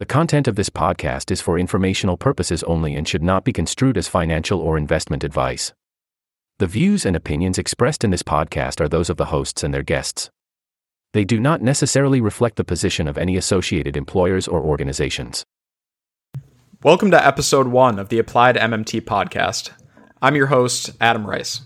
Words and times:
The 0.00 0.06
content 0.06 0.46
of 0.46 0.54
this 0.54 0.70
podcast 0.70 1.32
is 1.32 1.40
for 1.40 1.58
informational 1.58 2.16
purposes 2.16 2.62
only 2.62 2.94
and 2.94 3.08
should 3.08 3.20
not 3.20 3.42
be 3.42 3.52
construed 3.52 3.98
as 3.98 4.06
financial 4.06 4.60
or 4.60 4.78
investment 4.78 5.24
advice. 5.24 5.72
The 6.60 6.68
views 6.68 7.04
and 7.04 7.16
opinions 7.16 7.58
expressed 7.58 8.04
in 8.04 8.12
this 8.12 8.22
podcast 8.22 8.80
are 8.80 8.88
those 8.88 9.10
of 9.10 9.16
the 9.16 9.24
hosts 9.24 9.64
and 9.64 9.74
their 9.74 9.82
guests. 9.82 10.30
They 11.14 11.24
do 11.24 11.40
not 11.40 11.62
necessarily 11.62 12.20
reflect 12.20 12.54
the 12.54 12.62
position 12.62 13.08
of 13.08 13.18
any 13.18 13.36
associated 13.36 13.96
employers 13.96 14.46
or 14.46 14.62
organizations. 14.62 15.44
Welcome 16.84 17.10
to 17.10 17.26
episode 17.26 17.66
one 17.66 17.98
of 17.98 18.08
the 18.08 18.20
Applied 18.20 18.54
MMT 18.54 19.00
podcast. 19.00 19.72
I'm 20.22 20.36
your 20.36 20.46
host, 20.46 20.92
Adam 21.00 21.26
Rice. 21.26 21.62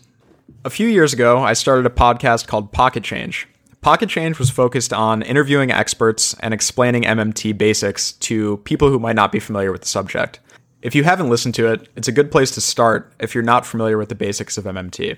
A 0.64 0.70
few 0.70 0.88
years 0.88 1.12
ago, 1.12 1.42
I 1.42 1.52
started 1.52 1.84
a 1.84 1.90
podcast 1.90 2.46
called 2.46 2.72
Pocket 2.72 3.04
Change. 3.04 3.46
Pocket 3.82 4.08
Change 4.08 4.38
was 4.38 4.48
focused 4.48 4.92
on 4.92 5.22
interviewing 5.22 5.72
experts 5.72 6.36
and 6.38 6.54
explaining 6.54 7.02
MMT 7.02 7.58
basics 7.58 8.12
to 8.12 8.58
people 8.58 8.88
who 8.88 9.00
might 9.00 9.16
not 9.16 9.32
be 9.32 9.40
familiar 9.40 9.72
with 9.72 9.80
the 9.80 9.88
subject. 9.88 10.38
If 10.82 10.94
you 10.94 11.02
haven't 11.02 11.28
listened 11.28 11.56
to 11.56 11.66
it, 11.66 11.88
it's 11.96 12.06
a 12.06 12.12
good 12.12 12.30
place 12.30 12.52
to 12.52 12.60
start 12.60 13.12
if 13.18 13.34
you're 13.34 13.42
not 13.42 13.66
familiar 13.66 13.98
with 13.98 14.08
the 14.08 14.14
basics 14.14 14.56
of 14.56 14.66
MMT. 14.66 15.16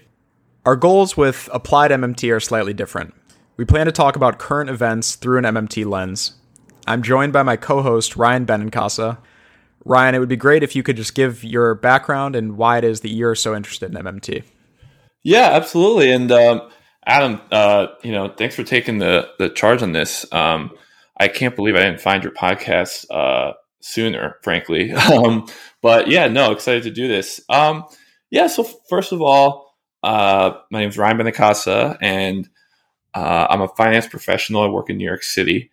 Our 0.65 0.77
goals 0.77 1.15
with 1.15 1.51
Applied 1.53 1.91
MMT 1.91 2.35
are 2.35 2.41
slightly 2.41 2.73
different. 2.73 3.13
We 3.59 3.67
plan 3.67 3.85
to 3.85 3.93
talk 3.93 4.17
about 4.17 4.39
current 4.39 4.71
events 4.71 5.15
through 5.15 5.37
an 5.37 5.45
MMT 5.45 5.85
lens. 5.85 6.33
I'm 6.87 7.03
joined 7.03 7.35
by 7.35 7.43
my 7.43 7.57
co 7.57 7.83
host, 7.83 8.17
Ryan 8.17 8.47
Benincasa. 8.47 9.19
Ryan, 9.85 10.15
it 10.15 10.21
would 10.21 10.29
be 10.31 10.37
great 10.37 10.63
if 10.63 10.75
you 10.75 10.83
could 10.83 10.97
just 10.97 11.15
give 11.15 11.45
your 11.45 11.75
background 11.75 12.35
and 12.35 12.57
why 12.57 12.79
it 12.79 12.85
is 12.85 13.03
that 13.03 13.11
you're 13.11 13.35
so 13.35 13.55
interested 13.55 13.95
in 13.95 14.03
MMT. 14.03 14.43
Yeah, 15.23 15.51
absolutely. 15.53 16.11
And 16.11 16.33
um, 16.33 16.71
Adam, 17.07 17.41
uh, 17.51 17.89
you 18.03 18.13
know, 18.13 18.29
thanks 18.29 18.55
for 18.55 18.63
taking 18.63 18.99
the 18.99 19.29
the 19.39 19.51
charge 19.51 19.83
on 19.83 19.93
this. 19.93 20.27
Um, 20.33 20.71
I 21.19 21.29
can't 21.29 21.55
believe 21.55 21.77
I 21.77 21.85
didn't 21.85 22.01
find 22.01 22.23
your 22.25 22.33
podcast 22.33 23.07
uh, 23.11 23.53
sooner, 23.81 24.37
frankly. 24.43 24.93
Um, 25.13 25.47
but 25.83 26.09
yeah, 26.09 26.29
no, 26.29 26.51
excited 26.51 26.85
to 26.85 26.91
do 26.91 27.07
this. 27.09 27.43
Um, 27.51 27.85
yeah, 28.31 28.47
so 28.47 28.65
first 28.89 29.13
of 29.13 29.21
all, 29.21 29.77
uh, 30.03 30.55
my 30.71 30.81
name 30.81 30.89
is 30.89 30.97
Ryan 30.97 31.19
Benincasa, 31.19 31.99
and 32.01 32.49
uh, 33.13 33.47
I'm 33.51 33.61
a 33.61 33.69
finance 33.69 34.07
professional. 34.07 34.63
I 34.63 34.69
work 34.69 34.89
in 34.89 34.97
New 34.97 35.05
York 35.05 35.23
City. 35.23 35.71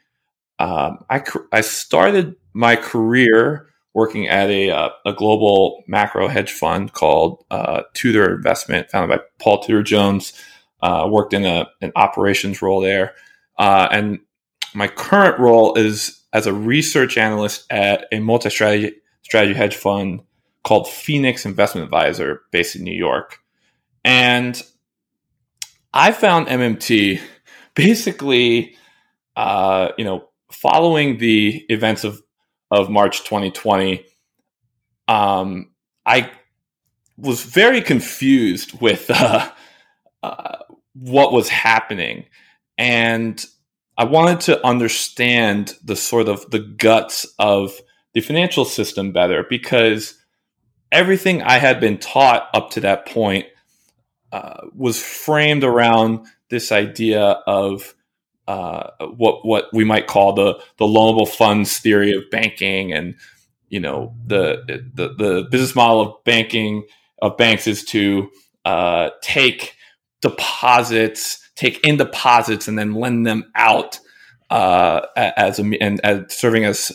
Um, 0.59 1.05
I 1.09 1.23
I 1.51 1.61
started 1.61 2.35
my 2.53 2.75
career 2.75 3.67
working 3.93 4.27
at 4.27 4.49
a 4.49 4.69
uh, 4.69 4.89
a 5.05 5.13
global 5.13 5.83
macro 5.87 6.27
hedge 6.27 6.51
fund 6.51 6.93
called 6.93 7.43
uh, 7.49 7.83
Tudor 7.93 8.35
Investment, 8.35 8.91
founded 8.91 9.17
by 9.17 9.23
Paul 9.39 9.63
Tudor 9.63 9.83
Jones 9.83 10.33
uh, 10.81 11.07
worked 11.09 11.33
in 11.33 11.45
a, 11.45 11.67
an 11.81 11.91
operations 11.95 12.61
role 12.61 12.81
there. 12.81 13.13
Uh, 13.57 13.87
and 13.91 14.19
my 14.73 14.87
current 14.87 15.39
role 15.39 15.75
is 15.75 16.21
as 16.33 16.47
a 16.47 16.53
research 16.53 17.17
analyst 17.17 17.65
at 17.71 18.07
a 18.11 18.19
multi 18.19 18.49
strategy 18.49 18.95
strategy 19.23 19.53
hedge 19.53 19.75
fund 19.75 20.21
called 20.63 20.87
Phoenix 20.87 21.45
Investment 21.45 21.85
Advisor 21.85 22.41
based 22.51 22.75
in 22.75 22.83
New 22.83 22.95
York. 22.95 23.39
And 24.03 24.61
I 25.93 26.11
found 26.11 26.47
MMT 26.47 27.21
basically, 27.75 28.75
uh, 29.35 29.89
you 29.97 30.05
know, 30.05 30.29
following 30.51 31.17
the 31.17 31.65
events 31.69 32.03
of, 32.03 32.21
of 32.69 32.89
March 32.89 33.19
2020. 33.19 34.05
Um, 35.07 35.71
I 36.05 36.31
was 37.17 37.43
very 37.43 37.81
confused 37.81 38.79
with 38.81 39.09
uh, 39.09 39.51
what 40.93 41.33
was 41.33 41.49
happening. 41.49 42.25
And 42.77 43.43
I 43.97 44.05
wanted 44.05 44.41
to 44.41 44.65
understand 44.65 45.75
the 45.83 45.95
sort 45.95 46.27
of 46.27 46.49
the 46.51 46.59
guts 46.59 47.25
of 47.37 47.73
the 48.13 48.21
financial 48.21 48.65
system 48.65 49.11
better 49.11 49.45
because 49.49 50.15
everything 50.91 51.41
I 51.41 51.57
had 51.57 51.79
been 51.79 51.97
taught 51.97 52.49
up 52.53 52.71
to 52.71 52.81
that 52.81 53.05
point 53.05 53.45
uh, 54.31 54.67
was 54.75 55.01
framed 55.01 55.63
around 55.63 56.25
this 56.49 56.71
idea 56.71 57.21
of 57.21 57.93
uh, 58.47 58.89
what 59.15 59.45
what 59.45 59.65
we 59.73 59.83
might 59.83 60.07
call 60.07 60.33
the 60.33 60.59
the 60.77 60.85
loanable 60.85 61.27
funds 61.27 61.77
theory 61.77 62.11
of 62.13 62.23
banking, 62.31 62.91
and 62.91 63.15
you 63.69 63.79
know 63.79 64.15
the 64.25 64.81
the, 64.93 65.13
the 65.13 65.47
business 65.49 65.75
model 65.75 66.01
of 66.01 66.23
banking 66.23 66.85
of 67.21 67.37
banks 67.37 67.67
is 67.67 67.85
to 67.85 68.29
uh, 68.65 69.09
take 69.21 69.75
deposits, 70.21 71.49
take 71.55 71.85
in 71.85 71.97
deposits, 71.97 72.67
and 72.67 72.77
then 72.77 72.93
lend 72.93 73.25
them 73.25 73.51
out 73.55 73.99
uh, 74.49 75.01
as 75.15 75.59
a, 75.59 75.63
and 75.81 75.99
as 76.03 76.33
serving 76.33 76.65
as 76.65 76.91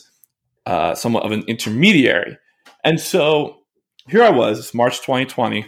uh, 0.67 0.95
somewhat 0.95 1.25
of 1.25 1.33
an 1.33 1.45
intermediary. 1.47 2.39
And 2.85 3.01
so 3.01 3.59
here 4.09 4.23
I 4.23 4.31
was, 4.31 4.59
it's 4.59 4.75
March 4.75 4.99
2020, 5.01 5.67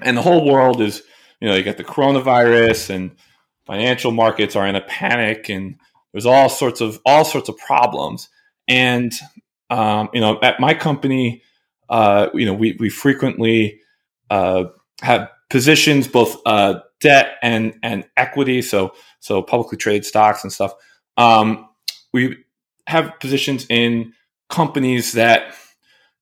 and 0.00 0.16
the 0.16 0.22
whole 0.22 0.44
world 0.50 0.80
is, 0.80 1.02
you 1.40 1.48
know, 1.48 1.54
you 1.54 1.62
got 1.62 1.76
the 1.76 1.84
coronavirus 1.84 2.90
and 2.90 3.16
financial 3.66 4.12
markets 4.12 4.56
are 4.56 4.66
in 4.66 4.76
a 4.76 4.80
panic 4.80 5.48
and 5.48 5.76
there's 6.12 6.26
all 6.26 6.48
sorts 6.48 6.80
of 6.80 7.00
all 7.04 7.24
sorts 7.24 7.48
of 7.48 7.58
problems. 7.58 8.28
And 8.68 9.12
um, 9.68 10.08
you 10.14 10.20
know, 10.20 10.38
at 10.42 10.60
my 10.60 10.74
company, 10.74 11.42
uh, 11.88 12.28
you 12.32 12.46
know, 12.46 12.54
we 12.54 12.76
we 12.78 12.88
frequently 12.88 13.80
uh, 14.30 14.64
have 15.02 15.28
positions, 15.50 16.08
both 16.08 16.40
uh, 16.46 16.80
debt 17.00 17.36
and 17.42 17.74
and 17.82 18.04
equity. 18.16 18.62
So 18.62 18.92
so 19.20 19.42
publicly 19.42 19.78
traded 19.78 20.04
stocks 20.04 20.42
and 20.42 20.52
stuff. 20.52 20.72
Um, 21.16 21.68
we 22.12 22.36
have 22.86 23.18
positions 23.20 23.66
in 23.68 24.12
companies 24.48 25.12
that 25.12 25.54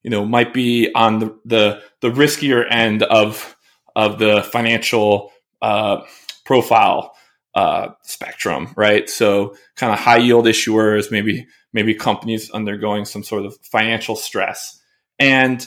you 0.03 0.11
know 0.11 0.25
might 0.25 0.53
be 0.53 0.93
on 0.95 1.19
the 1.19 1.39
the, 1.45 1.83
the 2.01 2.11
riskier 2.11 2.67
end 2.71 3.03
of 3.03 3.57
of 3.97 4.19
the 4.19 4.43
financial 4.43 5.31
uh, 5.63 6.03
profile 6.45 7.15
uh, 7.55 7.91
spectrum, 8.03 8.73
right? 8.77 9.09
So 9.09 9.55
kind 9.77 9.93
of 9.93 9.99
high 9.99 10.19
yield 10.19 10.47
issuers, 10.47 11.11
maybe 11.11 11.47
maybe 11.73 11.95
companies 11.95 12.51
undergoing 12.51 13.05
some 13.05 13.23
sort 13.23 13.47
of 13.47 13.57
financial 13.63 14.17
stress, 14.17 14.81
and 15.19 15.67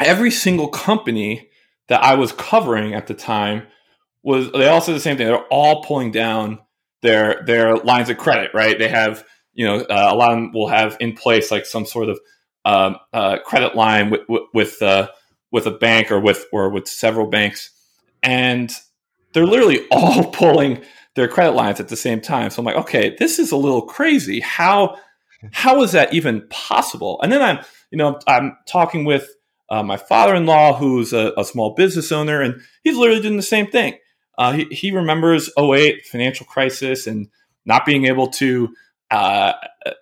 every 0.00 0.30
single 0.30 0.68
company 0.68 1.47
that 1.88 2.02
I 2.02 2.14
was 2.14 2.32
covering 2.32 2.94
at 2.94 3.06
the 3.06 3.14
time 3.14 3.66
was 4.22 4.50
they 4.52 4.68
all 4.68 4.80
said 4.80 4.94
the 4.94 5.00
same 5.00 5.16
thing. 5.16 5.26
They're 5.26 5.38
all 5.46 5.82
pulling 5.82 6.10
down 6.10 6.58
their 7.02 7.42
their 7.46 7.76
lines 7.76 8.10
of 8.10 8.18
credit, 8.18 8.50
right? 8.54 8.78
They 8.78 8.88
have 8.88 9.24
you 9.54 9.66
know 9.66 9.80
uh, 9.80 10.08
a 10.10 10.14
lot 10.14 10.32
of 10.32 10.36
them 10.36 10.52
will 10.52 10.68
have 10.68 10.96
in 11.00 11.14
place 11.14 11.50
like 11.50 11.66
some 11.66 11.86
sort 11.86 12.08
of 12.08 12.20
um, 12.64 12.96
uh, 13.12 13.38
credit 13.38 13.74
line 13.74 14.10
with 14.10 14.22
with 14.52 14.82
uh, 14.82 15.08
with 15.50 15.66
a 15.66 15.70
bank 15.70 16.10
or 16.10 16.20
with 16.20 16.44
or 16.52 16.68
with 16.68 16.88
several 16.88 17.26
banks, 17.26 17.70
and 18.22 18.70
they're 19.32 19.46
literally 19.46 19.86
all 19.90 20.30
pulling 20.30 20.82
their 21.14 21.28
credit 21.28 21.52
lines 21.52 21.80
at 21.80 21.88
the 21.88 21.96
same 21.96 22.20
time. 22.20 22.50
So 22.50 22.60
I'm 22.60 22.66
like, 22.66 22.76
okay, 22.76 23.16
this 23.18 23.38
is 23.38 23.50
a 23.50 23.56
little 23.56 23.82
crazy. 23.82 24.40
How 24.40 24.96
how 25.52 25.82
is 25.82 25.92
that 25.92 26.12
even 26.12 26.46
possible? 26.50 27.20
And 27.22 27.32
then 27.32 27.42
I'm 27.42 27.64
you 27.90 27.98
know 27.98 28.18
I'm 28.26 28.56
talking 28.66 29.04
with 29.04 29.28
uh, 29.70 29.82
my 29.82 29.96
father-in-law, 29.96 30.78
who's 30.78 31.12
a, 31.12 31.32
a, 31.36 31.44
small 31.44 31.74
business 31.74 32.10
owner, 32.10 32.40
and 32.40 32.60
he's 32.84 32.96
literally 32.96 33.20
doing 33.20 33.36
the 33.36 33.42
same 33.42 33.66
thing. 33.66 33.98
Uh, 34.38 34.52
he, 34.52 34.64
he, 34.70 34.90
remembers 34.90 35.50
08 35.58 36.06
financial 36.06 36.46
crisis 36.46 37.06
and 37.06 37.28
not 37.66 37.84
being 37.84 38.06
able 38.06 38.28
to 38.28 38.74
uh, 39.10 39.52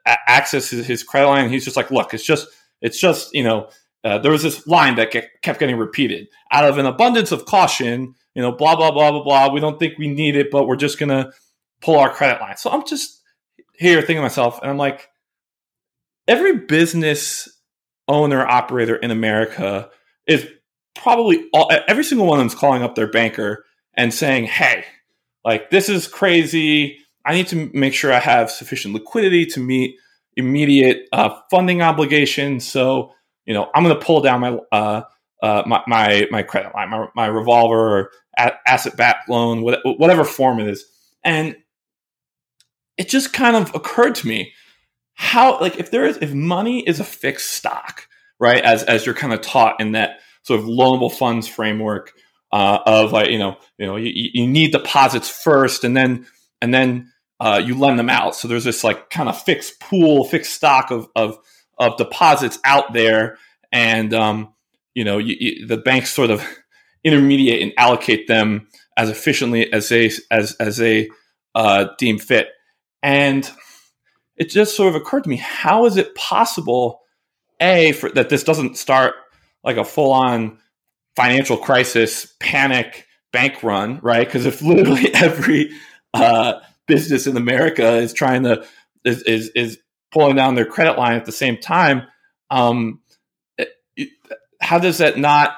access 0.06 0.70
his, 0.70 0.86
his, 0.86 1.02
credit 1.02 1.26
line. 1.26 1.50
He's 1.50 1.64
just 1.64 1.76
like, 1.76 1.90
look, 1.90 2.14
it's 2.14 2.24
just, 2.24 2.46
it's 2.80 3.00
just, 3.00 3.34
you 3.34 3.42
know, 3.42 3.70
uh, 4.04 4.18
there 4.18 4.30
was 4.30 4.44
this 4.44 4.66
line 4.68 4.94
that 4.96 5.10
kept 5.42 5.58
getting 5.58 5.76
repeated 5.76 6.28
out 6.52 6.64
of 6.64 6.78
an 6.78 6.86
abundance 6.86 7.32
of 7.32 7.44
caution. 7.44 8.14
You 8.34 8.42
know, 8.42 8.52
blah 8.52 8.76
blah 8.76 8.92
blah 8.92 9.10
blah 9.10 9.24
blah. 9.24 9.52
We 9.52 9.58
don't 9.58 9.80
think 9.80 9.98
we 9.98 10.06
need 10.06 10.36
it, 10.36 10.50
but 10.52 10.68
we're 10.68 10.76
just 10.76 10.98
gonna 10.98 11.32
pull 11.80 11.98
our 11.98 12.12
credit 12.12 12.40
line. 12.40 12.56
So 12.56 12.70
I'm 12.70 12.86
just 12.86 13.20
here 13.74 13.98
thinking 14.00 14.18
to 14.18 14.22
myself, 14.22 14.60
and 14.62 14.70
I'm 14.70 14.76
like, 14.76 15.08
every 16.28 16.56
business 16.56 17.48
owner 18.08 18.46
operator 18.46 18.96
in 18.96 19.10
America 19.10 19.90
is 20.26 20.46
probably 20.94 21.48
all, 21.52 21.70
every 21.88 22.04
single 22.04 22.26
one 22.26 22.38
of 22.38 22.40
them 22.40 22.48
is 22.48 22.54
calling 22.54 22.82
up 22.82 22.94
their 22.94 23.10
banker 23.10 23.64
and 23.94 24.12
saying, 24.12 24.44
"Hey, 24.44 24.84
like 25.44 25.70
this 25.70 25.88
is 25.88 26.08
crazy. 26.08 26.98
I 27.24 27.34
need 27.34 27.48
to 27.48 27.70
make 27.74 27.94
sure 27.94 28.12
I 28.12 28.20
have 28.20 28.50
sufficient 28.50 28.94
liquidity 28.94 29.46
to 29.46 29.60
meet 29.60 29.96
immediate 30.36 31.08
uh, 31.12 31.40
funding 31.50 31.82
obligations. 31.82 32.66
So, 32.66 33.12
you 33.46 33.54
know, 33.54 33.70
I'm 33.74 33.82
going 33.82 33.98
to 33.98 34.04
pull 34.04 34.20
down 34.20 34.40
my 34.40 34.58
uh, 34.72 35.02
uh, 35.42 35.62
my, 35.66 35.82
my, 35.86 36.26
my 36.30 36.42
credit 36.42 36.74
line, 36.74 36.90
my, 36.90 37.06
my 37.14 37.26
revolver, 37.26 37.98
or 37.98 38.10
asset 38.66 38.96
backed 38.96 39.28
loan, 39.28 39.62
whatever 39.62 40.24
form 40.24 40.60
it 40.60 40.68
is." 40.68 40.84
And 41.24 41.56
it 42.96 43.08
just 43.08 43.32
kind 43.32 43.56
of 43.56 43.74
occurred 43.74 44.14
to 44.16 44.28
me 44.28 44.52
how 45.16 45.60
like 45.60 45.78
if 45.78 45.90
there 45.90 46.06
is 46.06 46.18
if 46.20 46.32
money 46.32 46.80
is 46.86 47.00
a 47.00 47.04
fixed 47.04 47.50
stock 47.50 48.06
right 48.38 48.62
as 48.64 48.84
as 48.84 49.04
you're 49.04 49.14
kind 49.14 49.32
of 49.32 49.40
taught 49.40 49.80
in 49.80 49.92
that 49.92 50.20
sort 50.42 50.60
of 50.60 50.66
loanable 50.66 51.12
funds 51.12 51.48
framework 51.48 52.12
uh, 52.52 52.78
of 52.86 53.12
like 53.12 53.30
you 53.30 53.38
know 53.38 53.56
you 53.78 53.86
know 53.86 53.96
you, 53.96 54.12
you 54.14 54.46
need 54.46 54.72
deposits 54.72 55.28
first 55.28 55.84
and 55.84 55.96
then 55.96 56.26
and 56.62 56.72
then 56.72 57.10
uh, 57.40 57.60
you 57.64 57.78
lend 57.78 57.98
them 57.98 58.10
out. 58.10 58.34
So 58.34 58.48
there's 58.48 58.64
this 58.64 58.82
like 58.82 59.10
kind 59.10 59.28
of 59.28 59.40
fixed 59.40 59.80
pool, 59.80 60.24
fixed 60.24 60.54
stock 60.54 60.90
of 60.90 61.08
of, 61.14 61.38
of 61.78 61.96
deposits 61.96 62.58
out 62.64 62.92
there, 62.92 63.38
and 63.72 64.12
um, 64.14 64.54
you 64.94 65.04
know 65.04 65.18
you, 65.18 65.36
you, 65.38 65.66
the 65.66 65.76
banks 65.76 66.12
sort 66.12 66.30
of 66.30 66.42
intermediate 67.04 67.62
and 67.62 67.72
allocate 67.76 68.26
them 68.26 68.68
as 68.96 69.10
efficiently 69.10 69.72
as 69.72 69.88
they 69.88 70.10
as 70.30 70.56
as 70.58 70.76
they 70.76 71.10
uh, 71.54 71.86
deem 71.98 72.18
fit. 72.18 72.48
And 73.02 73.48
it 74.36 74.50
just 74.50 74.76
sort 74.76 74.88
of 74.88 74.94
occurred 74.94 75.24
to 75.24 75.30
me: 75.30 75.36
how 75.36 75.86
is 75.86 75.96
it 75.96 76.14
possible, 76.14 77.00
a, 77.60 77.92
for, 77.92 78.10
that 78.10 78.28
this 78.28 78.44
doesn't 78.44 78.76
start 78.76 79.14
like 79.64 79.76
a 79.76 79.84
full 79.84 80.12
on 80.12 80.58
financial 81.16 81.56
crisis, 81.56 82.34
panic, 82.40 83.06
bank 83.32 83.62
run, 83.62 83.98
right? 84.02 84.26
Because 84.26 84.46
if 84.46 84.62
literally 84.62 85.12
every 85.14 85.70
uh, 86.14 86.60
business 86.86 87.26
in 87.26 87.36
America 87.36 87.96
is 87.96 88.12
trying 88.12 88.44
to 88.44 88.66
is, 89.04 89.22
is, 89.22 89.48
is 89.50 89.78
pulling 90.12 90.36
down 90.36 90.54
their 90.54 90.66
credit 90.66 90.98
line 90.98 91.16
at 91.16 91.24
the 91.24 91.32
same 91.32 91.56
time, 91.56 92.02
um, 92.50 93.00
how 94.60 94.78
does 94.78 94.98
that 94.98 95.18
not? 95.18 95.54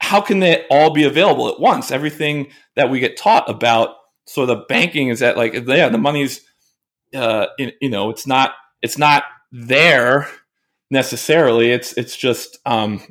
How 0.00 0.20
can 0.20 0.38
they 0.38 0.64
all 0.70 0.92
be 0.92 1.04
available 1.04 1.48
at 1.48 1.60
once? 1.60 1.90
Everything 1.90 2.50
that 2.76 2.90
we 2.90 3.00
get 3.00 3.16
taught 3.16 3.48
about 3.50 3.96
sort 4.26 4.50
of 4.50 4.68
banking 4.68 5.08
is 5.08 5.20
that 5.20 5.36
like 5.36 5.54
yeah, 5.54 5.88
the 5.88 5.98
money's 5.98 6.40
uh, 7.14 7.46
in, 7.58 7.72
you 7.80 7.90
know 7.90 8.10
it's 8.10 8.26
not 8.26 8.52
it's 8.82 8.98
not 8.98 9.24
there 9.52 10.28
necessarily. 10.90 11.70
It's 11.70 11.92
it's 11.94 12.16
just 12.16 12.58
um, 12.66 13.02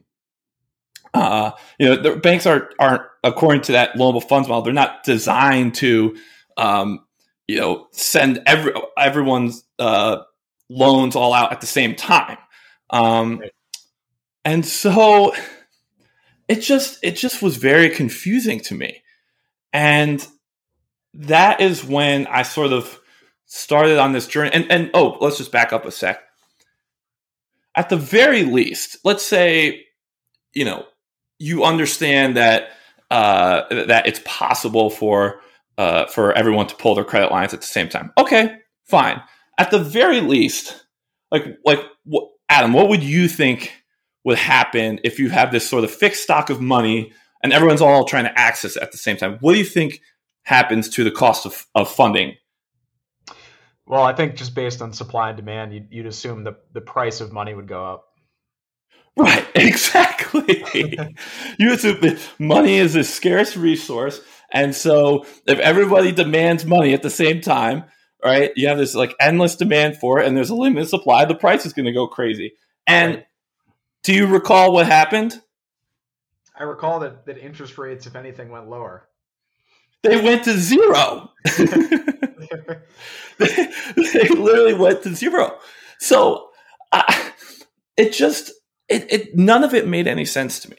uh, 1.14 1.52
you 1.80 1.88
know, 1.88 2.02
the 2.02 2.16
banks 2.16 2.46
are 2.46 2.70
aren't 2.80 3.04
according 3.24 3.62
to 3.64 3.72
that 3.74 3.94
loanable 3.94 4.28
funds 4.28 4.48
model. 4.48 4.64
They're 4.64 4.74
not 4.74 5.04
designed 5.04 5.76
to, 5.76 6.16
um, 6.58 7.06
you 7.48 7.60
know, 7.60 7.88
send 7.92 8.42
every 8.46 8.74
everyone's 8.98 9.64
uh, 9.80 10.18
loans 10.70 11.16
all 11.16 11.34
out 11.34 11.52
at 11.52 11.62
the 11.62 11.68
same 11.68 11.96
time. 11.96 12.38
Um, 12.90 13.40
right. 13.40 13.52
And 14.46 14.66
so 14.66 15.34
it 16.48 16.62
just 16.62 17.00
it 17.04 17.16
just 17.16 17.42
was 17.42 17.58
very 17.58 17.90
confusing 17.90 18.60
to 18.62 18.76
me, 18.76 19.02
and 19.74 20.26
that 21.14 21.62
is 21.62 21.84
when 21.84 22.28
I 22.28 22.44
sort 22.44 22.72
of 22.74 23.00
started 23.48 23.98
on 23.98 24.12
this 24.12 24.28
journey. 24.28 24.52
And 24.54 24.72
and 24.72 24.92
oh, 24.94 25.18
let's 25.20 25.38
just 25.38 25.52
back 25.52 25.74
up 25.74 25.86
a 25.86 25.92
sec. 25.92 26.22
At 27.76 27.90
the 27.90 27.98
very 27.98 28.44
least, 28.44 28.98
let's 29.04 29.26
say, 29.26 29.86
you 30.54 30.66
know, 30.66 30.86
you 31.40 31.64
understand 31.64 32.38
that 32.38 32.70
uh, 33.10 33.64
that 33.86 34.08
it's 34.08 34.22
possible 34.26 34.90
for 34.90 35.42
uh, 35.78 36.06
for 36.08 36.34
everyone 36.34 36.68
to 36.68 36.76
pull 36.76 36.96
their 36.96 37.04
credit 37.04 37.32
lines 37.32 37.54
at 37.54 37.62
the 37.62 37.68
same 37.68 37.90
time. 37.90 38.12
Okay, 38.18 38.58
fine. 38.86 39.22
At 39.58 39.72
the 39.72 39.80
very 39.80 40.22
least, 40.22 40.86
like 41.32 41.58
like 41.66 41.80
what, 42.04 42.30
Adam, 42.50 42.74
what 42.74 42.90
would 42.90 43.04
you 43.04 43.28
think 43.28 43.72
would 44.24 44.38
happen 44.38 45.00
if 45.04 45.20
you 45.20 45.30
have 45.30 45.52
this 45.52 45.68
sort 45.68 45.84
of 45.84 45.92
fixed 45.92 46.24
stock 46.24 46.50
of 46.50 46.60
money 46.60 47.14
and 47.44 47.54
everyone's 47.54 47.82
all 47.82 48.04
trying 48.04 48.26
to 48.26 48.40
access 48.40 48.76
it 48.76 48.84
at 48.84 48.92
the 48.92 48.98
same 48.98 49.18
time? 49.18 49.38
What 49.40 49.54
do 49.54 49.60
you 49.60 49.66
think 49.66 50.02
happens 50.44 50.90
to 50.90 51.04
the 51.04 51.12
cost 51.12 51.46
of, 51.46 51.66
of 51.76 51.90
funding? 51.90 52.36
Well, 53.88 54.04
I 54.04 54.14
think 54.14 54.36
just 54.36 54.54
based 54.54 54.82
on 54.82 54.92
supply 54.92 55.30
and 55.30 55.38
demand, 55.38 55.74
you'd, 55.74 55.88
you'd 55.92 56.06
assume 56.06 56.44
the, 56.44 56.58
the 56.74 56.82
price 56.82 57.22
of 57.22 57.32
money 57.32 57.54
would 57.54 57.68
go 57.68 57.86
up. 57.86 58.04
Right, 59.20 59.48
exactly. 59.56 60.64
you 61.58 61.74
assume 61.74 62.20
money 62.38 62.76
is 62.76 62.96
a 62.96 63.04
scarce 63.04 63.58
resource, 63.58 64.22
and 64.52 64.76
so 64.76 65.26
if 65.48 65.58
everybody 65.58 66.12
demands 66.12 66.66
money 66.66 66.94
at 66.94 67.02
the 67.02 67.10
same 67.10 67.42
time, 67.42 67.86
right, 68.24 68.52
you 68.56 68.68
have 68.68 68.78
this 68.78 68.94
like 68.94 69.16
endless 69.20 69.56
demand 69.56 69.98
for 69.98 70.20
it, 70.20 70.28
and 70.28 70.38
there's 70.38 70.52
a 70.52 70.56
limited 70.56 70.88
supply, 70.88 71.26
the 71.26 71.34
price 71.34 71.66
is 71.66 71.74
going 71.74 71.88
to 71.88 71.94
go 71.94 72.06
crazy. 72.06 72.54
And 72.86 73.16
right. 73.16 73.26
do 74.04 74.14
you 74.14 74.28
recall 74.28 74.72
what 74.72 74.86
happened? 74.86 75.42
I 76.56 76.64
recall 76.64 77.00
that, 77.00 77.26
that 77.26 77.40
interest 77.40 77.80
rates, 77.80 78.06
if 78.06 78.16
anything, 78.16 78.50
went 78.50 78.70
lower. 78.70 79.10
They 80.04 80.22
went 80.22 80.44
to 80.46 80.58
zero. 80.58 81.32
they, 81.58 81.66
they 83.40 84.28
literally 84.30 84.74
went 84.74 85.04
to 85.04 85.16
zero. 85.16 85.58
So 86.00 86.48
it 87.98 88.14
just 88.14 88.52
it, 88.88 89.12
it 89.12 89.36
none 89.36 89.64
of 89.64 89.74
it 89.74 89.88
made 89.88 90.08
any 90.08 90.24
sense 90.24 90.60
to 90.60 90.70
me 90.70 90.78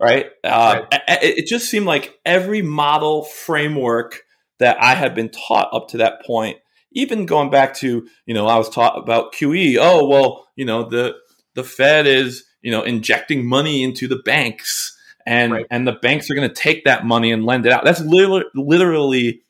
right, 0.00 0.26
uh, 0.42 0.82
right. 0.90 1.02
It, 1.22 1.38
it 1.38 1.46
just 1.46 1.70
seemed 1.70 1.86
like 1.86 2.14
every 2.24 2.62
model 2.62 3.24
framework 3.24 4.22
that 4.58 4.82
i 4.82 4.94
had 4.94 5.14
been 5.14 5.28
taught 5.28 5.68
up 5.72 5.88
to 5.88 5.98
that 5.98 6.24
point 6.24 6.56
even 6.92 7.26
going 7.26 7.50
back 7.50 7.74
to 7.74 8.08
you 8.26 8.34
know 8.34 8.46
i 8.46 8.56
was 8.56 8.68
taught 8.68 8.98
about 8.98 9.32
qe 9.32 9.76
oh 9.80 10.06
well 10.06 10.48
you 10.56 10.64
know 10.64 10.88
the 10.88 11.14
the 11.54 11.64
fed 11.64 12.06
is 12.06 12.44
you 12.62 12.70
know 12.70 12.82
injecting 12.82 13.46
money 13.46 13.82
into 13.82 14.08
the 14.08 14.20
banks 14.24 14.93
and 15.26 15.52
right. 15.52 15.66
and 15.70 15.86
the 15.86 15.92
banks 15.92 16.30
are 16.30 16.34
going 16.34 16.48
to 16.48 16.54
take 16.54 16.84
that 16.84 17.04
money 17.04 17.32
and 17.32 17.44
lend 17.44 17.66
it 17.66 17.72
out 17.72 17.84
that's 17.84 18.00
literally, 18.00 18.44
literally 18.54 19.42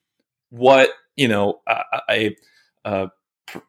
what 0.51 0.91
you 1.17 1.29
know 1.29 1.61
a, 1.67 2.01
a, 2.11 2.37
a 2.85 3.11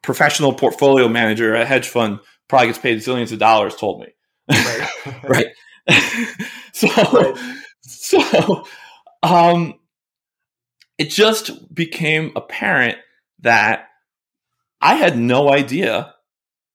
professional 0.02 0.54
portfolio 0.54 1.08
manager 1.08 1.56
a 1.56 1.66
hedge 1.66 1.88
fund 1.88 2.20
probably 2.48 2.68
gets 2.68 2.80
paid 2.80 3.00
zillions 3.00 3.32
of 3.32 3.40
dollars 3.40 3.76
told 3.76 4.00
me 4.02 4.08
right? 4.50 4.90
right. 5.24 5.48
so, 6.74 6.88
right. 6.88 7.36
so, 7.82 8.66
um, 9.24 9.76
it 10.98 11.10
just 11.10 11.74
became 11.74 12.32
apparent 12.36 12.98
that 13.40 13.90
I 14.82 14.96
had 14.96 15.18
no 15.18 15.52
idea 15.52 16.14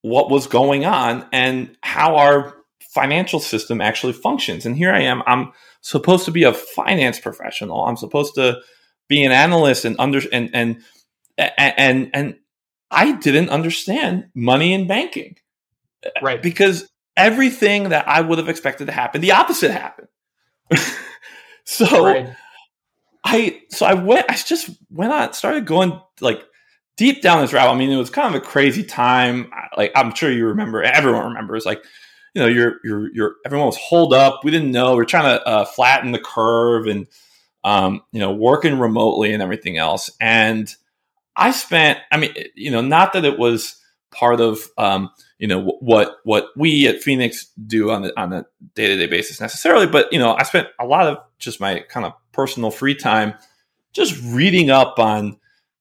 what 0.02 0.30
was 0.30 0.46
going 0.46 0.84
on 0.84 1.26
and 1.32 1.76
how 1.82 2.16
our 2.16 2.54
financial 2.92 3.40
system 3.40 3.80
actually 3.80 4.12
functions. 4.12 4.66
And 4.66 4.76
here 4.76 4.92
I 4.92 5.00
am. 5.02 5.22
I'm 5.26 5.52
supposed 5.80 6.24
to 6.24 6.30
be 6.30 6.42
a 6.42 6.52
finance 6.52 7.18
professional. 7.18 7.84
I'm 7.84 7.96
supposed 7.96 8.34
to 8.34 8.60
be 9.08 9.24
an 9.24 9.32
analyst 9.32 9.84
and 9.84 9.96
under 9.98 10.20
and 10.32 10.50
and 10.54 10.82
and 11.38 12.10
and 12.12 12.36
I 12.90 13.12
didn't 13.12 13.50
understand 13.50 14.28
money 14.34 14.74
and 14.74 14.88
banking. 14.88 15.36
Right. 16.20 16.42
Because 16.42 16.88
everything 17.16 17.90
that 17.90 18.08
I 18.08 18.20
would 18.20 18.38
have 18.38 18.48
expected 18.48 18.86
to 18.86 18.92
happen, 18.92 19.20
the 19.20 19.32
opposite 19.32 19.70
happened. 19.70 20.08
so 21.64 22.04
right. 22.04 22.34
I 23.24 23.62
so 23.70 23.86
I 23.86 23.94
went 23.94 24.26
I 24.28 24.34
just 24.34 24.70
went 24.90 25.12
on 25.12 25.32
started 25.32 25.66
going 25.66 26.00
like 26.20 26.42
deep 26.96 27.22
down 27.22 27.40
this 27.40 27.52
route. 27.52 27.72
I 27.72 27.78
mean, 27.78 27.90
it 27.90 27.96
was 27.96 28.10
kind 28.10 28.34
of 28.34 28.42
a 28.42 28.44
crazy 28.44 28.82
time. 28.82 29.50
Like 29.76 29.92
I'm 29.94 30.14
sure 30.14 30.30
you 30.30 30.46
remember, 30.46 30.82
everyone 30.82 31.26
remembers. 31.26 31.64
Like 31.64 31.84
you 32.34 32.42
know, 32.42 32.48
you're 32.48 32.80
you're 32.84 33.12
you're 33.12 33.34
everyone 33.44 33.66
was 33.66 33.76
holed 33.76 34.14
up. 34.14 34.40
We 34.44 34.50
didn't 34.50 34.72
know. 34.72 34.96
We 34.96 35.02
are 35.02 35.06
trying 35.06 35.38
to 35.38 35.46
uh, 35.46 35.64
flatten 35.64 36.12
the 36.12 36.18
curve 36.20 36.86
and 36.86 37.06
um, 37.64 38.02
you 38.12 38.20
know 38.20 38.32
working 38.32 38.78
remotely 38.78 39.32
and 39.32 39.42
everything 39.42 39.78
else. 39.78 40.10
And 40.20 40.74
I 41.36 41.50
spent. 41.50 41.98
I 42.10 42.16
mean, 42.18 42.34
you 42.54 42.70
know, 42.70 42.80
not 42.80 43.12
that 43.14 43.24
it 43.24 43.38
was 43.38 43.80
part 44.10 44.40
of 44.40 44.68
um, 44.78 45.10
you 45.38 45.48
know 45.48 45.76
what 45.80 46.16
what 46.24 46.48
we 46.56 46.86
at 46.86 47.02
Phoenix 47.02 47.46
do 47.66 47.90
on 47.90 48.02
the 48.02 48.20
on 48.20 48.32
a 48.32 48.46
day 48.74 48.88
to 48.88 48.96
day 48.96 49.06
basis 49.06 49.40
necessarily, 49.40 49.86
but 49.86 50.12
you 50.12 50.18
know 50.18 50.34
I 50.34 50.42
spent 50.44 50.68
a 50.78 50.86
lot 50.86 51.06
of 51.06 51.18
just 51.38 51.60
my 51.60 51.80
kind 51.88 52.06
of 52.06 52.12
personal 52.32 52.70
free 52.70 52.94
time 52.94 53.34
just 53.92 54.20
reading 54.22 54.70
up 54.70 54.98
on 54.98 55.38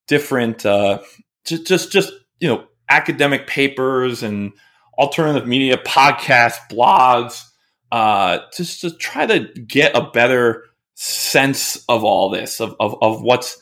different 0.07 0.65
uh, 0.65 0.99
just 1.45 1.67
just 1.67 1.91
just 1.91 2.11
you 2.39 2.47
know 2.47 2.65
academic 2.89 3.47
papers 3.47 4.23
and 4.23 4.53
alternative 4.99 5.47
media 5.47 5.77
podcasts, 5.77 6.59
blogs, 6.69 7.45
uh, 7.91 8.39
just 8.55 8.81
to 8.81 8.91
try 8.91 9.25
to 9.25 9.47
get 9.61 9.95
a 9.95 10.11
better 10.11 10.65
sense 10.95 11.83
of 11.87 12.03
all 12.03 12.29
this 12.29 12.59
of 12.59 12.75
of, 12.79 12.95
of 13.01 13.21
what's 13.21 13.57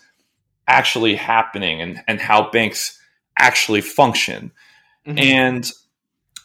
actually 0.67 1.15
happening 1.15 1.82
and 1.82 2.01
and 2.08 2.20
how 2.20 2.50
banks 2.50 3.00
actually 3.39 3.82
function. 3.82 4.51
Mm-hmm. 5.06 5.20
And 5.20 5.72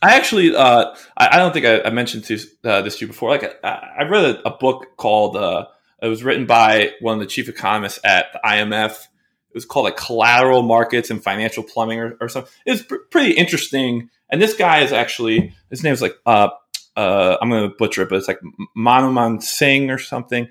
I 0.03 0.17
actually, 0.17 0.55
uh, 0.55 0.95
I, 1.17 1.29
I, 1.33 1.37
don't 1.39 1.53
think 1.53 1.65
I, 1.65 1.83
I 1.83 1.91
mentioned 1.91 2.25
to, 2.25 2.39
uh, 2.65 2.83
this 2.83 2.99
to 2.99 3.05
you 3.05 3.09
before. 3.09 3.31
Like, 3.31 3.59
I, 3.65 3.91
I 4.01 4.03
read 4.05 4.25
a, 4.25 4.49
a, 4.49 4.57
book 4.57 4.97
called, 4.97 5.37
uh, 5.37 5.67
it 6.03 6.09
was 6.09 6.25
written 6.25 6.45
by 6.45 6.91
one 7.01 7.15
of 7.15 7.21
the 7.21 7.27
chief 7.27 7.49
economists 7.49 8.01
at 8.05 8.33
the 8.33 8.41
IMF. 8.45 8.91
It 8.91 9.55
was 9.55 9.65
called 9.65 9.85
like 9.85 9.97
Collateral 9.97 10.63
Markets 10.63 11.11
and 11.11 11.23
Financial 11.23 11.63
Plumbing 11.63 12.01
or, 12.01 12.17
or 12.21 12.29
something. 12.29 12.51
It 12.67 12.73
was 12.73 12.83
pr- 12.83 12.97
pretty 13.11 13.33
interesting. 13.33 14.11
And 14.33 14.43
this 14.43 14.55
guy 14.55 14.81
is 14.81 14.93
actually, 14.93 15.55
his 15.71 15.85
name 15.85 15.93
is 15.93 16.03
like, 16.03 16.17
uh, 16.27 16.49
uh, 16.97 17.37
I'm 17.41 17.49
going 17.49 17.71
to 17.71 17.77
butcher 17.77 18.03
it, 18.03 18.09
but 18.09 18.17
it's 18.17 18.27
like 18.27 18.41
Manmohan 18.77 19.41
Singh 19.41 19.91
or 19.91 19.99
something. 19.99 20.49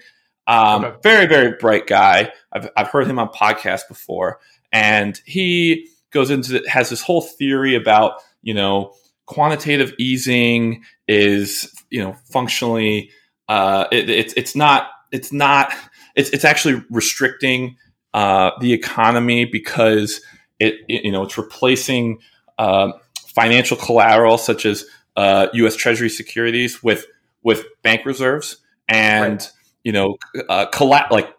Um, 0.48 0.86
okay. 0.86 0.98
Very, 1.04 1.26
very 1.26 1.58
bright 1.60 1.86
guy. 1.86 2.32
I've, 2.54 2.70
I've 2.78 2.88
heard 2.88 3.08
him 3.08 3.20
on 3.20 3.28
podcasts 3.30 3.88
before. 3.90 4.40
And 4.72 5.20
he, 5.26 5.90
goes 6.12 6.30
into 6.30 6.62
has 6.68 6.90
this 6.90 7.02
whole 7.02 7.22
theory 7.22 7.76
about 7.76 8.22
you 8.42 8.54
know 8.54 8.94
quantitative 9.26 9.94
easing 9.98 10.84
is 11.08 11.74
you 11.90 12.02
know 12.02 12.14
functionally 12.26 13.10
uh, 13.50 13.86
it, 13.92 14.10
it's 14.10 14.34
it's 14.36 14.56
not 14.56 14.90
it's 15.12 15.32
not 15.34 15.74
it's 16.16 16.30
it's 16.30 16.46
actually 16.46 16.84
restricting 16.90 17.78
uh, 18.14 18.52
the 18.60 18.74
economy 18.74 19.46
because 19.46 20.22
it, 20.60 20.76
it, 20.88 21.06
you 21.06 21.12
know 21.12 21.24
it's 21.24 21.38
replacing 21.38 22.20
uh, 22.58 22.92
financial 23.34 23.78
collateral 23.78 24.38
such 24.38 24.66
as 24.66 24.86
U.S. 25.18 25.76
Uh, 25.76 25.78
Treasury 25.78 26.10
securities 26.10 26.84
with 26.84 27.06
with 27.44 27.66
bank 27.84 28.06
reserves 28.06 28.58
and 28.88 29.34
right. 29.42 29.52
you 29.84 29.92
know 29.92 30.18
uh, 30.50 30.68
colla- 30.68 31.08
like 31.12 31.34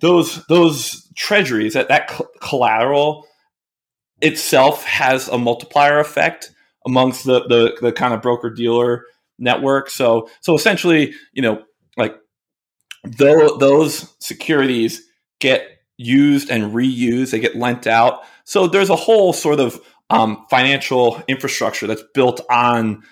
those 0.00 0.44
those 0.46 1.08
treasuries 1.14 1.74
that 1.74 1.88
that 1.88 2.10
collateral 2.40 3.26
itself 4.20 4.84
has 4.84 5.28
a 5.28 5.38
multiplier 5.38 5.98
effect 5.98 6.50
amongst 6.86 7.24
the 7.24 7.40
the, 7.46 7.76
the 7.80 7.92
kind 7.92 8.14
of 8.14 8.22
broker 8.22 8.50
dealer 8.50 9.04
network. 9.38 9.90
So 9.90 10.28
so 10.40 10.54
essentially, 10.54 11.14
you 11.32 11.42
know, 11.42 11.62
like 11.96 12.16
though 13.04 13.56
those 13.56 14.14
securities 14.18 15.02
get 15.40 15.73
used 15.96 16.50
and 16.50 16.72
reused, 16.72 17.30
they 17.30 17.40
get 17.40 17.56
lent 17.56 17.86
out. 17.86 18.22
So 18.44 18.66
there's 18.66 18.90
a 18.90 18.96
whole 18.96 19.32
sort 19.32 19.60
of 19.60 19.80
um, 20.10 20.44
financial 20.50 21.22
infrastructure 21.28 21.86
that's 21.86 22.04
built 22.14 22.40
on 22.50 23.02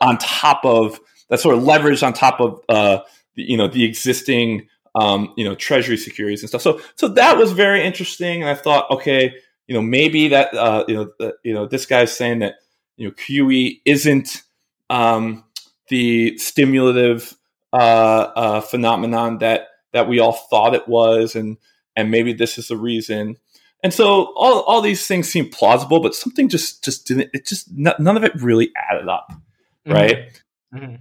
on 0.00 0.18
top 0.18 0.64
of 0.64 0.98
that 1.28 1.40
sort 1.40 1.56
of 1.56 1.62
leveraged 1.62 2.06
on 2.06 2.12
top 2.12 2.40
of 2.40 2.60
uh, 2.68 3.00
you 3.34 3.56
know 3.56 3.68
the 3.68 3.84
existing 3.84 4.68
um, 4.94 5.32
you 5.36 5.44
know 5.44 5.54
treasury 5.54 5.96
securities 5.96 6.42
and 6.42 6.48
stuff. 6.48 6.62
So 6.62 6.80
so 6.96 7.08
that 7.08 7.36
was 7.36 7.52
very 7.52 7.84
interesting, 7.84 8.42
and 8.42 8.50
I 8.50 8.54
thought, 8.54 8.90
okay, 8.90 9.34
you 9.66 9.74
know 9.74 9.82
maybe 9.82 10.28
that 10.28 10.52
uh, 10.54 10.84
you 10.88 10.94
know 10.94 11.12
the, 11.18 11.34
you 11.44 11.54
know 11.54 11.66
this 11.66 11.86
guy's 11.86 12.16
saying 12.16 12.40
that 12.40 12.56
you 12.96 13.08
know 13.08 13.14
QE 13.14 13.80
isn't 13.84 14.42
um, 14.90 15.44
the 15.88 16.36
stimulative 16.38 17.34
uh, 17.72 17.76
uh, 17.76 18.60
phenomenon 18.60 19.38
that 19.38 19.68
that 19.92 20.08
we 20.08 20.18
all 20.18 20.32
thought 20.32 20.74
it 20.74 20.88
was, 20.88 21.34
and 21.36 21.56
and 21.98 22.12
maybe 22.12 22.32
this 22.32 22.58
is 22.58 22.68
the 22.68 22.76
reason. 22.76 23.36
And 23.82 23.92
so 23.92 24.32
all, 24.36 24.60
all 24.62 24.80
these 24.80 25.04
things 25.06 25.28
seem 25.28 25.50
plausible, 25.50 26.00
but 26.00 26.14
something 26.14 26.48
just 26.48 26.84
just 26.84 27.06
didn't. 27.06 27.30
It 27.34 27.44
just 27.44 27.70
none 27.72 28.16
of 28.16 28.22
it 28.22 28.32
really 28.40 28.70
added 28.90 29.08
up, 29.08 29.26
mm-hmm. 29.30 29.92
right? 29.92 30.40
Mm-hmm. 30.72 30.94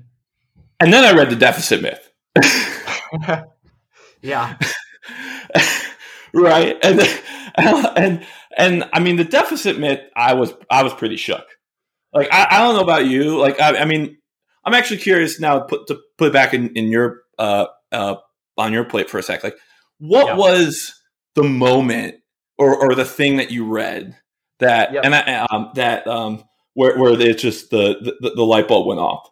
And 0.80 0.94
then 0.94 1.04
I 1.04 1.14
read 1.14 1.30
the 1.30 1.36
deficit 1.36 1.84
myth. 1.84 2.12
yeah. 4.22 4.58
right. 6.34 6.78
And 6.84 7.02
and 7.56 8.26
and 8.58 8.90
I 8.92 9.00
mean 9.00 9.18
the 9.18 9.24
deficit 9.24 9.80
myth. 9.80 10.02
I 10.16 10.34
was 10.34 10.54
I 10.70 10.82
was 10.82 10.94
pretty 10.94 11.18
shook. 11.18 11.46
Like 12.12 12.30
I, 12.32 12.48
I 12.50 12.60
don't 12.60 12.76
know 12.76 12.84
about 12.84 13.06
you. 13.06 13.38
Like 13.38 13.60
I, 13.60 13.78
I 13.78 13.86
mean, 13.86 14.18
I'm 14.66 14.74
actually 14.74 14.98
curious 14.98 15.40
now. 15.40 15.60
Put 15.60 15.88
to 15.88 16.00
put 16.18 16.30
it 16.30 16.34
back 16.34 16.56
in 16.56 16.76
in 16.76 16.90
your 16.90 17.22
uh 17.38 17.68
uh 17.92 18.16
on 18.58 18.74
your 18.74 18.84
plate 18.84 19.10
for 19.10 19.20
a 19.20 19.24
sec. 19.24 19.44
Like, 19.44 19.58
what 20.00 20.28
yeah. 20.28 20.36
was 20.36 20.94
the 21.36 21.44
moment 21.44 22.16
or 22.58 22.76
or 22.76 22.96
the 22.96 23.06
thing 23.06 23.38
that 23.38 23.52
you 23.52 23.66
read 23.66 24.16
that 24.60 24.96
and 24.96 25.14
I, 25.14 25.46
um, 25.50 25.72
that 25.76 26.08
um 26.08 26.44
where 26.74 26.98
where 26.98 27.20
it 27.20 27.38
just 27.38 27.70
the, 27.70 28.16
the 28.22 28.32
the 28.36 28.44
light 28.44 28.68
bulb 28.68 28.88
went 28.88 29.00
off? 29.00 29.30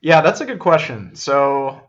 Yeah, 0.00 0.20
that's 0.20 0.40
a 0.40 0.46
good 0.46 0.60
question. 0.60 1.14
So 1.14 1.80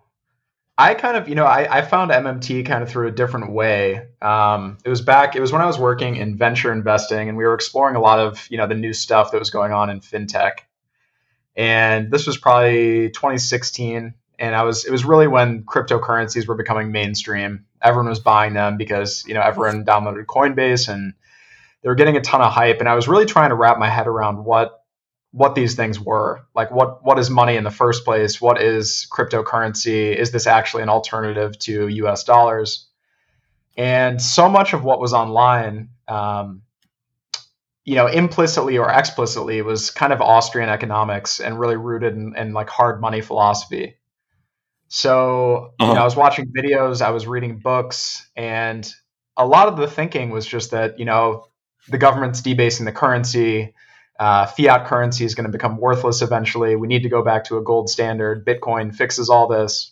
I 0.77 0.93
kind 0.93 1.17
of, 1.17 1.27
you 1.27 1.35
know, 1.35 1.45
I, 1.45 1.79
I 1.79 1.81
found 1.81 2.11
MMT 2.11 2.65
kind 2.65 2.83
of 2.83 2.89
through 2.89 3.07
a 3.07 3.11
different 3.11 3.51
way. 3.51 4.07
Um, 4.21 4.77
it 4.85 4.89
was 4.89 5.01
back, 5.01 5.35
it 5.35 5.41
was 5.41 5.51
when 5.51 5.61
I 5.61 5.65
was 5.65 5.79
working 5.79 6.17
in 6.17 6.37
venture 6.37 6.71
investing 6.71 7.29
and 7.29 7.37
we 7.37 7.45
were 7.45 7.55
exploring 7.55 7.95
a 7.95 7.99
lot 7.99 8.19
of, 8.19 8.47
you 8.51 8.57
know, 8.57 8.67
the 8.67 8.75
new 8.75 8.93
stuff 8.93 9.31
that 9.31 9.39
was 9.39 9.49
going 9.49 9.71
on 9.71 9.89
in 9.89 10.01
fintech. 10.01 10.59
And 11.55 12.11
this 12.11 12.27
was 12.27 12.37
probably 12.37 13.09
2016. 13.09 14.13
And 14.39 14.55
I 14.55 14.63
was, 14.63 14.85
it 14.85 14.91
was 14.91 15.05
really 15.05 15.27
when 15.27 15.63
cryptocurrencies 15.63 16.47
were 16.47 16.55
becoming 16.55 16.91
mainstream. 16.91 17.65
Everyone 17.81 18.09
was 18.09 18.19
buying 18.19 18.53
them 18.53 18.77
because, 18.77 19.25
you 19.27 19.33
know, 19.33 19.41
everyone 19.41 19.85
downloaded 19.85 20.25
Coinbase 20.25 20.89
and 20.93 21.13
they 21.81 21.89
were 21.89 21.95
getting 21.95 22.17
a 22.17 22.21
ton 22.21 22.41
of 22.41 22.51
hype. 22.51 22.79
And 22.79 22.89
I 22.89 22.95
was 22.95 23.07
really 23.07 23.25
trying 23.25 23.49
to 23.49 23.55
wrap 23.55 23.79
my 23.79 23.89
head 23.89 24.07
around 24.07 24.43
what 24.43 24.83
what 25.31 25.55
these 25.55 25.75
things 25.75 25.99
were. 25.99 26.45
Like 26.55 26.71
what 26.71 27.03
what 27.03 27.19
is 27.19 27.29
money 27.29 27.55
in 27.55 27.63
the 27.63 27.71
first 27.71 28.05
place? 28.05 28.41
What 28.41 28.61
is 28.61 29.07
cryptocurrency? 29.11 30.15
Is 30.15 30.31
this 30.31 30.47
actually 30.47 30.83
an 30.83 30.89
alternative 30.89 31.57
to 31.59 31.87
US 31.87 32.23
dollars? 32.23 32.87
And 33.77 34.19
so 34.21 34.49
much 34.49 34.73
of 34.73 34.83
what 34.83 34.99
was 34.99 35.13
online, 35.13 35.89
um, 36.07 36.63
you 37.85 37.95
know, 37.95 38.07
implicitly 38.07 38.79
or 38.79 38.89
explicitly 38.89 39.61
was 39.61 39.91
kind 39.91 40.11
of 40.11 40.19
Austrian 40.19 40.69
economics 40.69 41.39
and 41.39 41.59
really 41.59 41.77
rooted 41.77 42.15
in, 42.15 42.35
in 42.35 42.53
like 42.53 42.69
hard 42.69 42.99
money 42.99 43.21
philosophy. 43.21 43.97
So, 44.87 45.73
uh-huh. 45.79 45.89
you 45.89 45.95
know, 45.95 46.01
I 46.01 46.05
was 46.05 46.15
watching 46.15 46.51
videos, 46.57 47.01
I 47.01 47.11
was 47.11 47.27
reading 47.27 47.59
books, 47.59 48.29
and 48.35 48.89
a 49.35 49.45
lot 49.45 49.67
of 49.67 49.77
the 49.77 49.87
thinking 49.87 50.29
was 50.29 50.45
just 50.45 50.71
that, 50.71 50.99
you 50.99 51.05
know, 51.05 51.45
the 51.87 51.97
government's 51.97 52.41
debasing 52.41 52.85
the 52.85 52.91
currency 52.91 53.73
uh, 54.19 54.47
fiat 54.47 54.87
currency 54.87 55.25
is 55.25 55.35
going 55.35 55.45
to 55.45 55.51
become 55.51 55.77
worthless 55.77 56.21
eventually. 56.21 56.75
We 56.75 56.87
need 56.87 57.03
to 57.03 57.09
go 57.09 57.23
back 57.23 57.45
to 57.45 57.57
a 57.57 57.63
gold 57.63 57.89
standard. 57.89 58.45
Bitcoin 58.45 58.93
fixes 58.93 59.29
all 59.29 59.47
this. 59.47 59.91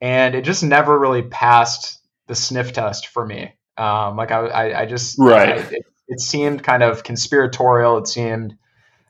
And 0.00 0.34
it 0.34 0.42
just 0.42 0.62
never 0.62 0.98
really 0.98 1.22
passed 1.22 2.00
the 2.26 2.34
sniff 2.34 2.72
test 2.72 3.08
for 3.08 3.24
me. 3.24 3.54
Um, 3.76 4.16
like 4.16 4.32
I, 4.32 4.46
I, 4.46 4.80
I 4.82 4.86
just, 4.86 5.18
right. 5.18 5.50
I, 5.50 5.52
it, 5.52 5.86
it, 6.08 6.20
seemed 6.20 6.64
kind 6.64 6.82
of 6.82 7.04
conspiratorial. 7.04 7.98
It 7.98 8.08
seemed, 8.08 8.56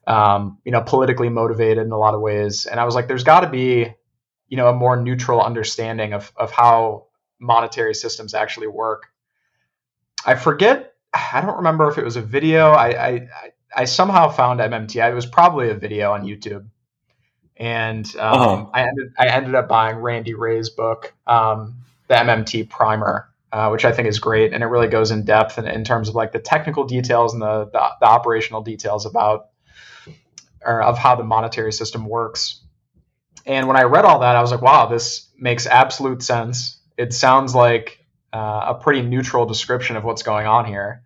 um, 0.07 0.59
you 0.65 0.73
know, 0.73 0.83
politically 0.83 1.31
motivated 1.31 1.85
in 1.85 1.93
a 1.93 1.99
lot 1.99 2.15
of 2.15 2.21
ways. 2.21 2.67
And 2.67 2.79
I 2.79 2.85
was 2.85 2.95
like, 2.95 3.09
there's 3.09 3.25
got 3.25 3.41
to 3.41 3.49
be, 3.49 3.95
you 4.49 4.57
know, 4.57 4.69
a 4.69 4.75
more 4.75 4.97
neutral 4.97 5.41
understanding 5.41 6.13
of, 6.13 6.33
of 6.37 6.51
how 6.51 7.07
monetary 7.39 7.95
systems 7.95 8.35
actually 8.35 8.67
work. 8.67 9.09
I 10.25 10.35
forget 10.35 10.95
I 11.13 11.41
don't 11.41 11.57
remember 11.57 11.91
if 11.91 11.99
it 11.99 12.05
was 12.05 12.17
a 12.17 12.23
video. 12.23 12.71
I, 12.71 13.07
I, 13.07 13.29
I 13.75 13.85
somehow 13.85 14.29
found 14.29 14.61
MMT. 14.61 15.09
It 15.09 15.15
was 15.15 15.27
probably 15.27 15.71
a 15.71 15.75
video 15.75 16.13
on 16.13 16.25
YouTube, 16.25 16.67
and 17.57 18.07
um, 18.17 18.41
uh-huh. 18.41 18.67
I 18.73 18.83
ended 18.83 19.13
I 19.19 19.27
ended 19.29 19.55
up 19.55 19.69
buying 19.69 19.97
Randy 19.97 20.35
Wray's 20.35 20.71
book, 20.71 21.15
um, 21.27 21.77
the 22.09 22.15
MMT 22.15 22.69
Primer, 22.69 23.29
uh, 23.53 23.71
which 23.71 23.85
I 23.85 23.93
think 23.93 24.09
is 24.09 24.19
great, 24.19 24.53
and 24.53 24.63
it 24.63 24.67
really 24.67 24.89
goes 24.89 25.11
in 25.11 25.25
depth 25.25 25.59
in, 25.59 25.67
in 25.67 25.85
terms 25.85 26.09
of 26.09 26.15
like 26.15 26.33
the 26.33 26.39
technical 26.39 26.85
details 26.85 27.33
and 27.33 27.43
the, 27.43 27.67
the, 27.73 27.89
the 28.01 28.07
operational 28.07 28.63
details 28.63 29.07
about 29.07 29.49
or 30.65 30.83
of 30.83 30.99
how 30.99 31.15
the 31.15 31.25
monetary 31.25 31.73
system 31.73 32.07
works. 32.07 32.61
And 33.47 33.67
when 33.67 33.77
I 33.77 33.83
read 33.83 34.05
all 34.05 34.21
that, 34.21 34.37
I 34.37 34.41
was 34.41 34.51
like, 34.51 34.63
wow, 34.63 34.87
this 34.87 35.29
makes 35.39 35.67
absolute 35.67 36.23
sense. 36.23 36.79
It 36.97 37.13
sounds 37.13 37.55
like 37.55 38.05
uh, 38.33 38.67
a 38.69 38.75
pretty 38.75 39.03
neutral 39.03 39.47
description 39.47 39.97
of 39.97 40.05
what's 40.05 40.23
going 40.23 40.47
on 40.47 40.67
here 40.67 41.03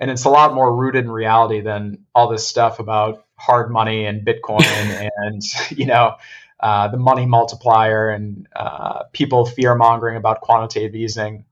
and 0.00 0.10
it's 0.10 0.24
a 0.24 0.30
lot 0.30 0.54
more 0.54 0.74
rooted 0.74 1.04
in 1.04 1.10
reality 1.10 1.60
than 1.60 2.06
all 2.14 2.28
this 2.28 2.48
stuff 2.48 2.80
about 2.80 3.26
hard 3.36 3.70
money 3.70 4.06
and 4.06 4.26
Bitcoin 4.26 4.62
and 5.16 5.42
you 5.70 5.86
know 5.86 6.16
uh, 6.58 6.88
the 6.88 6.96
money 6.96 7.26
multiplier 7.26 8.10
and 8.10 8.48
uh, 8.56 9.04
people 9.12 9.46
fear 9.46 9.74
mongering 9.74 10.16
about 10.16 10.40
quantitative 10.40 10.94
easing. 10.94 11.44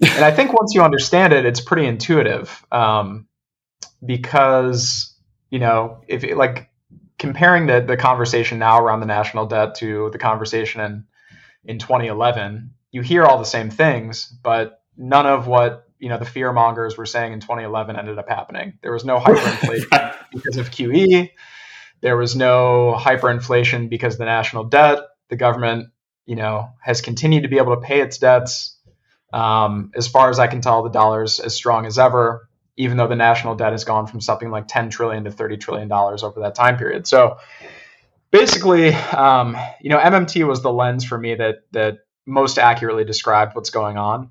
And 0.00 0.24
I 0.24 0.30
think 0.30 0.52
once 0.52 0.72
you 0.74 0.82
understand 0.82 1.32
it, 1.32 1.44
it's 1.46 1.60
pretty 1.60 1.86
intuitive 1.86 2.64
um, 2.70 3.26
because 4.04 5.14
you 5.50 5.58
know 5.58 6.02
if 6.06 6.22
it, 6.24 6.36
like 6.36 6.70
comparing 7.18 7.66
the 7.66 7.80
the 7.80 7.96
conversation 7.96 8.58
now 8.58 8.78
around 8.80 9.00
the 9.00 9.06
national 9.06 9.46
debt 9.46 9.76
to 9.76 10.10
the 10.12 10.18
conversation 10.18 10.80
in 10.80 11.04
in 11.64 11.78
2011, 11.78 12.70
you 12.92 13.02
hear 13.02 13.24
all 13.24 13.38
the 13.38 13.44
same 13.44 13.70
things, 13.70 14.26
but 14.42 14.80
none 14.96 15.26
of 15.26 15.46
what 15.46 15.88
you 15.98 16.08
know 16.08 16.18
the 16.18 16.24
fear 16.24 16.52
mongers 16.52 16.96
were 16.96 17.06
saying 17.06 17.32
in 17.32 17.40
2011 17.40 17.96
ended 17.96 18.18
up 18.18 18.28
happening. 18.28 18.78
There 18.82 18.92
was 18.92 19.04
no 19.04 19.18
hyperinflation 19.20 20.14
because 20.32 20.56
of 20.56 20.70
QE. 20.70 21.30
There 22.02 22.16
was 22.16 22.36
no 22.36 22.94
hyperinflation 22.98 23.88
because 23.88 24.18
the 24.18 24.26
national 24.26 24.64
debt, 24.64 24.98
the 25.28 25.36
government, 25.36 25.88
you 26.26 26.36
know, 26.36 26.70
has 26.80 27.00
continued 27.00 27.42
to 27.42 27.48
be 27.48 27.56
able 27.58 27.74
to 27.74 27.80
pay 27.80 28.00
its 28.00 28.18
debts. 28.18 28.76
Um, 29.32 29.90
as 29.96 30.06
far 30.06 30.30
as 30.30 30.38
I 30.38 30.46
can 30.46 30.60
tell, 30.60 30.82
the 30.82 30.90
dollar's 30.90 31.40
as 31.40 31.54
strong 31.54 31.86
as 31.86 31.98
ever, 31.98 32.48
even 32.76 32.96
though 32.96 33.08
the 33.08 33.16
national 33.16 33.54
debt 33.54 33.72
has 33.72 33.84
gone 33.84 34.06
from 34.06 34.20
something 34.20 34.50
like 34.50 34.68
10 34.68 34.90
trillion 34.90 35.24
to 35.24 35.30
30 35.30 35.56
trillion 35.56 35.88
dollars 35.88 36.22
over 36.22 36.40
that 36.40 36.54
time 36.54 36.76
period. 36.76 37.06
So 37.06 37.38
basically, 38.30 38.92
um, 38.92 39.56
you 39.80 39.90
know, 39.90 39.98
MMT 39.98 40.46
was 40.46 40.62
the 40.62 40.72
lens 40.72 41.04
for 41.04 41.18
me 41.18 41.34
that 41.34 41.62
that 41.72 41.98
most 42.26 42.58
accurately 42.58 43.04
described 43.04 43.54
what's 43.54 43.70
going 43.70 43.96
on. 43.96 44.30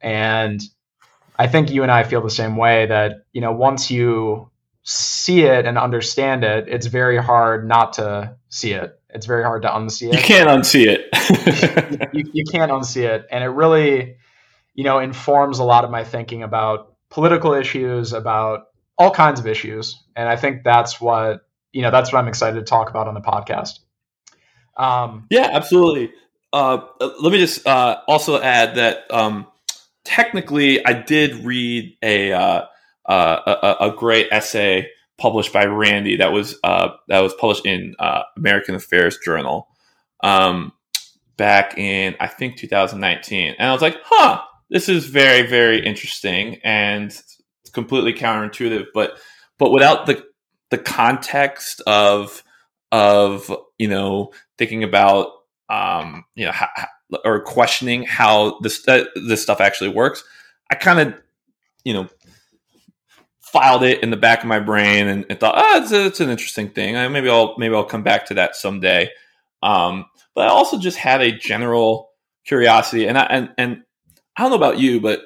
And 0.00 0.62
I 1.38 1.48
think 1.48 1.70
you 1.70 1.82
and 1.82 1.90
I 1.90 2.04
feel 2.04 2.22
the 2.22 2.30
same 2.30 2.56
way 2.56 2.86
that, 2.86 3.24
you 3.32 3.40
know, 3.40 3.52
once 3.52 3.90
you 3.90 4.50
see 4.84 5.42
it 5.42 5.66
and 5.66 5.78
understand 5.78 6.44
it, 6.44 6.68
it's 6.68 6.86
very 6.86 7.16
hard 7.16 7.66
not 7.66 7.94
to 7.94 8.36
see 8.48 8.72
it. 8.72 8.98
It's 9.10 9.26
very 9.26 9.42
hard 9.42 9.62
to 9.62 9.68
unsee 9.68 10.08
it. 10.08 10.14
You 10.14 10.22
can't 10.22 10.48
unsee 10.48 10.86
it. 10.86 12.08
you, 12.14 12.30
you 12.32 12.44
can't 12.44 12.70
unsee 12.70 13.04
it. 13.04 13.26
And 13.30 13.44
it 13.44 13.48
really, 13.48 14.16
you 14.74 14.84
know, 14.84 14.98
informs 14.98 15.58
a 15.58 15.64
lot 15.64 15.84
of 15.84 15.90
my 15.90 16.04
thinking 16.04 16.42
about 16.42 16.91
political 17.12 17.52
issues, 17.52 18.12
about 18.12 18.68
all 18.98 19.10
kinds 19.10 19.38
of 19.38 19.46
issues. 19.46 20.02
And 20.16 20.28
I 20.28 20.36
think 20.36 20.64
that's 20.64 21.00
what, 21.00 21.42
you 21.72 21.82
know, 21.82 21.90
that's 21.90 22.12
what 22.12 22.18
I'm 22.18 22.28
excited 22.28 22.58
to 22.58 22.64
talk 22.64 22.90
about 22.90 23.06
on 23.06 23.14
the 23.14 23.20
podcast. 23.20 23.80
Um, 24.76 25.26
yeah, 25.30 25.48
absolutely. 25.52 26.12
Uh, 26.52 26.80
let 27.00 27.32
me 27.32 27.38
just 27.38 27.66
uh, 27.66 27.98
also 28.08 28.40
add 28.40 28.76
that 28.76 29.04
um, 29.10 29.46
technically, 30.04 30.84
I 30.84 30.92
did 30.94 31.44
read 31.44 31.96
a, 32.02 32.32
uh, 32.32 32.64
uh, 33.06 33.76
a, 33.80 33.90
a 33.90 33.96
great 33.96 34.28
essay 34.30 34.88
published 35.18 35.52
by 35.52 35.66
Randy 35.66 36.16
that 36.16 36.32
was 36.32 36.58
uh, 36.64 36.90
that 37.08 37.20
was 37.20 37.34
published 37.34 37.66
in 37.66 37.94
uh, 37.98 38.22
American 38.36 38.74
Affairs 38.74 39.18
Journal 39.24 39.68
um, 40.22 40.72
back 41.36 41.78
in 41.78 42.16
I 42.18 42.26
think 42.26 42.56
2019, 42.56 43.54
and 43.58 43.68
I 43.68 43.72
was 43.72 43.82
like, 43.82 43.98
huh, 44.04 44.42
this 44.72 44.88
is 44.88 45.06
very 45.06 45.46
very 45.46 45.84
interesting 45.84 46.58
and 46.64 47.22
completely 47.72 48.12
counterintuitive, 48.12 48.86
but 48.94 49.18
but 49.58 49.70
without 49.70 50.06
the 50.06 50.24
the 50.70 50.78
context 50.78 51.82
of 51.86 52.42
of 52.90 53.54
you 53.78 53.88
know 53.88 54.32
thinking 54.58 54.82
about 54.82 55.28
um, 55.68 56.24
you 56.34 56.46
know 56.46 56.52
how, 56.52 56.68
or 57.24 57.40
questioning 57.40 58.04
how 58.04 58.58
this 58.60 58.86
uh, 58.88 59.04
this 59.28 59.42
stuff 59.42 59.60
actually 59.60 59.90
works, 59.90 60.24
I 60.70 60.74
kind 60.74 61.00
of 61.00 61.14
you 61.84 61.94
know 61.94 62.08
filed 63.40 63.82
it 63.82 64.02
in 64.02 64.10
the 64.10 64.16
back 64.16 64.40
of 64.40 64.46
my 64.46 64.58
brain 64.58 65.08
and, 65.08 65.26
and 65.28 65.38
thought, 65.38 65.54
oh, 65.54 65.82
it's, 65.82 65.92
a, 65.92 66.06
it's, 66.06 66.20
an 66.20 66.30
interesting 66.30 66.70
thing. 66.70 66.96
I, 66.96 67.06
maybe 67.08 67.28
I'll 67.28 67.54
maybe 67.58 67.74
I'll 67.74 67.84
come 67.84 68.02
back 68.02 68.24
to 68.26 68.34
that 68.34 68.56
someday. 68.56 69.10
Um, 69.62 70.06
but 70.34 70.48
I 70.48 70.50
also 70.50 70.78
just 70.78 70.96
had 70.96 71.20
a 71.20 71.30
general 71.30 72.10
curiosity, 72.46 73.06
and 73.06 73.18
I, 73.18 73.24
and 73.24 73.50
and 73.58 73.82
I 74.36 74.42
don't 74.42 74.50
know 74.50 74.56
about 74.56 74.78
you, 74.78 75.00
but 75.00 75.22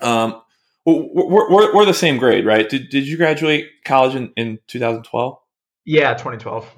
um, 0.00 0.42
we're, 0.86 1.50
we're, 1.50 1.74
we're 1.74 1.84
the 1.84 1.94
same 1.94 2.18
grade, 2.18 2.46
right? 2.46 2.68
Did 2.68 2.88
did 2.88 3.06
you 3.06 3.16
graduate 3.16 3.68
college 3.84 4.14
in, 4.14 4.32
in 4.36 4.58
2012? 4.68 5.38
Yeah, 5.84 6.12
2012. 6.12 6.70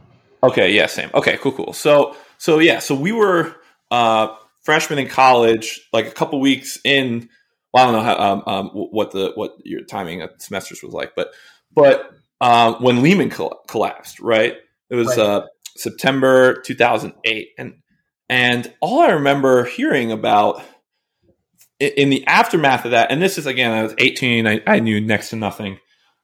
Okay, 0.43 0.73
yeah, 0.73 0.87
same. 0.87 1.11
Okay, 1.15 1.37
cool, 1.39 1.53
cool. 1.53 1.73
So 1.73 2.17
so 2.39 2.59
yeah, 2.59 2.79
so 2.79 2.95
we 2.95 3.13
were 3.13 3.55
uh, 3.91 4.35
freshmen 4.63 4.99
in 4.99 5.09
college, 5.09 5.89
like 5.93 6.07
a 6.07 6.11
couple 6.11 6.41
weeks 6.41 6.79
in 6.85 7.29
well, 7.73 7.89
I 7.89 7.93
don't 7.93 7.95
know 7.95 8.03
how 8.03 8.19
um, 8.19 8.43
um, 8.47 8.69
what 8.69 9.13
the 9.13 9.33
what 9.35 9.55
your 9.65 9.83
timing 9.83 10.23
of 10.23 10.31
semesters 10.39 10.83
was 10.83 10.93
like, 10.93 11.13
but 11.15 11.33
but 11.73 12.13
uh, 12.41 12.75
when 12.75 13.03
Lehman 13.03 13.31
coll- 13.31 13.61
collapsed, 13.69 14.21
right? 14.21 14.57
It 14.89 14.97
was 14.97 15.09
right. 15.09 15.19
Uh, 15.19 15.47
September 15.77 16.61
2008, 16.63 17.51
and 17.59 17.75
and 18.29 18.73
all 18.81 19.01
I 19.01 19.11
remember 19.11 19.65
hearing 19.65 20.11
about 20.11 20.63
in, 21.81 22.11
the 22.11 22.27
aftermath 22.27 22.85
of 22.85 22.93
that, 22.93 23.11
and 23.11 23.21
this 23.21 23.39
is 23.39 23.47
again, 23.47 23.73
I 23.73 23.83
was 23.83 23.95
18, 23.99 24.47
I, 24.47 24.61
I 24.67 24.81
knew 24.81 25.01
next 25.01 25.31
to 25.31 25.37
nothing. 25.37 25.79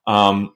Um, 0.07 0.55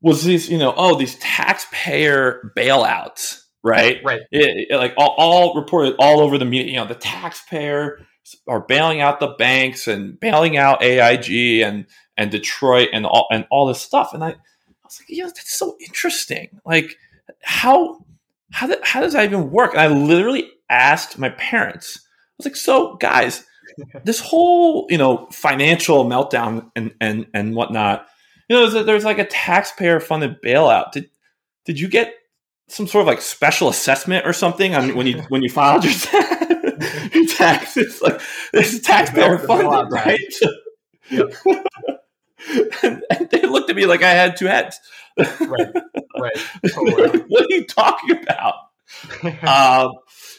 was 0.00 0.24
these 0.24 0.50
you 0.50 0.58
know 0.58 0.74
oh 0.76 0.98
these 0.98 1.14
taxpayer 1.20 2.52
bailouts 2.56 3.40
right 3.62 4.00
right 4.02 4.22
it, 4.32 4.66
it, 4.68 4.76
like 4.76 4.92
all, 4.96 5.14
all 5.16 5.54
reported 5.54 5.94
all 6.00 6.18
over 6.18 6.38
the 6.38 6.44
media 6.44 6.72
you 6.72 6.76
know 6.76 6.84
the 6.84 6.96
taxpayer 6.96 8.04
are 8.46 8.60
bailing 8.60 9.00
out 9.00 9.20
the 9.20 9.34
banks 9.38 9.88
and 9.88 10.18
bailing 10.18 10.56
out 10.56 10.82
AIG 10.82 11.60
and 11.60 11.86
and 12.16 12.30
Detroit 12.30 12.88
and 12.92 13.06
all 13.06 13.26
and 13.30 13.46
all 13.50 13.66
this 13.66 13.80
stuff. 13.80 14.14
And 14.14 14.22
I, 14.22 14.30
I 14.30 14.36
was 14.84 15.00
like, 15.00 15.08
yeah, 15.08 15.24
that's 15.24 15.54
so 15.54 15.76
interesting. 15.80 16.60
Like 16.64 16.96
how 17.42 18.04
how 18.50 18.74
how 18.82 19.00
does 19.00 19.14
that 19.14 19.24
even 19.24 19.50
work? 19.50 19.72
And 19.72 19.80
I 19.80 19.88
literally 19.88 20.50
asked 20.68 21.18
my 21.18 21.30
parents. 21.30 22.00
I 22.04 22.34
was 22.38 22.46
like, 22.46 22.56
so 22.56 22.96
guys, 22.96 23.44
this 24.04 24.20
whole 24.20 24.86
you 24.90 24.98
know 24.98 25.28
financial 25.32 26.04
meltdown 26.04 26.70
and 26.76 26.94
and 27.00 27.26
and 27.34 27.54
whatnot. 27.54 28.06
You 28.48 28.56
know, 28.56 28.68
there's, 28.68 28.86
there's 28.86 29.04
like 29.04 29.18
a 29.18 29.24
taxpayer 29.24 30.00
funded 30.00 30.42
bailout. 30.42 30.92
Did 30.92 31.10
did 31.64 31.80
you 31.80 31.88
get 31.88 32.14
some 32.68 32.86
sort 32.86 33.02
of 33.02 33.06
like 33.06 33.20
special 33.20 33.68
assessment 33.68 34.26
or 34.26 34.32
something 34.32 34.74
on 34.74 34.94
when 34.94 35.06
you 35.06 35.22
when 35.28 35.42
you 35.42 35.50
filed 35.50 35.84
your 35.84 35.92
your 37.12 37.26
taxes. 37.26 38.00
Like 38.00 38.20
this 38.52 38.72
is 38.72 38.80
taxpayer 38.80 39.38
funded, 39.38 39.92
right? 39.92 40.34
Yep. 41.10 41.34
and, 42.82 43.02
and, 43.10 43.30
they 43.30 43.42
looked 43.42 43.70
at 43.70 43.76
me 43.76 43.86
like 43.86 44.02
I 44.02 44.10
had 44.10 44.36
two 44.36 44.46
heads. 44.46 44.80
right, 45.18 45.74
right. 46.18 46.38
What 47.28 47.42
are 47.42 47.54
you 47.54 47.66
talking 47.66 48.22
about? 48.22 48.54
um, 49.42 49.92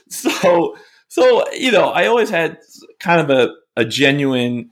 so, 0.10 0.76
so 1.14 1.44
you 1.52 1.72
know, 1.72 1.90
I 1.90 2.08
always 2.08 2.32
had 2.32 2.58
kind 3.00 3.22
of 3.22 3.30
a, 3.30 3.54
a 3.78 3.86
genuine, 3.86 4.72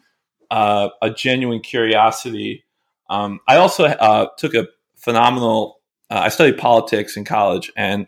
uh, 0.50 0.90
a 1.00 1.12
genuine 1.12 1.60
curiosity. 1.60 2.66
Um, 3.12 3.42
I 3.48 3.58
also 3.58 3.84
uh, 3.84 4.30
took 4.40 4.56
a 4.56 4.68
phenomenal. 4.98 5.82
Uh, 6.10 6.22
I 6.24 6.30
studied 6.30 6.58
politics 6.58 7.16
in 7.16 7.26
college, 7.26 7.72
and 7.78 8.08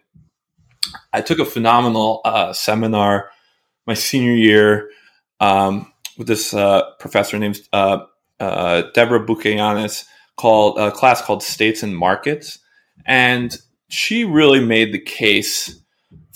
I 1.14 1.22
took 1.22 1.38
a 1.38 1.46
phenomenal 1.46 2.22
uh, 2.26 2.54
seminar 2.54 3.30
my 3.86 3.94
senior 3.94 4.34
year 4.34 4.90
um, 5.40 5.94
with 6.18 6.26
this 6.26 6.56
uh, 6.56 6.90
professor 7.00 7.38
named 7.38 7.60
uh, 7.72 8.00
Deborah 8.40 9.24
Boucoyannis 9.24 10.06
called 10.38 10.80
a 10.80 10.90
class 10.90 11.22
called 11.22 11.44
States 11.44 11.84
and 11.84 11.96
Markets, 11.96 12.58
and 13.06 13.56
she 13.90 14.26
really 14.26 14.60
made 14.60 14.92
the 14.92 15.00
case 15.00 15.83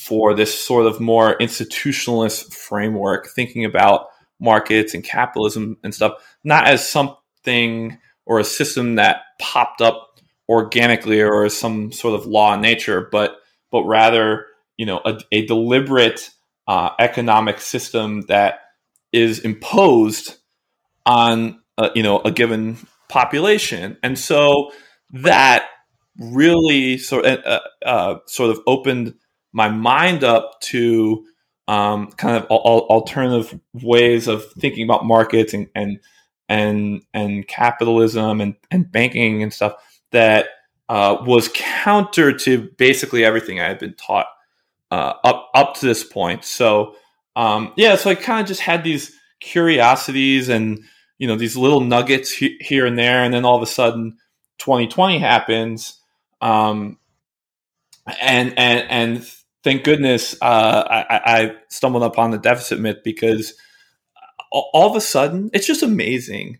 for 0.08 0.34
this 0.34 0.58
sort 0.58 0.86
of 0.86 1.02
more 1.02 1.38
institutionalist 1.38 2.54
framework, 2.54 3.28
thinking 3.28 3.66
about 3.66 4.08
markets 4.40 4.94
and 4.94 5.04
capitalism 5.04 5.78
and 5.84 5.94
stuff, 5.94 6.14
not 6.46 6.66
as 6.66 6.88
something 6.88 7.98
or 8.26 8.40
a 8.40 8.44
system 8.46 8.96
that 8.96 9.22
popped 9.38 9.82
up 9.82 10.20
organically 10.48 11.22
or 11.22 11.44
as 11.44 11.58
some 11.58 11.92
sort 11.92 12.18
of 12.18 12.26
law 12.26 12.54
in 12.54 12.62
nature, 12.62 13.10
but 13.12 13.40
but 13.70 13.84
rather, 13.84 14.46
you 14.78 14.86
know, 14.86 15.02
a, 15.04 15.20
a 15.34 15.46
deliberate 15.46 16.30
uh, 16.70 16.92
economic 17.00 17.60
system 17.60 18.22
that 18.28 18.62
is 19.12 19.40
imposed 19.40 20.38
on 21.06 21.60
uh, 21.78 21.90
you 21.96 22.04
know 22.04 22.22
a 22.22 22.32
given 22.32 22.78
population, 23.10 23.98
and 24.04 24.18
so 24.18 24.72
that 25.12 25.66
really 26.18 26.98
sort 26.98 27.26
uh, 27.26 27.60
uh, 27.86 28.16
sort 28.26 28.52
of 28.52 28.62
opened 28.68 29.14
my 29.52 29.70
mind 29.70 30.24
up 30.24 30.60
to 30.62 31.26
um, 31.68 32.12
kind 32.12 32.38
of 32.38 32.44
al- 32.50 32.88
alternative 32.90 33.60
ways 33.74 34.28
of 34.28 34.46
thinking 34.54 34.84
about 34.84 35.06
markets 35.06 35.54
and 35.54 35.68
and 35.76 36.00
and, 36.50 37.02
and 37.14 37.46
capitalism 37.48 38.40
and, 38.40 38.56
and 38.72 38.90
banking 38.90 39.44
and 39.44 39.54
stuff 39.54 39.74
that 40.12 40.48
uh, 40.88 41.18
was 41.26 41.50
counter 41.54 42.32
to 42.32 42.70
basically 42.78 43.26
everything 43.26 43.60
I 43.60 43.68
had 43.68 43.80
been 43.80 43.96
taught 43.96 44.28
uh, 44.92 45.14
up 45.24 45.50
up 45.54 45.76
to 45.76 45.86
this 45.86 46.04
point. 46.04 46.46
So 46.46 46.96
um, 47.36 47.74
yeah, 47.76 47.96
so 47.96 48.10
I 48.10 48.16
kind 48.16 48.42
of 48.42 48.48
just 48.48 48.62
had 48.62 48.84
these 48.84 49.14
curiosities 49.40 50.50
and 50.50 50.84
you 51.18 51.28
know 51.28 51.36
these 51.36 51.58
little 51.58 51.82
nuggets 51.82 52.32
he- 52.32 52.58
here 52.62 52.86
and 52.86 52.98
there, 52.98 53.24
and 53.24 53.34
then 53.34 53.46
all 53.46 53.56
of 53.58 53.62
a 53.62 53.68
sudden, 53.68 54.18
2020 54.60 55.20
happens, 55.20 56.00
um, 56.42 56.98
and 58.22 58.58
and 58.58 58.90
and 58.90 59.32
thank 59.64 59.84
goodness 59.84 60.36
uh, 60.42 60.84
I, 60.90 61.22
I 61.26 61.56
stumbled 61.70 62.04
upon 62.04 62.32
the 62.32 62.38
deficit 62.38 62.80
myth 62.80 62.98
because 63.04 63.54
all 64.52 64.90
of 64.90 64.96
a 64.96 65.02
sudden 65.02 65.50
it's 65.54 65.68
just 65.68 65.84
amazing. 65.84 66.60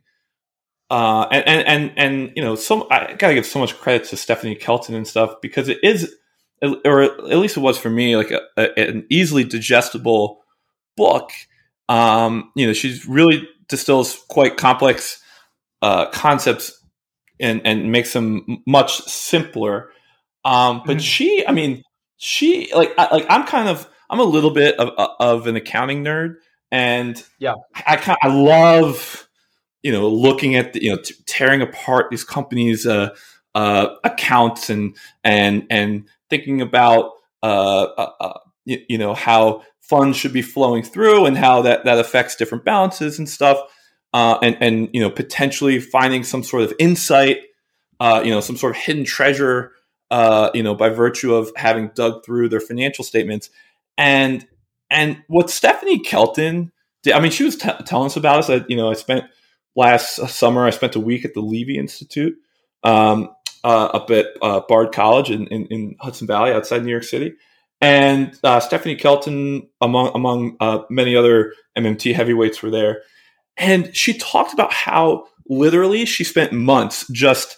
Uh, 0.90 1.28
and, 1.32 1.48
and, 1.48 1.68
and, 1.68 1.94
and, 1.98 2.34
you 2.38 2.42
know, 2.42 2.56
some, 2.56 2.86
I 2.90 3.14
gotta 3.18 3.34
give 3.34 3.46
so 3.46 3.60
much 3.60 3.78
credit 3.78 4.08
to 4.08 4.18
Stephanie 4.18 4.56
Kelton 4.56 4.96
and 4.96 5.06
stuff 5.06 5.36
because 5.42 5.68
it 5.68 5.80
is, 5.84 6.16
or 6.62 7.02
at 7.02 7.38
least 7.38 7.58
it 7.58 7.62
was 7.62 7.78
for 7.78 7.90
me, 7.90 8.16
like 8.16 8.32
a, 8.32 8.40
a, 8.56 8.90
an 8.90 9.06
easily 9.10 9.44
digestible 9.44 10.42
book. 10.96 11.32
Um, 11.90 12.52
you 12.56 12.68
know, 12.68 12.74
she 12.74 13.02
really 13.08 13.48
distills 13.68 14.24
quite 14.30 14.56
complex 14.56 15.22
uh, 15.82 16.10
concepts 16.10 16.82
and 17.40 17.62
and 17.66 17.92
makes 17.92 18.14
them 18.14 18.64
much 18.66 19.02
simpler. 19.02 19.92
Um, 20.46 20.82
but 20.86 20.98
mm-hmm. 20.98 21.00
she, 21.00 21.46
I 21.48 21.52
mean, 21.52 21.84
she 22.18 22.72
like 22.74 22.94
I, 22.98 23.14
like 23.14 23.26
I'm 23.30 23.46
kind 23.46 23.70
of 23.70 23.90
I'm 24.10 24.20
a 24.20 24.24
little 24.24 24.52
bit 24.52 24.76
of 24.80 24.90
of 25.20 25.48
an 25.48 25.56
accounting 25.56 26.04
nerd, 26.04 26.36
and 26.72 27.22
yeah, 27.40 27.54
I 27.86 27.96
kind 27.98 28.18
I 28.22 28.28
love 28.28 29.28
you 29.84 29.92
know 29.92 30.10
looking 30.10 30.56
at 30.56 30.74
the, 30.74 30.84
you 30.84 30.92
know 30.92 31.02
t- 31.02 31.16
tearing 31.26 31.62
apart 31.62 32.08
these 32.10 32.24
companies' 32.24 32.86
uh, 32.86 33.16
uh, 33.56 33.96
accounts 34.04 34.70
and 34.70 34.96
and 35.24 35.68
and 35.70 36.08
thinking 36.30 36.62
about 36.62 37.12
uh, 37.44 37.84
uh, 37.84 38.12
uh, 38.20 38.40
you, 38.66 38.80
you, 38.90 38.98
know 38.98 39.14
how 39.14 39.64
funds 39.82 40.18
should 40.18 40.34
be 40.34 40.42
flowing 40.42 40.84
through 40.84 41.26
and 41.26 41.38
how 41.38 41.62
that 41.62 41.86
that 41.86 42.00
affects 42.00 42.36
different 42.36 42.66
balances 42.66 43.20
and 43.20 43.30
stuff, 43.30 43.60
uh, 44.14 44.38
and 44.42 44.58
and 44.62 44.90
you 44.94 45.02
know 45.02 45.10
potentially 45.10 45.80
finding 45.80 46.24
some 46.24 46.44
sort 46.44 46.64
of 46.64 46.74
insight, 46.80 47.38
uh, 48.00 48.22
you 48.24 48.32
know, 48.32 48.40
some 48.40 48.58
sort 48.58 48.76
of 48.76 48.82
hidden 48.82 49.04
treasure, 49.04 49.72
uh, 50.12 50.50
you 50.54 50.64
know, 50.64 50.76
by 50.76 50.90
virtue 50.90 51.34
of 51.34 51.52
having 51.56 51.92
dug 51.96 52.26
through 52.26 52.50
their 52.50 52.60
financial 52.60 53.04
statements, 53.04 53.50
and 53.98 54.48
and 54.90 55.24
what 55.28 55.50
Stephanie 55.50 56.00
Kelton 56.00 56.72
did, 57.04 57.14
I 57.14 57.20
mean, 57.20 57.32
she 57.32 57.44
was 57.44 57.58
t- 57.58 57.70
telling 57.86 58.08
us 58.08 58.18
about 58.18 58.40
us. 58.40 58.48
that 58.48 58.70
you 58.70 58.78
know, 58.78 58.90
I 58.90 58.94
spent 58.94 59.26
last 59.76 60.16
summer, 60.30 60.66
I 60.66 60.72
spent 60.72 60.96
a 60.96 61.00
week 61.00 61.26
at 61.26 61.34
the 61.34 61.42
Levy 61.42 61.78
Institute. 61.78 62.38
Um, 62.84 63.30
uh, 63.64 63.86
up 63.86 64.12
at 64.12 64.28
uh, 64.42 64.62
Bard 64.68 64.94
College 64.94 65.30
in, 65.30 65.48
in, 65.48 65.66
in, 65.66 65.96
Hudson 66.00 66.28
Valley 66.28 66.52
outside 66.52 66.86
New 66.86 66.92
York 66.92 67.04
City. 67.04 67.34
and 67.82 68.38
uh, 68.44 68.60
Stephanie 68.60 68.96
Kelton, 68.96 69.68
among 69.82 70.12
among 70.16 70.58
uh, 70.60 70.80
many 70.90 71.16
other 71.16 71.54
MMT 71.78 72.14
heavyweights, 72.14 72.62
were 72.62 72.72
there, 72.72 73.02
and 73.58 73.94
she 73.96 74.18
talked 74.18 74.54
about 74.54 74.72
how 74.72 75.26
literally 75.50 76.06
she 76.06 76.24
spent 76.24 76.54
months 76.54 77.06
just 77.12 77.58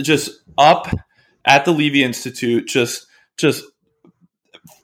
just 0.00 0.30
up 0.58 0.88
at 1.46 1.64
the 1.64 1.72
Levy 1.72 2.02
Institute, 2.02 2.66
just 2.66 3.06
just 3.36 3.64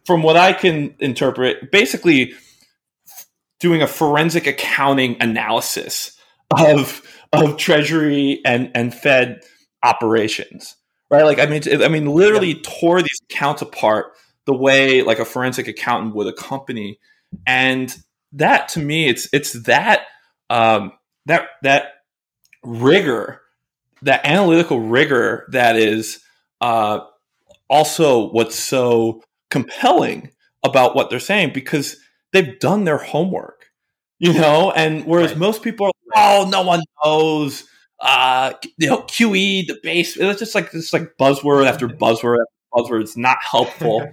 from 0.07 0.23
what 0.23 0.37
I 0.37 0.53
can 0.53 0.95
interpret, 0.99 1.71
basically 1.71 2.35
doing 3.61 3.83
a 3.83 3.87
forensic 3.87 4.47
accounting 4.47 5.17
analysis 5.21 6.17
of 6.57 7.03
of 7.33 7.57
Treasury 7.57 8.41
and 8.45 8.71
and 8.75 8.95
Fed 8.95 9.43
operations, 9.83 10.77
right? 11.11 11.25
Like 11.25 11.39
I 11.39 11.47
mean, 11.47 11.63
I 11.83 11.89
mean, 11.89 12.07
literally 12.07 12.55
yeah. 12.55 12.63
tore 12.63 13.03
these 13.03 13.21
accounts 13.31 13.63
apart 13.63 14.13
the 14.45 14.55
way 14.55 15.03
like 15.03 15.19
a 15.19 15.25
forensic 15.25 15.69
accountant 15.69 16.15
would 16.15 16.27
a 16.27 16.33
company, 16.33 16.99
and 17.47 17.95
that 18.33 18.69
to 18.71 18.81
me, 18.81 19.09
it's 19.09 19.29
it's 19.33 19.53
that 19.65 20.03
um, 20.51 20.93
that 21.27 21.49
that 21.63 21.93
rigor, 22.63 23.41
that 24.03 24.25
analytical 24.25 24.81
rigor 24.81 25.47
that 25.53 25.77
is 25.77 26.21
uh, 26.63 27.05
also 27.69 28.31
what's 28.31 28.55
so 28.55 29.23
compelling 29.51 30.31
about 30.63 30.95
what 30.95 31.11
they're 31.11 31.21
saying 31.21 31.53
because 31.53 31.97
they've 32.33 32.59
done 32.61 32.85
their 32.85 32.99
homework, 32.99 33.67
you 34.19 34.33
know. 34.33 34.71
And 34.71 35.05
whereas 35.05 35.33
right. 35.33 35.39
most 35.39 35.63
people 35.63 35.87
are, 35.87 35.93
oh, 36.15 36.49
no 36.49 36.63
one 36.63 36.83
knows. 37.05 37.65
Uh, 38.01 38.55
you 38.79 38.89
know, 38.89 39.03
QE, 39.03 39.67
the 39.67 39.79
base. 39.83 40.17
It's 40.17 40.39
just 40.39 40.55
like 40.55 40.71
it's 40.73 40.93
like 40.93 41.17
buzzword 41.21 41.67
after 41.67 41.89
buzzword 41.89 42.39
after 42.39 42.73
buzzword. 42.73 43.03
It's 43.03 43.17
not 43.17 43.39
helpful. 43.43 44.09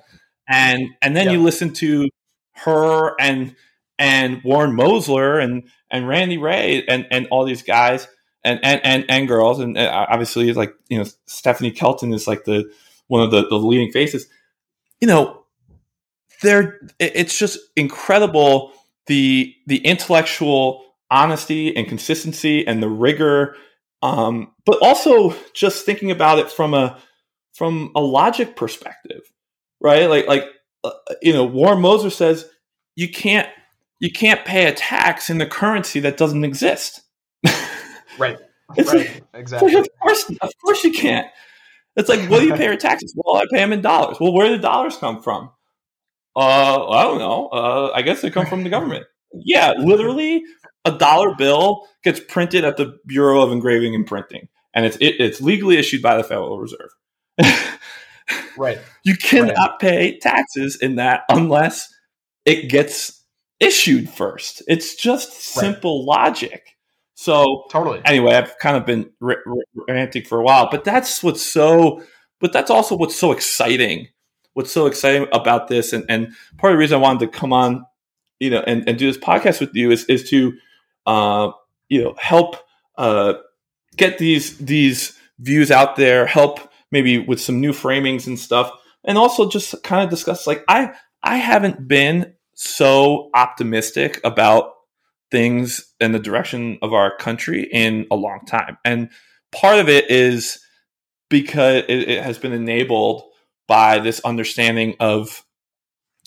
and 0.49 0.89
and 1.01 1.15
then 1.15 1.29
you 1.29 1.41
listen 1.41 1.73
to 1.75 2.07
her 2.55 3.15
and 3.19 3.55
and 3.99 4.43
Warren 4.43 4.75
Mosler 4.75 5.41
and 5.43 5.69
and 5.91 6.07
Randy 6.07 6.37
Wray 6.37 6.83
and 6.87 7.05
and 7.11 7.27
all 7.29 7.45
these 7.45 7.63
guys 7.63 8.07
and 8.43 8.59
and 8.63 8.81
and, 8.83 9.05
and 9.09 9.27
girls 9.27 9.59
and 9.59 9.77
obviously 9.77 10.51
like 10.53 10.73
you 10.89 10.97
know 10.97 11.05
Stephanie 11.25 11.71
Kelton 11.71 12.13
is 12.13 12.27
like 12.27 12.45
the 12.45 12.71
one 13.07 13.23
of 13.23 13.31
the, 13.31 13.47
the 13.47 13.55
leading 13.55 13.91
faces. 13.91 14.27
You 15.01 15.07
know, 15.07 15.43
they're 16.41 16.79
it's 16.99 17.37
just 17.37 17.59
incredible 17.75 18.73
the 19.07 19.53
the 19.67 19.77
intellectual 19.77 20.85
honesty 21.11 21.75
and 21.75 21.87
consistency 21.87 22.65
and 22.67 22.83
the 22.83 22.89
rigor 22.89 23.55
um, 24.01 24.51
but 24.65 24.77
also 24.81 25.35
just 25.53 25.85
thinking 25.85 26.11
about 26.11 26.39
it 26.39 26.51
from 26.51 26.73
a 26.73 26.99
from 27.53 27.91
a 27.95 27.99
logic 27.99 28.55
perspective 28.55 29.23
right? 29.79 30.09
Like 30.09 30.27
like 30.27 30.45
uh, 30.83 30.91
you 31.21 31.33
know, 31.33 31.45
Warren 31.45 31.79
Mosler 31.79 32.11
says 32.11 32.49
you 32.95 33.09
can't 33.09 33.47
you 33.99 34.11
can't 34.11 34.45
pay 34.45 34.67
a 34.67 34.73
tax 34.73 35.29
in 35.29 35.37
the 35.37 35.45
currency 35.45 35.99
that 36.01 36.17
doesn't 36.17 36.43
exist. 36.43 37.01
Right. 38.19 38.37
It's 38.75 38.93
right. 38.93 39.07
Like, 39.07 39.23
exactly. 39.33 39.75
Of 39.75 39.87
course, 39.99 40.29
of 40.41 40.51
course 40.63 40.83
you 40.83 40.91
can't. 40.91 41.27
It's 41.95 42.07
like, 42.07 42.29
what 42.29 42.39
do 42.39 42.47
you 42.47 42.53
pay 42.53 42.65
your 42.65 42.77
taxes? 42.77 43.13
Well, 43.15 43.37
I 43.37 43.45
pay 43.51 43.57
them 43.57 43.73
in 43.73 43.81
dollars. 43.81 44.17
Well, 44.19 44.31
where 44.31 44.47
do 44.47 44.55
the 44.55 44.61
dollars 44.61 44.95
come 44.97 45.21
from? 45.21 45.51
Uh, 46.35 46.87
I 46.87 47.03
don't 47.03 47.19
know. 47.19 47.47
Uh, 47.47 47.91
I 47.93 48.01
guess 48.01 48.21
they 48.21 48.29
come 48.29 48.45
from 48.45 48.63
the 48.63 48.69
government. 48.69 49.05
Yeah, 49.33 49.73
literally, 49.77 50.43
a 50.85 50.91
dollar 50.97 51.35
bill 51.35 51.87
gets 52.03 52.19
printed 52.19 52.63
at 52.63 52.77
the 52.77 52.97
Bureau 53.05 53.41
of 53.41 53.51
Engraving 53.51 53.93
and 53.95 54.05
Printing, 54.05 54.47
and 54.73 54.85
it's 54.85 54.97
it, 54.97 55.15
it's 55.19 55.41
legally 55.41 55.77
issued 55.77 56.01
by 56.01 56.17
the 56.17 56.23
Federal 56.23 56.59
Reserve. 56.59 56.89
Right. 58.57 58.79
You 59.03 59.15
cannot 59.15 59.57
right. 59.57 59.79
pay 59.79 60.19
taxes 60.19 60.75
in 60.75 60.97
that 60.97 61.23
unless 61.29 61.91
it 62.45 62.69
gets 62.69 63.23
issued 63.59 64.07
first. 64.07 64.61
It's 64.67 64.93
just 64.93 65.33
simple 65.33 66.05
right. 66.05 66.19
logic. 66.19 66.77
So 67.19 67.65
totally. 67.69 68.01
Anyway, 68.05 68.33
I've 68.33 68.57
kind 68.59 68.77
of 68.77 68.85
been 68.85 69.09
r- 69.21 69.43
r- 69.45 69.83
ranting 69.89 70.23
for 70.23 70.39
a 70.39 70.41
while, 70.41 70.69
but 70.71 70.85
that's 70.85 71.21
what's 71.21 71.41
so. 71.41 72.01
But 72.39 72.53
that's 72.53 72.71
also 72.71 72.95
what's 72.95 73.17
so 73.17 73.33
exciting. 73.33 74.07
What's 74.53 74.71
so 74.71 74.85
exciting 74.85 75.27
about 75.33 75.67
this, 75.67 75.91
and, 75.91 76.05
and 76.07 76.31
part 76.57 76.71
of 76.71 76.75
the 76.75 76.79
reason 76.79 76.95
I 76.97 77.01
wanted 77.01 77.29
to 77.29 77.37
come 77.37 77.51
on, 77.51 77.85
you 78.39 78.49
know, 78.49 78.63
and, 78.65 78.87
and 78.87 78.97
do 78.97 79.05
this 79.11 79.21
podcast 79.21 79.59
with 79.59 79.75
you 79.75 79.91
is 79.91 80.05
is 80.05 80.29
to, 80.29 80.53
uh, 81.07 81.51
you 81.89 82.01
know, 82.01 82.15
help 82.17 82.55
uh, 82.97 83.33
get 83.97 84.17
these 84.17 84.57
these 84.59 85.19
views 85.39 85.71
out 85.71 85.97
there, 85.97 86.25
help 86.25 86.71
maybe 86.89 87.17
with 87.17 87.41
some 87.41 87.59
new 87.59 87.73
framings 87.73 88.27
and 88.27 88.39
stuff, 88.39 88.71
and 89.03 89.17
also 89.17 89.49
just 89.49 89.83
kind 89.83 90.05
of 90.05 90.09
discuss 90.09 90.47
like 90.47 90.63
I 90.69 90.93
I 91.21 91.35
haven't 91.35 91.85
been 91.85 92.33
so 92.53 93.29
optimistic 93.33 94.21
about 94.23 94.71
things 95.31 95.93
in 95.99 96.11
the 96.11 96.19
direction 96.19 96.77
of 96.81 96.93
our 96.93 97.15
country 97.15 97.67
in 97.71 98.07
a 98.11 98.15
long 98.15 98.41
time, 98.45 98.77
and 98.83 99.09
part 99.51 99.79
of 99.79 99.89
it 99.89 100.09
is 100.09 100.59
because 101.29 101.83
it, 101.87 102.09
it 102.09 102.23
has 102.23 102.37
been 102.37 102.53
enabled 102.53 103.23
by 103.67 103.99
this 103.99 104.19
understanding 104.21 104.95
of 104.99 105.43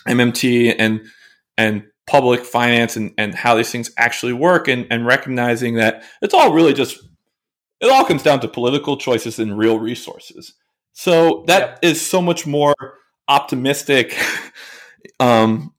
MMT 0.09 0.75
and 0.79 1.01
and 1.59 1.85
public 2.07 2.45
finance 2.45 2.97
and, 2.97 3.13
and 3.17 3.35
how 3.35 3.55
these 3.55 3.71
things 3.71 3.91
actually 3.97 4.33
work 4.33 4.69
and, 4.69 4.87
and 4.91 5.07
recognizing 5.07 5.75
that 5.75 6.03
it's 6.21 6.35
all 6.35 6.53
really 6.53 6.73
just 6.73 6.99
it 7.81 7.91
all 7.91 8.05
comes 8.05 8.23
down 8.23 8.41
to 8.41 8.49
political 8.49 8.97
choices 8.97 9.39
and 9.39 9.59
real 9.59 9.79
resources. 9.79 10.55
So 10.93 11.45
that 11.49 11.61
yep. 11.61 11.79
is 11.83 12.01
so 12.01 12.23
much 12.23 12.47
more 12.47 12.75
optimistic. 13.29 14.17
um, 15.21 15.75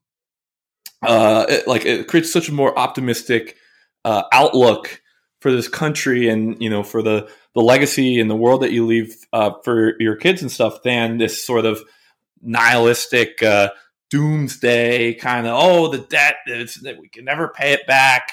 uh, 1.06 1.46
it, 1.48 1.66
like 1.68 1.84
it 1.84 2.08
creates 2.08 2.32
such 2.32 2.48
a 2.48 2.52
more 2.52 2.76
optimistic 2.78 3.56
uh, 4.04 4.24
outlook 4.32 5.00
for 5.40 5.52
this 5.52 5.68
country 5.68 6.28
and 6.28 6.60
you 6.62 6.70
know 6.70 6.82
for 6.82 7.02
the 7.02 7.28
the 7.54 7.60
legacy 7.60 8.18
and 8.18 8.30
the 8.30 8.36
world 8.36 8.62
that 8.62 8.72
you 8.72 8.86
leave 8.86 9.14
uh, 9.32 9.52
for 9.62 9.94
your 10.00 10.16
kids 10.16 10.42
and 10.42 10.50
stuff 10.50 10.82
than 10.82 11.18
this 11.18 11.44
sort 11.44 11.66
of 11.66 11.80
nihilistic 12.42 13.42
uh, 13.42 13.70
doomsday 14.10 15.14
kind 15.14 15.46
of 15.46 15.54
oh 15.56 15.88
the 15.88 15.98
debt 15.98 16.36
is 16.46 16.74
that 16.76 16.98
we 16.98 17.08
can 17.08 17.24
never 17.24 17.48
pay 17.48 17.72
it 17.72 17.86
back 17.86 18.32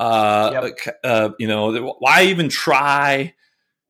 uh, 0.00 0.70
yep. 0.86 0.96
uh, 1.04 1.30
you 1.38 1.46
know, 1.46 1.96
why 1.98 2.24
even 2.24 2.48
try? 2.48 3.34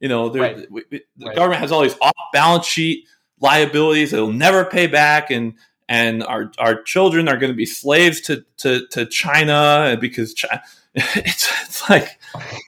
You 0.00 0.08
know, 0.08 0.30
right. 0.32 0.70
we, 0.70 0.84
we, 0.90 1.02
the 1.16 1.26
right. 1.26 1.36
government 1.36 1.60
has 1.60 1.72
all 1.72 1.82
these 1.82 1.96
off-balance 2.00 2.66
sheet 2.66 3.06
liabilities 3.40 4.10
that 4.10 4.20
will 4.20 4.32
never 4.32 4.64
pay 4.64 4.86
back, 4.86 5.30
and 5.30 5.54
and 5.94 6.24
our 6.24 6.50
our 6.58 6.82
children 6.82 7.28
are 7.28 7.36
going 7.36 7.52
to 7.52 7.56
be 7.56 7.66
slaves 7.66 8.20
to 8.22 8.44
to, 8.58 8.86
to 8.88 9.06
China 9.06 9.96
because 10.00 10.34
China, 10.34 10.62
it's 10.94 11.52
it's 11.64 11.88
like, 11.88 12.20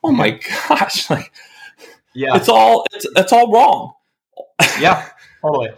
oh 0.03 0.11
my 0.11 0.39
gosh, 0.69 1.09
like, 1.09 1.31
yeah, 2.13 2.35
it's 2.35 2.49
all 2.49 2.85
it's 2.93 3.05
it's 3.15 3.33
all 3.33 3.51
wrong. 3.51 3.93
yeah, 4.79 5.09
totally, 5.41 5.69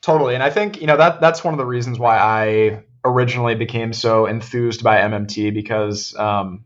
totally, 0.00 0.34
and 0.34 0.42
I 0.42 0.50
think 0.50 0.80
you 0.80 0.86
know 0.86 0.96
that 0.96 1.20
that's 1.20 1.42
one 1.42 1.54
of 1.54 1.58
the 1.58 1.66
reasons 1.66 1.98
why 1.98 2.18
I 2.18 2.84
originally 3.04 3.54
became 3.54 3.92
so 3.92 4.26
enthused 4.26 4.82
by 4.82 4.98
MMT 4.98 5.54
because 5.54 6.14
um, 6.16 6.64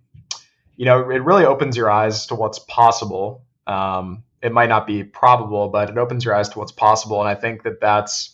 you 0.76 0.84
know, 0.84 1.10
it 1.10 1.22
really 1.22 1.44
opens 1.44 1.76
your 1.76 1.90
eyes 1.90 2.26
to 2.26 2.34
what's 2.34 2.58
possible. 2.58 3.44
Um, 3.66 4.24
it 4.42 4.52
might 4.52 4.68
not 4.68 4.86
be 4.86 5.04
probable, 5.04 5.68
but 5.68 5.90
it 5.90 5.98
opens 5.98 6.24
your 6.24 6.34
eyes 6.34 6.48
to 6.50 6.58
what's 6.58 6.72
possible. 6.72 7.20
And 7.20 7.28
I 7.28 7.34
think 7.34 7.62
that 7.62 7.80
that's, 7.80 8.33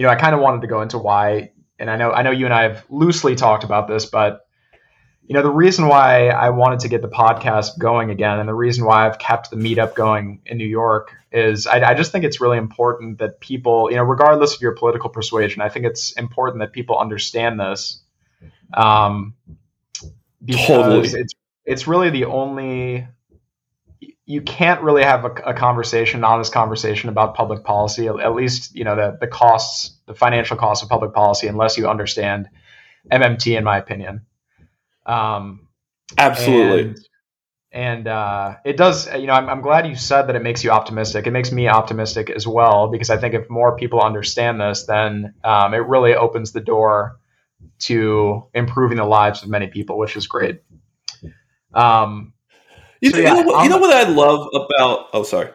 you 0.00 0.06
know, 0.06 0.12
I 0.12 0.14
kind 0.14 0.34
of 0.34 0.40
wanted 0.40 0.62
to 0.62 0.66
go 0.66 0.80
into 0.80 0.96
why, 0.96 1.52
and 1.78 1.90
I 1.90 1.96
know, 1.96 2.10
I 2.10 2.22
know 2.22 2.30
you 2.30 2.46
and 2.46 2.54
I 2.54 2.62
have 2.62 2.86
loosely 2.88 3.34
talked 3.34 3.64
about 3.64 3.86
this, 3.86 4.06
but 4.06 4.46
you 5.26 5.34
know, 5.34 5.42
the 5.42 5.50
reason 5.50 5.88
why 5.88 6.28
I 6.28 6.48
wanted 6.48 6.80
to 6.80 6.88
get 6.88 7.02
the 7.02 7.08
podcast 7.08 7.78
going 7.78 8.08
again, 8.08 8.38
and 8.38 8.48
the 8.48 8.54
reason 8.54 8.86
why 8.86 9.06
I've 9.06 9.18
kept 9.18 9.50
the 9.50 9.56
meetup 9.56 9.94
going 9.94 10.40
in 10.46 10.56
New 10.56 10.66
York 10.66 11.12
is 11.30 11.66
I, 11.66 11.90
I 11.90 11.92
just 11.92 12.12
think 12.12 12.24
it's 12.24 12.40
really 12.40 12.56
important 12.56 13.18
that 13.18 13.40
people, 13.40 13.90
you 13.90 13.96
know, 13.98 14.02
regardless 14.02 14.54
of 14.54 14.62
your 14.62 14.74
political 14.74 15.10
persuasion, 15.10 15.60
I 15.60 15.68
think 15.68 15.84
it's 15.84 16.12
important 16.12 16.60
that 16.60 16.72
people 16.72 16.98
understand 16.98 17.60
this. 17.60 18.00
Um, 18.72 19.34
because 20.42 20.66
totally. 20.66 21.08
it's 21.10 21.34
it's 21.66 21.86
really 21.86 22.08
the 22.08 22.24
only 22.24 23.06
you 24.30 24.40
can't 24.40 24.80
really 24.82 25.02
have 25.02 25.24
a, 25.24 25.32
a, 25.44 25.54
conversation, 25.54 26.20
an 26.20 26.24
honest 26.24 26.52
conversation 26.52 27.08
about 27.08 27.34
public 27.34 27.64
policy, 27.64 28.06
at 28.06 28.32
least, 28.32 28.76
you 28.76 28.84
know, 28.84 28.94
the, 28.94 29.18
the 29.20 29.26
costs, 29.26 29.96
the 30.06 30.14
financial 30.14 30.56
costs 30.56 30.84
of 30.84 30.88
public 30.88 31.12
policy, 31.12 31.48
unless 31.48 31.76
you 31.76 31.88
understand 31.88 32.48
MMT, 33.10 33.58
in 33.58 33.64
my 33.64 33.76
opinion. 33.76 34.24
Um, 35.04 35.66
Absolutely. 36.16 36.80
And, 36.80 36.98
and 37.72 38.06
uh, 38.06 38.56
it 38.64 38.76
does, 38.76 39.12
you 39.12 39.26
know, 39.26 39.32
I'm, 39.32 39.48
I'm 39.48 39.62
glad 39.62 39.88
you 39.88 39.96
said 39.96 40.28
that 40.28 40.36
it 40.36 40.44
makes 40.44 40.62
you 40.62 40.70
optimistic. 40.70 41.26
It 41.26 41.32
makes 41.32 41.50
me 41.50 41.66
optimistic 41.66 42.30
as 42.30 42.46
well, 42.46 42.86
because 42.86 43.10
I 43.10 43.16
think 43.16 43.34
if 43.34 43.50
more 43.50 43.76
people 43.76 44.00
understand 44.00 44.60
this, 44.60 44.84
then 44.84 45.34
um, 45.42 45.74
it 45.74 45.84
really 45.88 46.14
opens 46.14 46.52
the 46.52 46.60
door 46.60 47.18
to 47.80 48.46
improving 48.54 48.98
the 48.98 49.04
lives 49.04 49.42
of 49.42 49.48
many 49.48 49.66
people, 49.66 49.98
which 49.98 50.16
is 50.16 50.28
great. 50.28 50.62
Um, 51.74 52.32
you, 53.00 53.10
so, 53.10 53.18
yeah, 53.18 53.34
you, 53.34 53.44
know, 53.44 53.52
what, 53.52 53.64
you 53.64 53.70
know 53.70 53.78
what 53.78 53.94
I 53.94 54.08
love 54.08 54.48
about? 54.52 55.08
Oh, 55.12 55.22
sorry. 55.22 55.50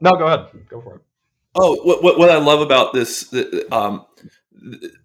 No, 0.00 0.12
go 0.12 0.26
ahead. 0.26 0.46
Go 0.68 0.80
for 0.80 0.96
it. 0.96 1.02
Oh, 1.54 1.76
what 1.82 2.02
what, 2.02 2.18
what 2.18 2.30
I 2.30 2.38
love 2.38 2.60
about 2.60 2.92
this 2.92 3.32
um, 3.70 4.06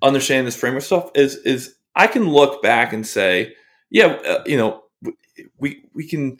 understanding 0.01 0.45
this 0.45 0.55
framework 0.55 0.83
stuff 0.83 1.11
is 1.13 1.35
is 1.37 1.75
I 1.95 2.07
can 2.07 2.29
look 2.29 2.61
back 2.61 2.93
and 2.93 3.05
say, 3.05 3.53
yeah, 3.89 4.05
uh, 4.05 4.43
you 4.45 4.57
know, 4.57 4.83
we 5.57 5.83
we 5.93 6.07
can 6.07 6.39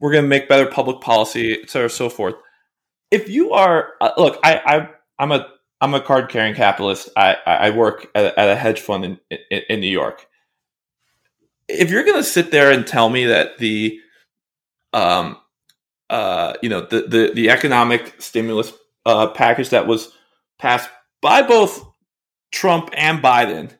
we're 0.00 0.12
going 0.12 0.24
to 0.24 0.28
make 0.28 0.48
better 0.48 0.66
public 0.66 1.00
policy, 1.00 1.60
et 1.62 1.68
cetera, 1.68 1.90
so 1.90 2.08
forth. 2.08 2.34
If 3.10 3.28
you 3.28 3.52
are 3.52 3.92
uh, 4.00 4.12
look, 4.16 4.38
I, 4.42 4.60
I 4.64 4.88
I'm 5.18 5.30
a 5.30 5.46
I'm 5.80 5.94
a 5.94 6.00
card 6.00 6.30
carrying 6.30 6.54
capitalist. 6.54 7.10
I 7.16 7.36
I 7.46 7.70
work 7.70 8.06
at 8.14 8.24
a, 8.24 8.40
at 8.40 8.48
a 8.48 8.56
hedge 8.56 8.80
fund 8.80 9.04
in, 9.04 9.20
in, 9.30 9.62
in 9.68 9.80
New 9.80 9.88
York. 9.90 10.26
If 11.68 11.90
you're 11.90 12.04
going 12.04 12.16
to 12.16 12.24
sit 12.24 12.50
there 12.50 12.70
and 12.70 12.86
tell 12.86 13.08
me 13.10 13.26
that 13.26 13.58
the 13.58 14.00
um 14.94 15.36
uh 16.08 16.54
you 16.62 16.70
know 16.70 16.80
the 16.80 17.02
the, 17.02 17.32
the 17.34 17.50
economic 17.50 18.14
stimulus 18.20 18.72
uh, 19.06 19.26
package 19.28 19.68
that 19.68 19.86
was 19.86 20.12
passed 20.58 20.88
by 21.20 21.42
both 21.42 21.84
Trump 22.52 22.88
and 22.94 23.22
Biden 23.22 23.70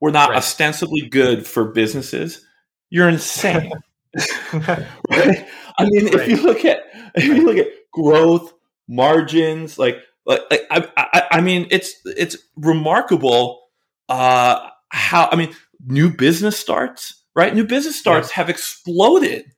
were 0.00 0.10
not 0.10 0.30
right. 0.30 0.38
ostensibly 0.38 1.08
good 1.08 1.46
for 1.46 1.66
businesses, 1.72 2.44
you're 2.90 3.08
insane. 3.08 3.72
right? 4.52 5.46
I 5.78 5.84
mean, 5.84 6.06
right. 6.06 6.14
if 6.14 6.28
you 6.28 6.36
look 6.42 6.64
at 6.64 6.84
if 7.14 7.24
you 7.24 7.46
look 7.46 7.58
at 7.58 7.68
growth 7.92 8.52
margins, 8.88 9.78
like 9.78 9.98
like, 10.26 10.40
I, 10.70 10.88
I, 10.96 11.22
I 11.32 11.40
mean, 11.40 11.66
it's 11.70 11.94
it's 12.04 12.36
remarkable 12.56 13.62
uh, 14.08 14.68
how 14.88 15.28
I 15.30 15.36
mean, 15.36 15.54
new 15.84 16.10
business 16.10 16.58
starts, 16.58 17.22
right? 17.34 17.54
New 17.54 17.66
business 17.66 17.98
starts 17.98 18.30
have 18.32 18.48
exploded, 18.48 19.52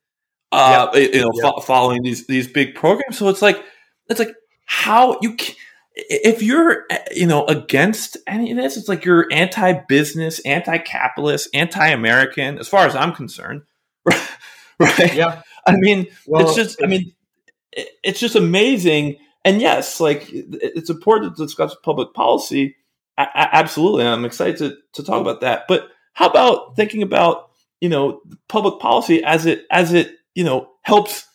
uh, 0.53 0.91
you 0.95 1.21
know, 1.21 1.33
fo- 1.41 1.61
following 1.61 2.03
these 2.03 2.27
these 2.27 2.49
big 2.49 2.75
programs. 2.75 3.19
So 3.19 3.29
it's 3.29 3.43
like 3.43 3.63
it's 4.09 4.19
like 4.19 4.35
how 4.65 5.19
you 5.23 5.37
if 5.95 6.43
you're 6.43 6.85
you 7.15 7.27
know 7.27 7.45
against 7.47 8.17
any 8.27 8.51
of 8.51 8.57
this, 8.57 8.77
it's 8.77 8.89
like 8.89 9.05
you're 9.05 9.27
anti-business, 9.33 10.41
anti-capitalist, 10.41 11.49
anti-American, 11.55 12.59
as 12.59 12.69
far 12.69 12.87
as 12.87 12.95
I'm 12.95 13.13
concerned, 13.13 13.63
right? 14.79 15.15
Yeah. 15.15 15.43
I 15.67 15.77
mean, 15.77 16.07
well, 16.27 16.47
it's 16.47 16.57
just, 16.57 16.83
I 16.83 16.87
mean, 16.87 17.13
it's 18.03 18.21
just 18.21 18.37
amazing. 18.37 19.19
And 19.45 19.61
yes, 19.61 20.01
like 20.01 20.27
it's 20.31 20.91
important 20.91 21.37
to 21.37 21.45
discuss 21.45 21.77
public 21.83 22.15
policy. 22.15 22.77
absolutely, 23.19 24.07
I'm 24.07 24.25
excited 24.25 24.57
to, 24.59 24.77
to 24.95 25.03
talk 25.05 25.21
about 25.21 25.41
that. 25.41 25.65
But 25.69 25.89
how 26.15 26.29
about 26.29 26.77
thinking 26.77 27.03
about 27.03 27.51
you 27.81 27.89
know 27.89 28.21
public 28.49 28.81
policy 28.81 29.23
as 29.23 29.47
it 29.47 29.67
as 29.71 29.93
it 29.93 30.18
you 30.39 30.45
know 30.45 30.71
helps 30.83 31.27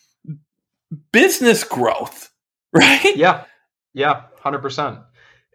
business 1.11 1.65
growth 1.65 2.31
right? 2.73 3.15
Yeah, 3.15 3.43
yeah, 3.93 4.23
hundred 4.41 4.59
percent. 4.59 4.99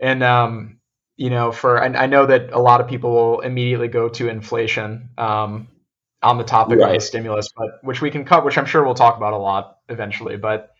And 0.00 0.22
um, 0.22 0.78
you 1.16 1.30
know, 1.30 1.50
for 1.50 1.82
I, 1.82 1.86
I, 1.86 2.06
know 2.06 2.26
that 2.26 2.52
a 2.52 2.60
lot 2.60 2.80
of 2.80 2.86
people 2.86 3.10
will 3.10 3.40
immediately 3.40 3.88
go 3.88 4.08
to 4.10 4.28
inflation 4.28 5.08
um, 5.18 5.66
on 6.22 6.38
the 6.38 6.44
topic 6.44 6.78
right. 6.78 6.90
of 6.90 6.94
the 6.94 7.00
stimulus, 7.00 7.48
but 7.56 7.80
which 7.82 8.00
we 8.00 8.10
can 8.12 8.24
cut, 8.24 8.44
which 8.44 8.56
I'm 8.56 8.66
sure 8.66 8.84
we'll 8.84 8.94
talk 8.94 9.16
about 9.16 9.32
a 9.32 9.38
lot 9.38 9.78
eventually. 9.88 10.36
But 10.36 10.70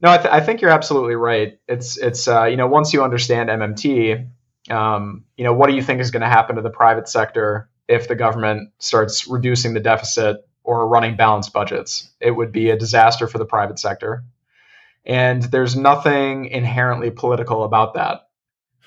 no, 0.00 0.10
I, 0.12 0.18
th- 0.18 0.32
I 0.32 0.40
think 0.40 0.60
you're 0.60 0.70
absolutely 0.70 1.16
right. 1.16 1.58
It's 1.66 1.96
it's 1.96 2.28
uh, 2.28 2.44
you 2.44 2.56
know 2.56 2.68
once 2.68 2.92
you 2.92 3.02
understand 3.02 3.48
MMT, 3.48 4.28
um, 4.70 5.24
you 5.36 5.44
know 5.44 5.54
what 5.54 5.70
do 5.70 5.74
you 5.74 5.82
think 5.82 6.00
is 6.00 6.12
going 6.12 6.20
to 6.22 6.28
happen 6.28 6.54
to 6.54 6.62
the 6.62 6.70
private 6.70 7.08
sector 7.08 7.68
if 7.88 8.06
the 8.06 8.14
government 8.14 8.70
starts 8.78 9.26
reducing 9.26 9.74
the 9.74 9.80
deficit 9.80 10.36
or 10.64 10.88
running 10.88 11.16
balanced 11.16 11.52
budgets? 11.52 12.10
It 12.20 12.32
would 12.32 12.50
be 12.50 12.70
a 12.70 12.78
disaster 12.78 13.28
for 13.28 13.38
the 13.38 13.44
private 13.44 13.78
sector. 13.78 14.24
And 15.06 15.42
there's 15.42 15.76
nothing 15.76 16.46
inherently 16.46 17.10
political 17.10 17.62
about 17.62 17.94
that. 17.94 18.22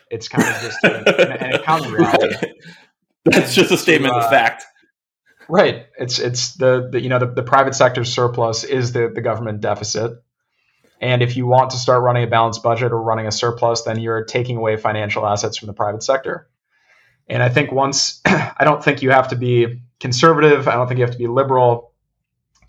It's 0.10 0.28
kind 0.28 0.48
of 0.48 0.62
just 0.62 0.84
an, 0.84 1.08
an 1.08 1.54
accounting 1.56 1.92
reality. 1.94 2.54
That's 3.26 3.54
just 3.54 3.72
a 3.72 3.78
statement 3.78 4.14
uh, 4.14 4.20
of 4.20 4.30
fact. 4.30 4.66
Right. 5.50 5.86
It's 5.98 6.20
it's 6.20 6.56
the, 6.56 6.90
the 6.92 7.02
you 7.02 7.10
know 7.10 7.20
the, 7.20 7.28
the 7.28 7.44
private 7.44 7.76
sector 7.76 8.04
surplus 8.04 8.64
is 8.64 8.92
the, 8.92 9.12
the 9.14 9.22
government 9.22 9.62
deficit. 9.62 10.24
And 11.00 11.22
if 11.22 11.38
you 11.38 11.46
want 11.46 11.72
to 11.72 11.78
start 11.78 12.02
running 12.02 12.24
a 12.24 12.28
balanced 12.28 12.64
budget 12.64 12.92
or 12.92 13.02
running 13.02 13.28
a 13.28 13.32
surplus, 13.32 13.84
then 13.84 14.00
you're 14.00 14.24
taking 14.24 14.58
away 14.58 14.78
financial 14.78 15.28
assets 15.28 15.58
from 15.58 15.68
the 15.68 15.74
private 15.74 16.02
sector. 16.02 16.50
And 17.30 17.44
I 17.44 17.50
think 17.50 17.72
once 17.72 18.22
I 18.26 18.64
don't 18.64 18.84
think 18.84 19.02
you 19.02 19.12
have 19.12 19.28
to 19.30 19.36
be 19.36 19.82
conservative, 20.00 20.68
I 20.68 20.76
don't 20.76 20.88
think 20.88 21.00
you 21.00 21.06
have 21.06 21.14
to 21.14 21.18
be 21.18 21.28
liberal 21.28 21.94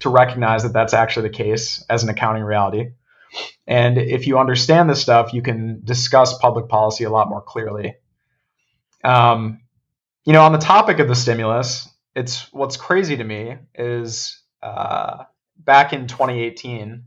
to 0.01 0.09
recognize 0.09 0.63
that 0.63 0.73
that's 0.73 0.95
actually 0.95 1.29
the 1.29 1.35
case 1.35 1.85
as 1.91 2.03
an 2.03 2.09
accounting 2.09 2.45
reality. 2.45 2.91
And 3.67 3.99
if 3.99 4.27
you 4.27 4.39
understand 4.39 4.89
this 4.89 5.03
stuff, 5.03 5.33
you 5.33 5.43
can 5.43 5.83
discuss 5.85 6.39
public 6.39 6.69
policy 6.69 7.05
a 7.05 7.11
lot 7.11 7.29
more 7.29 7.43
clearly. 7.43 7.97
Um, 9.05 9.61
you 10.25 10.33
know, 10.33 10.43
on 10.43 10.53
the 10.53 10.59
topic 10.59 10.99
of 10.99 11.09
the 11.09 11.15
stimulus, 11.15 11.89
it's 12.15 12.53
what's 12.53 12.77
crazy 12.77 13.17
to 13.17 13.25
me 13.25 13.57
is 13.75 14.43
uh, 14.63 15.25
back 15.59 15.93
in 15.93 16.07
2018, 16.07 17.05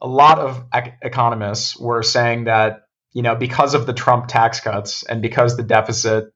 a 0.00 0.08
lot 0.08 0.38
of 0.38 0.64
ec- 0.74 0.98
economists 1.02 1.78
were 1.78 2.02
saying 2.02 2.44
that 2.44 2.88
you 3.12 3.22
know 3.22 3.36
because 3.36 3.74
of 3.74 3.86
the 3.86 3.92
Trump 3.92 4.26
tax 4.26 4.60
cuts 4.60 5.04
and 5.04 5.22
because 5.22 5.56
the 5.56 5.62
deficit 5.62 6.31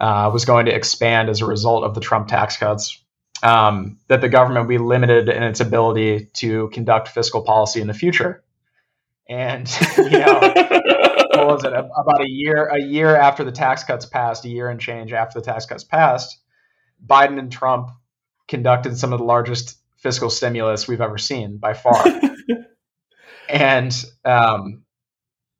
uh, 0.00 0.30
was 0.32 0.44
going 0.44 0.66
to 0.66 0.74
expand 0.74 1.28
as 1.28 1.40
a 1.40 1.46
result 1.46 1.84
of 1.84 1.94
the 1.94 2.00
Trump 2.00 2.28
tax 2.28 2.56
cuts, 2.56 3.02
um, 3.42 3.98
that 4.08 4.20
the 4.20 4.28
government 4.28 4.66
would 4.66 4.72
be 4.72 4.78
limited 4.78 5.28
in 5.28 5.42
its 5.42 5.60
ability 5.60 6.30
to 6.34 6.68
conduct 6.70 7.08
fiscal 7.08 7.42
policy 7.42 7.80
in 7.80 7.86
the 7.86 7.94
future. 7.94 8.42
And 9.28 9.70
you 9.96 10.10
know, 10.10 10.40
what 10.40 11.46
was 11.46 11.64
it? 11.64 11.72
About 11.72 12.22
a 12.22 12.28
year, 12.28 12.66
a 12.66 12.80
year 12.80 13.14
after 13.14 13.44
the 13.44 13.52
tax 13.52 13.84
cuts 13.84 14.06
passed, 14.06 14.44
a 14.44 14.48
year 14.48 14.68
and 14.68 14.80
change 14.80 15.12
after 15.12 15.38
the 15.38 15.44
tax 15.44 15.66
cuts 15.66 15.84
passed, 15.84 16.38
Biden 17.06 17.38
and 17.38 17.52
Trump 17.52 17.90
conducted 18.48 18.98
some 18.98 19.12
of 19.12 19.18
the 19.18 19.24
largest 19.24 19.78
fiscal 19.98 20.30
stimulus 20.30 20.88
we've 20.88 21.00
ever 21.00 21.18
seen 21.18 21.58
by 21.58 21.74
far. 21.74 22.04
and 23.48 24.04
um, 24.24 24.82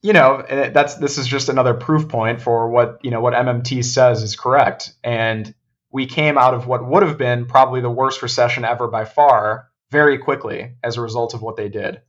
you 0.02 0.12
know 0.12 0.44
that's 0.48 0.94
this 0.96 1.18
is 1.18 1.26
just 1.26 1.48
another 1.48 1.74
proof 1.74 2.08
point 2.08 2.40
for 2.40 2.70
what 2.70 3.00
you 3.02 3.10
know 3.10 3.20
what 3.20 3.34
MMT 3.34 3.84
says 3.84 4.22
is 4.22 4.36
correct. 4.36 4.92
And 5.04 5.54
we 5.90 6.06
came 6.06 6.38
out 6.38 6.54
of 6.54 6.66
what 6.66 6.86
would 6.86 7.02
have 7.02 7.18
been 7.18 7.46
probably 7.46 7.80
the 7.80 7.90
worst 7.90 8.22
recession 8.22 8.64
ever 8.64 8.88
by 8.88 9.04
far 9.04 9.68
very 9.90 10.18
quickly 10.18 10.74
as 10.82 10.96
a 10.96 11.00
result 11.00 11.34
of 11.34 11.42
what 11.42 11.56
they 11.56 11.68
did. 11.68 12.00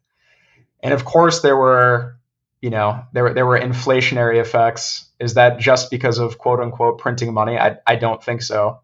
And 0.81 0.93
of 0.93 1.03
course, 1.03 1.41
there 1.41 1.57
were, 1.57 2.17
you 2.61 2.69
know, 2.69 3.03
there 3.13 3.23
were 3.23 3.33
there 3.33 3.45
were 3.45 3.59
inflationary 3.59 4.39
effects. 4.39 5.09
Is 5.19 5.33
that 5.33 5.59
just 5.59 5.91
because 5.91 6.17
of 6.17 6.37
quote 6.37 6.59
unquote 6.59 6.99
printing 6.99 7.33
money? 7.33 7.57
I 7.57 7.77
I 7.85 7.95
don't 7.95 8.23
think 8.23 8.41
so. 8.41 8.81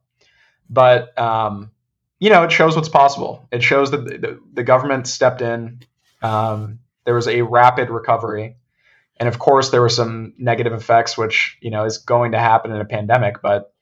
But 0.70 1.18
um, 1.18 1.72
you 2.20 2.30
know, 2.30 2.44
it 2.44 2.52
shows 2.52 2.76
what's 2.76 2.90
possible. 2.90 3.48
It 3.52 3.64
shows 3.64 3.92
that 3.92 4.04
the, 4.06 4.40
the 4.54 4.64
government 4.64 5.08
stepped 5.08 5.42
in. 5.42 5.80
Um, 6.22 6.80
there 7.06 7.16
was 7.16 7.28
a 7.28 7.42
rapid 7.44 7.90
recovery, 7.90 8.58
and 9.20 9.28
of 9.28 9.40
course, 9.40 9.70
there 9.70 9.82
were 9.82 9.90
some 9.90 10.34
negative 10.38 10.74
effects, 10.74 11.18
which 11.18 11.58
you 11.62 11.72
know 11.72 11.86
is 11.86 12.00
going 12.00 12.34
to 12.34 12.40
happen 12.40 12.72
in 12.72 12.82
a 12.82 12.86
pandemic. 12.86 13.42
But 13.42 13.74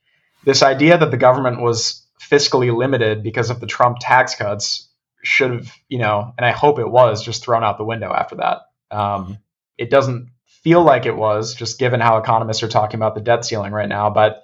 this 0.44 0.64
idea 0.64 0.98
that 0.98 1.12
the 1.12 1.18
government 1.18 1.62
was 1.62 2.06
fiscally 2.22 2.76
limited 2.76 3.24
because 3.24 3.50
of 3.50 3.60
the 3.60 3.68
Trump 3.68 3.98
tax 4.00 4.36
cuts 4.36 4.90
should 5.24 5.52
have, 5.52 5.74
you 5.90 5.98
know, 5.98 6.34
and 6.38 6.46
I 6.46 6.52
hope 6.52 6.80
it 6.80 6.90
was 6.90 7.24
just 7.24 7.44
thrown 7.44 7.64
out 7.64 7.78
the 7.78 7.84
window 7.84 8.12
after 8.14 8.36
that. 8.36 8.62
Um, 8.92 9.40
it 9.78 9.90
doesn't 9.90 10.30
feel 10.46 10.84
like 10.84 11.06
it 11.06 11.16
was, 11.16 11.54
just 11.54 11.80
given 11.80 12.00
how 12.00 12.18
economists 12.18 12.64
are 12.64 12.68
talking 12.68 12.98
about 12.98 13.16
the 13.16 13.22
debt 13.22 13.44
ceiling 13.44 13.74
right 13.74 13.90
now. 13.90 14.10
But 14.10 14.44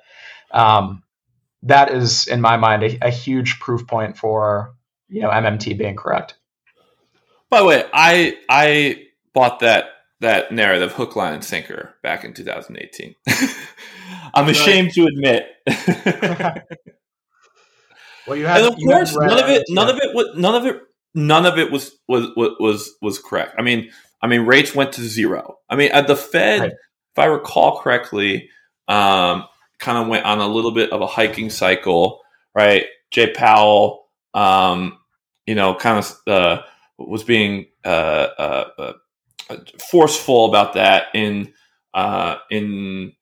um, 0.52 1.04
that 1.64 1.92
is, 1.92 2.28
in 2.28 2.42
my 2.42 2.58
mind, 2.58 2.84
a, 2.84 3.08
a, 3.08 3.10
huge 3.10 3.60
proof 3.60 3.88
point 3.88 4.18
for 4.18 4.76
you 5.08 5.22
know 5.22 5.30
MMT 5.30 5.78
being 5.78 5.96
correct. 5.96 6.36
By 7.50 7.60
the 7.60 7.66
way, 7.66 7.86
I 7.94 8.38
I 8.50 9.08
bought 9.34 9.60
that 9.60 9.86
that 10.22 10.52
narrative 10.52 10.94
hook, 10.94 11.16
line, 11.16 11.34
and 11.34 11.44
sinker 11.44 11.96
back 12.04 12.24
in 12.24 12.34
2018. 12.34 13.16
I'm 14.34 14.48
ashamed 14.48 14.94
to 14.94 15.06
admit. 15.06 15.48
well, 18.28 18.38
you 18.38 18.46
had, 18.46 18.62
and 18.62 18.74
of 18.74 18.80
course, 18.80 19.16
none 19.16 19.44
of 19.44 19.50
it, 19.50 19.64
none 19.70 19.90
of 19.90 19.98
it, 19.98 20.16
was, 20.16 20.36
none 20.36 20.56
of 20.56 20.66
it, 20.66 20.82
none 21.14 21.46
of 21.46 21.58
it 21.58 21.72
was 21.72 21.98
was 22.08 22.28
was 22.38 22.94
was 23.02 23.20
correct. 23.20 23.56
I 23.58 23.64
mean, 23.64 23.92
I 24.22 24.28
mean, 24.28 24.46
rates 24.46 24.76
went 24.76 24.94
to 24.94 25.02
zero. 25.02 25.58
I 25.70 25.76
mean, 25.76 25.92
at 25.92 26.08
the 26.08 26.16
Fed, 26.16 26.62
right. 26.62 26.72
if 26.72 27.20
I 27.20 27.26
recall 27.26 27.82
correctly, 27.82 28.50
um, 28.88 29.46
kind 29.80 29.98
of 29.98 30.08
went 30.08 30.26
on 30.26 30.40
a 30.40 30.48
little 30.48 30.72
bit 30.72 30.92
of 30.92 31.02
a 31.02 31.08
hiking 31.08 31.50
cycle, 31.50 32.22
right? 32.56 32.86
Jay 33.10 33.34
Powell, 33.34 34.06
um, 34.34 35.00
you 35.48 35.56
know, 35.56 35.74
kind 35.76 35.98
of 35.98 36.16
uh, 36.28 36.62
was 36.98 37.24
being 37.24 37.66
uh, 37.84 38.28
uh, 38.38 38.66
uh 38.78 38.94
forceful 39.90 40.46
about 40.46 40.74
that 40.74 41.08
in 41.14 41.54
uh, 41.94 42.38
in 42.50 43.14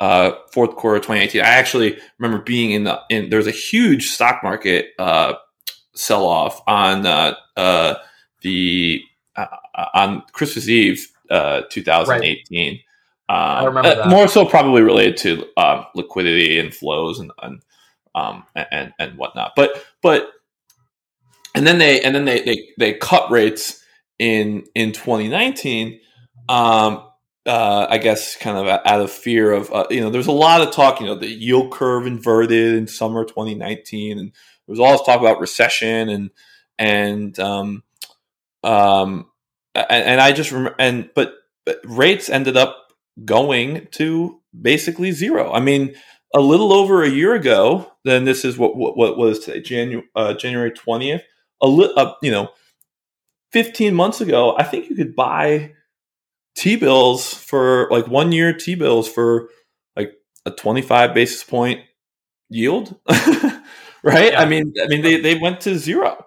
uh, 0.00 0.32
fourth 0.52 0.76
quarter 0.76 0.98
2018. 0.98 1.42
I 1.42 1.44
actually 1.44 1.98
remember 2.18 2.42
being 2.42 2.72
in 2.72 2.84
the 2.84 3.00
in 3.10 3.30
there's 3.30 3.46
a 3.46 3.52
huge 3.52 4.08
stock 4.08 4.42
market 4.42 4.88
uh, 4.98 5.34
sell 5.94 6.26
off 6.26 6.62
on 6.66 7.06
uh, 7.06 7.34
uh 7.56 7.94
the 8.42 9.02
uh, 9.36 9.46
on 9.94 10.22
Christmas 10.32 10.68
Eve 10.68 11.06
uh, 11.30 11.62
2018. 11.70 12.72
Right. 12.72 12.80
Um, 13.28 13.36
I 13.36 13.64
remember 13.64 13.88
uh, 13.88 13.94
that. 13.94 14.08
more 14.08 14.26
so 14.26 14.44
probably 14.44 14.82
related 14.82 15.16
to 15.18 15.46
um, 15.56 15.86
liquidity 15.94 16.58
and 16.58 16.74
flows 16.74 17.20
and 17.20 17.30
and, 17.42 17.62
um, 18.14 18.44
and 18.56 18.92
and 18.98 19.16
whatnot. 19.16 19.52
But 19.54 19.84
but 20.02 20.30
and 21.54 21.66
then 21.66 21.78
they 21.78 22.00
and 22.00 22.14
then 22.14 22.24
they 22.24 22.42
they, 22.42 22.68
they 22.78 22.94
cut 22.94 23.30
rates 23.30 23.79
in 24.20 24.64
in 24.74 24.92
2019. 24.92 25.98
Um, 26.48 27.04
uh, 27.46 27.86
I 27.88 27.98
guess 27.98 28.36
kind 28.36 28.58
of 28.58 28.68
out 28.68 29.00
of 29.00 29.10
fear 29.10 29.50
of 29.50 29.72
uh, 29.72 29.86
you 29.90 30.00
know 30.00 30.10
there's 30.10 30.26
a 30.26 30.32
lot 30.32 30.60
of 30.60 30.72
talk 30.72 31.00
you 31.00 31.06
know 31.06 31.14
the 31.14 31.26
yield 31.26 31.72
curve 31.72 32.06
inverted 32.06 32.74
in 32.74 32.86
summer 32.86 33.24
2019 33.24 34.18
and 34.18 34.28
there 34.28 34.72
was 34.72 34.78
all 34.78 34.92
this 34.92 35.02
talk 35.06 35.18
about 35.20 35.40
recession 35.40 36.10
and 36.10 36.30
and 36.78 37.40
um 37.40 37.82
um 38.62 39.26
and, 39.74 39.86
and 39.88 40.20
I 40.20 40.32
just 40.32 40.52
remember 40.52 40.76
and 40.78 41.08
but, 41.14 41.32
but 41.64 41.80
rates 41.84 42.28
ended 42.28 42.58
up 42.58 42.92
going 43.24 43.88
to 43.92 44.40
basically 44.60 45.10
zero. 45.10 45.50
I 45.50 45.60
mean 45.60 45.94
a 46.34 46.40
little 46.40 46.74
over 46.74 47.02
a 47.02 47.08
year 47.08 47.34
ago 47.34 47.90
then 48.04 48.26
this 48.26 48.44
is 48.44 48.58
what 48.58 48.76
what, 48.76 48.98
what 48.98 49.16
was 49.16 49.38
today 49.38 49.62
January 49.62 50.06
uh, 50.14 50.34
January 50.34 50.72
20th 50.72 51.22
a 51.62 51.66
li- 51.66 51.92
uh, 51.96 52.12
you 52.22 52.30
know 52.30 52.50
15 53.52 53.94
months 53.94 54.20
ago 54.20 54.56
I 54.56 54.64
think 54.64 54.88
you 54.88 54.96
could 54.96 55.16
buy 55.16 55.72
T 56.56 56.76
bills 56.76 57.32
for 57.32 57.88
like 57.90 58.06
one 58.06 58.32
year 58.32 58.52
T 58.52 58.74
bills 58.74 59.08
for 59.08 59.48
like 59.96 60.12
a 60.44 60.50
25 60.50 61.14
basis 61.14 61.44
point 61.44 61.80
yield, 62.48 62.96
right? 64.02 64.32
Yeah. 64.32 64.40
I 64.40 64.44
mean, 64.44 64.74
I 64.82 64.88
mean, 64.88 65.02
they, 65.02 65.20
they 65.20 65.36
went 65.36 65.60
to 65.62 65.78
zero. 65.78 66.24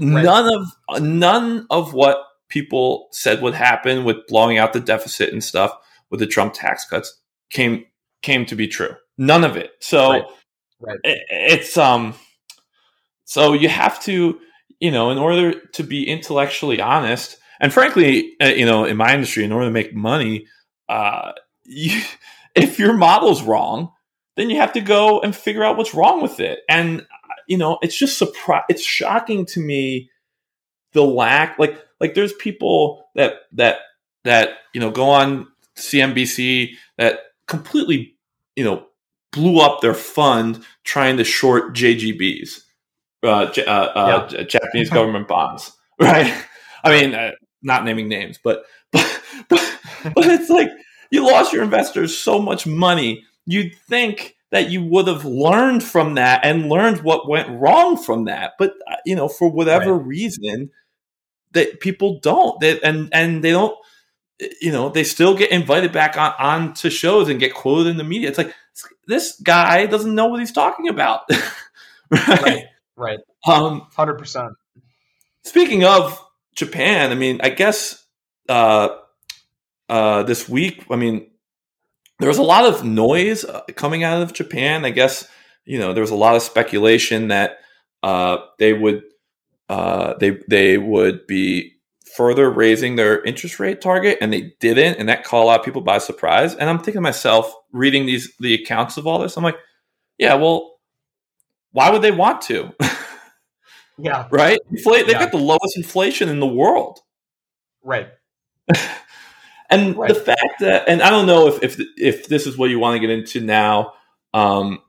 Right. 0.00 0.24
None 0.24 0.54
of 0.54 1.02
none 1.02 1.66
of 1.68 1.92
what 1.92 2.24
people 2.48 3.08
said 3.10 3.42
would 3.42 3.54
happen 3.54 4.04
with 4.04 4.26
blowing 4.28 4.56
out 4.56 4.72
the 4.72 4.80
deficit 4.80 5.32
and 5.32 5.42
stuff 5.42 5.72
with 6.10 6.20
the 6.20 6.26
Trump 6.26 6.54
tax 6.54 6.86
cuts 6.86 7.20
came 7.50 7.84
came 8.22 8.46
to 8.46 8.54
be 8.54 8.68
true. 8.68 8.94
None 9.18 9.44
of 9.44 9.56
it. 9.56 9.72
So 9.80 10.10
right. 10.10 10.24
Right. 10.80 10.98
It, 11.04 11.22
it's 11.28 11.76
um. 11.76 12.14
So 13.24 13.52
you 13.52 13.68
have 13.68 14.00
to, 14.04 14.40
you 14.80 14.90
know, 14.90 15.10
in 15.10 15.18
order 15.18 15.60
to 15.60 15.82
be 15.82 16.08
intellectually 16.08 16.80
honest, 16.80 17.36
and 17.60 17.72
frankly, 17.72 18.34
uh, 18.40 18.46
you 18.46 18.64
know, 18.64 18.84
in 18.84 18.96
my 18.96 19.14
industry, 19.14 19.44
in 19.44 19.52
order 19.52 19.66
to 19.66 19.72
make 19.72 19.94
money, 19.94 20.46
uh, 20.88 21.32
you, 21.64 22.02
if 22.54 22.78
your 22.78 22.94
model's 22.94 23.42
wrong, 23.42 23.92
then 24.36 24.50
you 24.50 24.56
have 24.56 24.72
to 24.72 24.80
go 24.80 25.20
and 25.20 25.36
figure 25.36 25.62
out 25.62 25.76
what's 25.76 25.94
wrong 25.94 26.22
with 26.22 26.40
it. 26.40 26.60
And 26.68 27.06
you 27.46 27.58
know, 27.58 27.78
it's 27.82 27.96
just 27.96 28.16
surprise. 28.16 28.62
It's 28.68 28.84
shocking 28.84 29.44
to 29.46 29.60
me 29.60 30.10
the 30.92 31.02
lack. 31.02 31.58
Like, 31.58 31.84
like 32.00 32.14
there's 32.14 32.32
people 32.34 33.08
that 33.14 33.34
that 33.52 33.78
that 34.24 34.58
you 34.72 34.80
know 34.80 34.90
go 34.90 35.10
on 35.10 35.48
CNBC 35.76 36.74
that 36.96 37.20
completely 37.46 38.16
you 38.56 38.64
know 38.64 38.86
blew 39.32 39.60
up 39.60 39.80
their 39.80 39.94
fund 39.94 40.64
trying 40.84 41.16
to 41.16 41.24
short 41.24 41.74
JGBs, 41.74 42.62
uh, 43.22 43.50
uh, 43.58 43.60
uh. 43.60 44.44
Japanese 44.44 44.90
government 44.90 45.28
bonds, 45.28 45.72
right? 46.00 46.32
I 46.82 47.00
mean, 47.00 47.14
uh, 47.14 47.32
not 47.62 47.84
naming 47.84 48.08
names, 48.08 48.38
but 48.42 48.64
but 48.92 49.22
but, 49.48 49.78
but 50.14 50.26
it's 50.26 50.50
like 50.50 50.70
you 51.10 51.26
lost 51.26 51.52
your 51.52 51.62
investors 51.62 52.16
so 52.16 52.40
much 52.40 52.66
money. 52.66 53.24
You'd 53.46 53.74
think 53.74 54.36
that 54.50 54.70
you 54.70 54.82
would 54.84 55.06
have 55.06 55.24
learned 55.24 55.82
from 55.82 56.14
that 56.14 56.44
and 56.44 56.68
learned 56.68 57.02
what 57.02 57.28
went 57.28 57.48
wrong 57.50 57.96
from 57.96 58.24
that, 58.24 58.52
but 58.58 58.74
uh, 58.90 58.96
you 59.04 59.14
know, 59.14 59.28
for 59.28 59.50
whatever 59.50 59.94
right. 59.94 60.06
reason, 60.06 60.70
that 61.52 61.80
people 61.80 62.20
don't. 62.20 62.58
They, 62.60 62.80
and 62.80 63.08
and 63.12 63.44
they 63.44 63.50
don't. 63.50 63.76
You 64.62 64.72
know, 64.72 64.88
they 64.88 65.04
still 65.04 65.36
get 65.36 65.50
invited 65.50 65.92
back 65.92 66.16
on, 66.16 66.32
on 66.38 66.74
to 66.74 66.88
shows 66.88 67.28
and 67.28 67.38
get 67.38 67.52
quoted 67.52 67.90
in 67.90 67.98
the 67.98 68.04
media. 68.04 68.28
It's 68.30 68.38
like 68.38 68.54
this 69.06 69.38
guy 69.42 69.84
doesn't 69.84 70.14
know 70.14 70.28
what 70.28 70.40
he's 70.40 70.52
talking 70.52 70.88
about. 70.88 71.22
right. 72.10 72.42
Right. 72.42 72.64
Right. 73.00 73.18
Um, 73.46 73.86
hundred 73.96 74.18
percent. 74.18 74.52
Speaking 75.44 75.84
of 75.84 76.22
Japan, 76.54 77.10
I 77.10 77.14
mean, 77.14 77.40
I 77.42 77.48
guess 77.48 78.04
uh, 78.46 78.90
uh, 79.88 80.22
this 80.24 80.46
week, 80.46 80.84
I 80.90 80.96
mean, 80.96 81.30
there 82.18 82.28
was 82.28 82.36
a 82.36 82.42
lot 82.42 82.66
of 82.66 82.84
noise 82.84 83.46
uh, 83.46 83.62
coming 83.74 84.04
out 84.04 84.20
of 84.20 84.34
Japan. 84.34 84.84
I 84.84 84.90
guess 84.90 85.26
you 85.64 85.78
know 85.78 85.94
there 85.94 86.02
was 86.02 86.10
a 86.10 86.16
lot 86.16 86.36
of 86.36 86.42
speculation 86.42 87.28
that 87.28 87.60
uh, 88.02 88.36
they 88.58 88.74
would 88.74 89.02
uh, 89.70 90.14
they 90.18 90.38
they 90.48 90.76
would 90.76 91.26
be 91.26 91.72
further 92.14 92.50
raising 92.50 92.96
their 92.96 93.22
interest 93.22 93.58
rate 93.58 93.80
target, 93.80 94.18
and 94.20 94.30
they 94.30 94.52
didn't, 94.60 94.98
and 94.98 95.08
that 95.08 95.24
caught 95.24 95.42
a 95.42 95.46
lot 95.46 95.60
of 95.60 95.64
people 95.64 95.80
by 95.80 95.96
surprise. 95.96 96.54
And 96.54 96.68
I'm 96.68 96.78
thinking 96.78 96.94
to 96.94 97.00
myself, 97.00 97.50
reading 97.72 98.04
these 98.04 98.30
the 98.40 98.52
accounts 98.52 98.98
of 98.98 99.06
all 99.06 99.20
this, 99.20 99.38
I'm 99.38 99.44
like, 99.44 99.58
yeah, 100.18 100.34
well, 100.34 100.69
why 101.72 101.90
would 101.90 102.02
they 102.02 102.10
want 102.10 102.42
to? 102.42 102.72
Yeah. 104.02 104.26
Right? 104.30 104.58
Inflate 104.70 105.06
they've 105.06 105.14
yeah. 105.14 105.24
got 105.24 105.32
the 105.32 105.38
lowest 105.38 105.76
inflation 105.76 106.28
in 106.28 106.40
the 106.40 106.46
world. 106.46 107.00
Right. 107.82 108.08
and 109.70 109.96
right. 109.96 110.08
the 110.08 110.14
fact 110.14 110.60
that 110.60 110.88
and 110.88 111.02
I 111.02 111.10
don't 111.10 111.26
know 111.26 111.48
if 111.48 111.62
if 111.62 111.80
if 111.96 112.28
this 112.28 112.46
is 112.46 112.56
what 112.56 112.70
you 112.70 112.78
want 112.78 112.96
to 112.96 113.06
get 113.06 113.10
into 113.10 113.40
now, 113.40 113.94
um, 114.32 114.80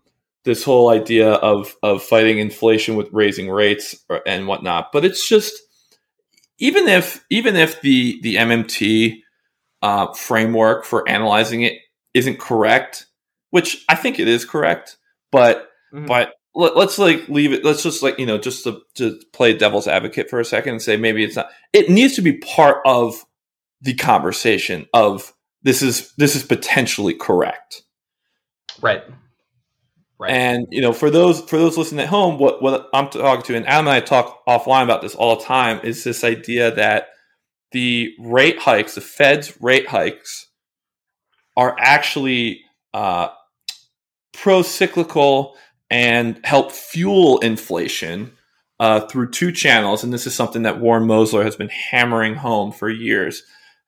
this 0.44 0.64
whole 0.64 0.90
idea 0.90 1.32
of 1.34 1.76
of 1.84 2.04
fighting 2.04 2.40
inflation 2.40 2.96
with 2.96 3.10
raising 3.12 3.50
rates 3.50 3.96
or, 4.10 4.22
and 4.26 4.48
whatnot, 4.48 4.92
but 4.92 5.06
it's 5.06 5.28
just 5.28 5.54
even 6.60 6.88
if 6.88 7.24
even 7.30 7.56
if 7.56 7.82
the 7.82 8.20
the 8.22 8.36
MMT 8.36 9.22
uh, 9.82 10.14
framework 10.14 10.86
for 10.86 11.08
analyzing 11.10 11.64
it 11.64 11.74
isn't 12.14 12.40
correct, 12.40 13.08
which 13.50 13.84
I 13.90 13.96
think 13.96 14.20
it 14.20 14.28
is 14.28 14.46
correct, 14.46 14.98
but 15.32 15.70
mm-hmm. 15.94 16.06
but 16.06 16.34
let, 16.54 16.76
us 16.76 17.00
like 17.00 17.28
leave 17.30 17.54
it. 17.54 17.64
Let's 17.64 17.84
just 17.84 18.04
like 18.04 18.20
you 18.20 18.26
know, 18.26 18.38
just 18.38 18.64
to, 18.66 18.82
to 18.96 19.20
play 19.34 19.58
devil's 19.58 19.88
advocate 19.88 20.30
for 20.30 20.40
a 20.40 20.46
second 20.46 20.74
and 20.74 20.82
say 20.82 20.98
maybe 20.98 21.24
it's 21.24 21.36
not. 21.36 21.50
It 21.74 21.90
needs 21.90 22.16
to 22.16 22.22
be 22.22 22.38
part 22.38 22.78
of 22.86 23.26
the 23.82 23.94
conversation 23.94 24.88
of 24.94 25.34
this 25.64 25.82
is 25.82 26.14
this 26.18 26.36
is 26.36 26.44
potentially 26.44 27.14
correct, 27.14 27.84
right? 28.82 29.04
Right. 30.20 30.32
And 30.32 30.68
you 30.70 30.82
know, 30.82 30.94
for 30.94 31.10
those 31.10 31.42
for 31.42 31.58
those 31.58 31.78
listening 31.78 32.02
at 32.02 32.10
home, 32.10 32.38
what 32.38 32.62
what 32.62 32.90
I'm 32.94 33.10
talking 33.10 33.44
to, 33.44 33.56
and 33.56 33.68
Adam 33.68 33.88
and 33.88 33.96
I 33.96 34.02
talk 34.02 34.46
offline 34.48 34.84
about 34.84 35.02
this 35.02 35.16
all 35.16 35.38
the 35.38 35.44
time, 35.44 35.80
is 35.84 36.04
this 36.04 36.24
idea 36.24 36.76
that 36.76 37.08
the 37.72 38.14
rate 38.20 38.60
hikes, 38.60 38.96
the 38.96 39.02
Fed's 39.02 39.60
rate 39.62 39.88
hikes, 39.88 40.48
are 41.58 41.76
actually 41.80 42.62
uh, 42.94 43.30
pro 44.34 44.62
cyclical 44.62 45.56
and 45.92 46.40
help 46.46 46.72
fuel 46.72 47.38
inflation 47.40 48.32
uh, 48.80 49.02
through 49.02 49.30
two 49.30 49.52
channels. 49.52 50.04
And 50.04 50.12
this 50.12 50.26
is 50.26 50.34
something 50.34 50.64
that 50.64 50.80
Warren 50.80 51.04
Mosler 51.04 51.44
has 51.44 51.58
been 51.58 51.70
hammering 51.70 52.36
home 52.36 52.72
for 52.72 52.90
years. 52.90 53.44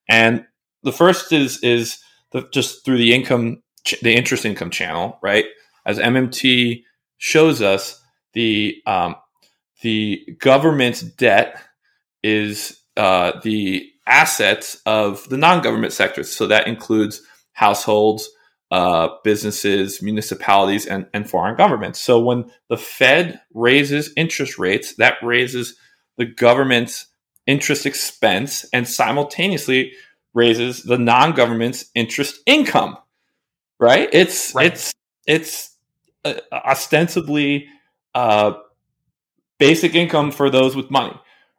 And 0.08 0.46
the 0.84 0.92
first 0.92 1.32
is 1.32 1.64
is 1.64 1.98
the, 2.32 2.48
just 2.52 2.84
through 2.84 2.98
the 2.98 3.14
income, 3.14 3.64
the 4.02 4.14
interest 4.14 4.46
income 4.46 4.70
channel, 4.70 5.18
right? 5.24 5.46
As 5.86 5.98
MMT 5.98 6.84
shows 7.18 7.62
us, 7.62 8.00
the 8.34 8.82
um, 8.86 9.16
the 9.82 10.38
government's 10.40 11.02
debt 11.02 11.58
is 12.22 12.80
uh, 12.98 13.40
the 13.44 13.90
assets 14.06 14.82
of 14.86 15.28
the 15.30 15.38
non-government 15.38 15.94
sectors. 15.94 16.34
So 16.36 16.48
that 16.48 16.68
includes 16.68 17.22
households, 17.54 18.30
uh, 18.74 19.08
businesses, 19.24 20.02
municipalities, 20.02 20.88
and, 20.88 21.06
and 21.14 21.30
foreign 21.30 21.56
governments. 21.56 22.00
So 22.00 22.20
when 22.20 22.50
the 22.70 22.78
Fed 22.78 23.40
raises 23.54 24.12
interest 24.18 24.58
rates, 24.58 24.96
that 24.96 25.18
raises 25.22 25.78
the 26.18 26.26
government's 26.26 27.06
interest 27.46 27.86
expense 27.86 28.66
and 28.74 28.88
simultaneously 28.88 29.94
raises 30.34 30.82
the 30.82 30.98
non-government's 30.98 31.86
interest 31.94 32.42
income. 32.48 32.98
Right? 33.80 34.10
It's 34.12 34.56
right. 34.56 34.72
it's 34.72 34.92
it's 35.28 35.78
uh, 36.26 36.34
ostensibly 36.52 37.68
uh, 38.16 38.54
basic 39.60 39.94
income 39.94 40.32
for 40.32 40.50
those 40.50 40.76
with 40.76 40.90
money. 40.90 41.14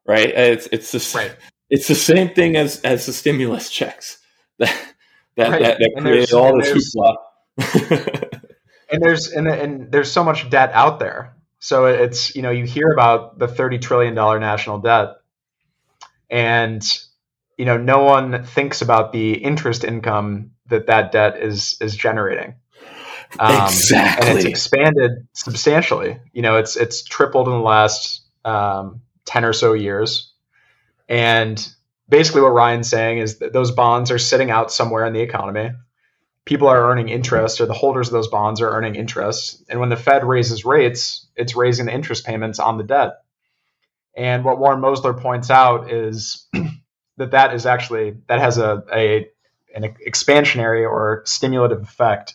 Right? 0.05 0.31
It's 0.31 0.67
it's 0.73 0.91
the, 0.91 1.17
right. 1.17 1.37
it's 1.71 1.87
the 1.87 1.95
same 1.95 2.31
thing 2.31 2.57
as 2.57 2.81
as 2.81 3.07
the 3.07 3.13
stimulus 3.13 3.71
checks. 3.79 4.19
that 5.37 5.51
right. 5.51 5.63
that, 5.63 5.79
that 5.79 6.01
created 6.01 6.33
all 6.33 6.59
this 6.59 6.95
hoopla. 6.95 7.17
and 8.91 9.03
there's 9.03 9.29
and, 9.33 9.49
and 9.49 9.93
there's 9.93 10.11
so 10.11 10.25
much 10.25 10.49
debt 10.51 10.71
out 10.73 10.99
there. 10.99 11.37
So 11.59 11.87
it's 11.87 12.37
you 12.37 12.43
know 12.43 12.51
you 12.51 12.65
hear 12.65 12.93
about 12.93 13.39
the 13.39 13.49
thirty 13.49 13.79
trillion 13.79 14.15
dollar 14.15 14.39
national 14.39 14.79
debt, 14.79 15.17
and 16.31 16.83
you 17.57 17.65
know 17.65 17.77
no 17.77 18.03
one 18.03 18.45
thinks 18.45 18.83
about 18.83 19.13
the 19.13 19.33
interest 19.33 19.85
income 19.85 20.53
that 20.67 20.87
that 20.87 21.13
debt 21.13 21.41
is 21.41 21.79
is 21.81 21.97
generating. 21.97 22.57
Um, 23.39 23.67
exactly, 23.67 24.29
and 24.29 24.39
it's 24.39 24.47
expanded 24.47 25.27
substantially. 25.33 26.19
You 26.33 26.43
know, 26.43 26.59
it's 26.59 26.77
it's 26.77 27.03
tripled 27.03 27.49
in 27.49 27.55
the 27.55 27.61
last 27.61 28.23
um, 28.45 29.01
ten 29.25 29.45
or 29.45 29.53
so 29.53 29.73
years, 29.73 30.33
and 31.09 31.67
basically 32.09 32.43
what 32.43 32.53
Ryan's 32.53 32.89
saying 32.89 33.19
is 33.19 33.39
that 33.39 33.53
those 33.53 33.71
bonds 33.71 34.11
are 34.11 34.19
sitting 34.19 34.51
out 34.51 34.73
somewhere 34.73 35.07
in 35.07 35.13
the 35.13 35.21
economy. 35.21 35.71
People 36.45 36.69
are 36.69 36.91
earning 36.91 37.09
interest, 37.09 37.61
or 37.61 37.67
the 37.67 37.73
holders 37.73 38.09
of 38.09 38.13
those 38.13 38.29
bonds 38.29 38.61
are 38.61 38.71
earning 38.71 38.97
interest. 38.97 39.65
And 39.69 39.81
when 39.81 39.89
the 39.89 39.97
Fed 39.97 40.25
raises 40.25 40.65
rates, 40.65 41.27
it's 41.37 41.57
raising 41.57 41.87
the 41.87 41.95
interest 41.95 42.27
payments 42.27 42.59
on 42.59 42.77
the 42.77 42.85
debt. 42.85 43.15
And 44.17 44.45
what 44.45 44.59
Warren 44.59 44.81
Mosler 44.81 45.19
points 45.19 45.51
out 45.51 45.91
is 45.91 46.47
that 47.17 47.31
that 47.33 47.55
is 47.55 47.67
actually 47.67 48.19
that 48.29 48.41
has 48.41 48.59
a, 48.59 48.85
a 48.93 49.27
an 49.75 49.95
expansionary 50.07 50.89
or 50.89 51.23
stimulative 51.27 51.83
effect 51.83 52.35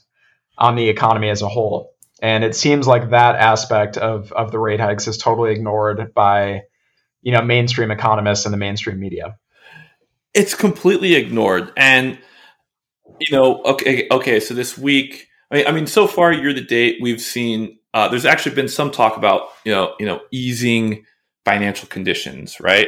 on 0.58 0.76
the 0.76 0.90
economy 0.90 1.30
as 1.30 1.42
a 1.42 1.48
whole. 1.48 1.94
And 2.22 2.44
it 2.44 2.56
seems 2.56 2.86
like 2.86 3.12
that 3.12 3.36
aspect 3.36 3.98
of, 3.98 4.34
of 4.34 4.52
the 4.52 4.60
rate 4.60 4.82
hikes 4.82 5.08
is 5.08 5.18
totally 5.18 5.52
ignored 5.52 6.14
by, 6.14 6.64
you 7.22 7.32
know, 7.32 7.42
mainstream 7.42 7.92
economists 7.92 8.46
and 8.46 8.54
the 8.54 8.58
mainstream 8.58 9.00
media. 9.00 9.38
It's 10.34 10.54
completely 10.54 11.16
ignored. 11.16 11.72
And, 11.76 12.20
you 13.20 13.36
know, 13.36 13.64
okay, 13.64 14.08
okay, 14.12 14.40
so 14.40 14.54
this 14.54 14.78
week, 14.78 15.28
I 15.52 15.56
mean, 15.56 15.68
I 15.68 15.72
mean 15.72 15.88
so 15.88 16.08
far 16.08 16.32
year 16.32 16.54
to 16.54 16.62
date, 16.62 17.00
we've 17.02 17.22
seen 17.22 17.80
uh, 17.94 18.08
there's 18.08 18.26
actually 18.26 18.56
been 18.56 18.68
some 18.68 18.92
talk 18.92 19.18
about, 19.18 19.50
you 19.66 19.72
know, 19.72 19.96
you 20.00 20.06
know, 20.06 20.22
easing 20.32 21.06
financial 21.46 21.88
conditions, 21.88 22.60
right? 22.60 22.88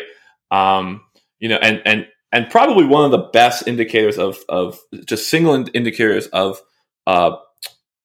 Um, 0.51 1.01
you 1.39 1.49
know, 1.49 1.57
and 1.57 1.81
and 1.85 2.07
and 2.31 2.49
probably 2.49 2.85
one 2.85 3.05
of 3.05 3.11
the 3.11 3.29
best 3.33 3.67
indicators 3.67 4.17
of 4.17 4.37
of 4.47 4.79
just 5.05 5.29
single 5.29 5.65
indicators 5.73 6.27
of 6.27 6.61
uh, 7.07 7.37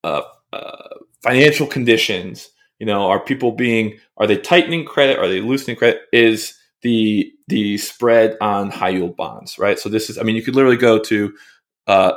uh, 0.03 0.23
uh, 0.53 0.89
financial 1.23 1.67
conditions. 1.67 2.49
You 2.79 2.87
know, 2.87 3.09
are 3.09 3.21
people 3.21 3.53
being 3.53 3.99
are 4.17 4.27
they 4.27 4.39
tightening 4.39 4.87
credit? 4.87 5.19
Are 5.19 5.29
they 5.29 5.41
loosening 5.41 5.77
credit? 5.77 6.03
Is 6.13 6.55
the 6.87 7.33
the 7.49 7.77
spread 7.79 8.37
on 8.41 8.71
high 8.71 8.91
yield 8.91 9.17
bonds, 9.17 9.59
right? 9.59 9.77
So 9.77 9.89
this 9.89 10.09
is, 10.09 10.19
I 10.19 10.23
mean, 10.23 10.37
you 10.37 10.43
could 10.43 10.55
literally 10.55 10.77
go 10.77 11.01
to 11.01 11.35
uh, 11.89 12.13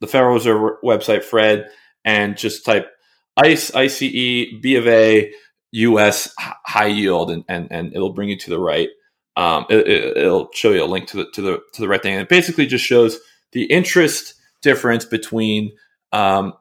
the 0.00 0.06
Federal 0.06 0.32
Reserve 0.32 0.78
website, 0.82 1.24
FRED, 1.24 1.68
and 2.06 2.34
just 2.34 2.64
type 2.64 2.90
ICE, 3.36 3.74
ICE, 3.74 3.98
B 3.98 4.76
of 4.76 4.88
A, 4.88 5.30
U.S. 5.72 6.34
high 6.38 6.86
yield, 6.86 7.30
and, 7.30 7.44
and 7.48 7.68
and 7.70 7.94
it'll 7.94 8.14
bring 8.14 8.30
you 8.30 8.38
to 8.38 8.50
the 8.50 8.58
right. 8.58 8.88
Um, 9.36 9.66
it, 9.68 10.16
will 10.16 10.48
show 10.54 10.72
you 10.72 10.82
a 10.82 10.86
link 10.86 11.06
to 11.08 11.18
the 11.18 11.30
to 11.34 11.42
the 11.42 11.60
to 11.74 11.82
the 11.82 11.88
right 11.88 12.02
thing, 12.02 12.14
and 12.14 12.22
it 12.22 12.30
basically 12.30 12.64
just 12.64 12.84
shows 12.84 13.18
the 13.52 13.64
interest 13.64 14.36
difference 14.62 15.04
between 15.04 15.72
um, 16.12 16.54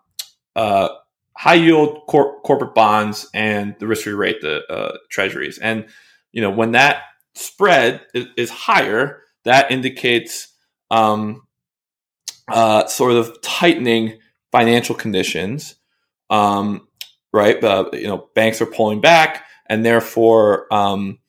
uh, 0.57 0.89
high 1.37 1.53
yield 1.53 2.01
cor- 2.09 2.41
corporate 2.41 2.75
bonds 2.75 3.29
and 3.33 3.73
the 3.79 3.87
risk 3.87 4.03
free 4.03 4.13
rate, 4.13 4.41
the 4.41 4.65
uh, 4.69 4.97
treasuries. 5.09 5.59
And 5.59 5.85
you 6.33 6.41
know 6.41 6.51
when 6.51 6.71
that 6.71 7.03
spread 7.35 8.01
is, 8.13 8.49
higher, 8.49 9.21
that 9.45 9.71
indicates 9.71 10.53
um, 10.91 11.41
uh, 12.47 12.85
sort 12.87 13.13
of 13.13 13.41
tightening 13.41 14.19
financial 14.51 14.95
conditions. 14.95 15.75
Um, 16.29 16.87
right, 17.31 17.61
uh, 17.63 17.89
you 17.93 18.07
know, 18.07 18.29
banks 18.35 18.61
are 18.61 18.65
pulling 18.65 19.01
back, 19.01 19.45
and 19.67 19.85
therefore, 19.85 20.73
um, 20.73 21.19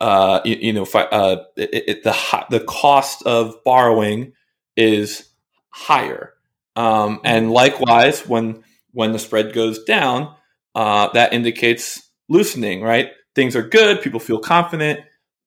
uh, 0.00 0.40
you, 0.44 0.56
you, 0.60 0.72
know, 0.72 0.86
uh, 0.94 1.36
it, 1.56 1.84
it, 1.88 2.02
the 2.02 2.46
the 2.50 2.60
cost 2.60 3.22
of 3.24 3.62
borrowing 3.64 4.32
is 4.76 5.28
higher. 5.70 6.34
Um, 6.74 7.20
and 7.24 7.50
likewise, 7.50 8.26
when 8.26 8.64
when 8.92 9.12
the 9.12 9.18
spread 9.18 9.52
goes 9.52 9.84
down, 9.84 10.34
uh, 10.74 11.08
that 11.12 11.32
indicates 11.32 12.10
loosening, 12.28 12.82
right? 12.82 13.10
Things 13.34 13.56
are 13.56 13.62
good, 13.62 14.02
people 14.02 14.20
feel 14.20 14.38
confident, 14.38 15.00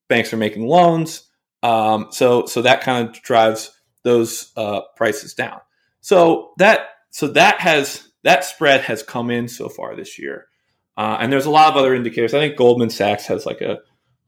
banks 0.08 0.34
are 0.34 0.38
making 0.38 0.66
loans. 0.66 1.24
Um, 1.64 2.08
so 2.12 2.46
so 2.46 2.62
that 2.62 2.82
kind 2.82 3.08
of 3.08 3.22
drives 3.22 3.72
those 4.04 4.52
uh, 4.56 4.82
prices 4.96 5.34
down. 5.34 5.60
So 6.02 6.54
that 6.58 6.88
so 7.10 7.28
that 7.30 7.60
has 7.60 8.08
that 8.24 8.44
spread 8.46 8.82
has 8.82 9.04
come 9.04 9.32
in 9.32 9.48
so 9.48 9.70
far 9.70 9.96
this 9.96 10.20
year, 10.20 10.48
uh, 10.98 11.18
and 11.20 11.32
there's 11.32 11.46
a 11.46 11.52
lot 11.52 11.70
of 11.70 11.78
other 11.78 11.96
indicators. 11.96 12.34
I 12.34 12.40
think 12.40 12.56
Goldman 12.56 12.90
Sachs 12.90 13.26
has 13.28 13.46
like 13.46 13.62
a, 13.62 13.80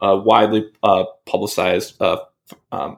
a 0.02 0.18
widely 0.18 0.70
uh, 0.82 1.06
publicized 1.26 2.02
uh, 2.02 2.18
um, 2.72 2.98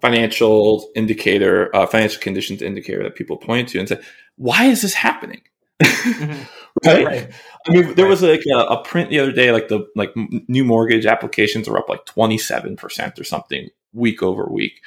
financial 0.00 0.88
indicator, 0.94 1.74
uh, 1.74 1.86
financial 1.86 2.20
conditions 2.20 2.62
indicator 2.62 3.02
that 3.02 3.16
people 3.16 3.36
point 3.36 3.70
to 3.70 3.78
and 3.78 3.88
say, 3.88 4.00
"Why 4.36 4.66
is 4.66 4.82
this 4.82 4.94
happening?" 4.94 5.42
mm-hmm. 5.82 6.42
right? 6.86 7.06
right? 7.06 7.32
I 7.66 7.70
mean, 7.70 7.94
there 7.94 8.04
right. 8.04 8.10
was 8.10 8.22
like 8.22 8.42
a, 8.50 8.58
a, 8.58 8.84
print 8.84 9.10
the 9.10 9.20
other 9.20 9.32
day, 9.32 9.50
like 9.50 9.68
the 9.68 9.86
like 9.96 10.12
new 10.48 10.64
mortgage 10.64 11.06
applications 11.06 11.68
are 11.68 11.78
up 11.78 11.88
like 11.88 12.04
twenty 12.04 12.38
seven 12.38 12.76
percent 12.76 13.18
or 13.18 13.24
something 13.24 13.68
week 13.92 14.22
over 14.22 14.46
week, 14.46 14.80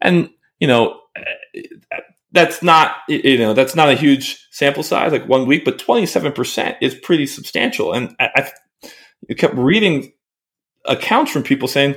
and 0.00 0.30
you 0.58 0.66
know 0.66 1.00
eh, 1.16 1.60
that's 2.32 2.62
not 2.62 2.96
you 3.08 3.38
know 3.38 3.54
that's 3.54 3.74
not 3.74 3.88
a 3.88 3.94
huge 3.94 4.48
sample 4.50 4.82
size, 4.82 5.12
like 5.12 5.28
one 5.28 5.46
week, 5.46 5.64
but 5.64 5.78
twenty 5.78 6.06
seven 6.06 6.32
percent 6.32 6.76
is 6.80 6.94
pretty 6.94 7.26
substantial. 7.26 7.92
And 7.92 8.14
I, 8.18 8.52
I 9.30 9.34
kept 9.34 9.54
reading 9.54 10.12
accounts 10.84 11.32
from 11.32 11.42
people 11.42 11.68
saying. 11.68 11.96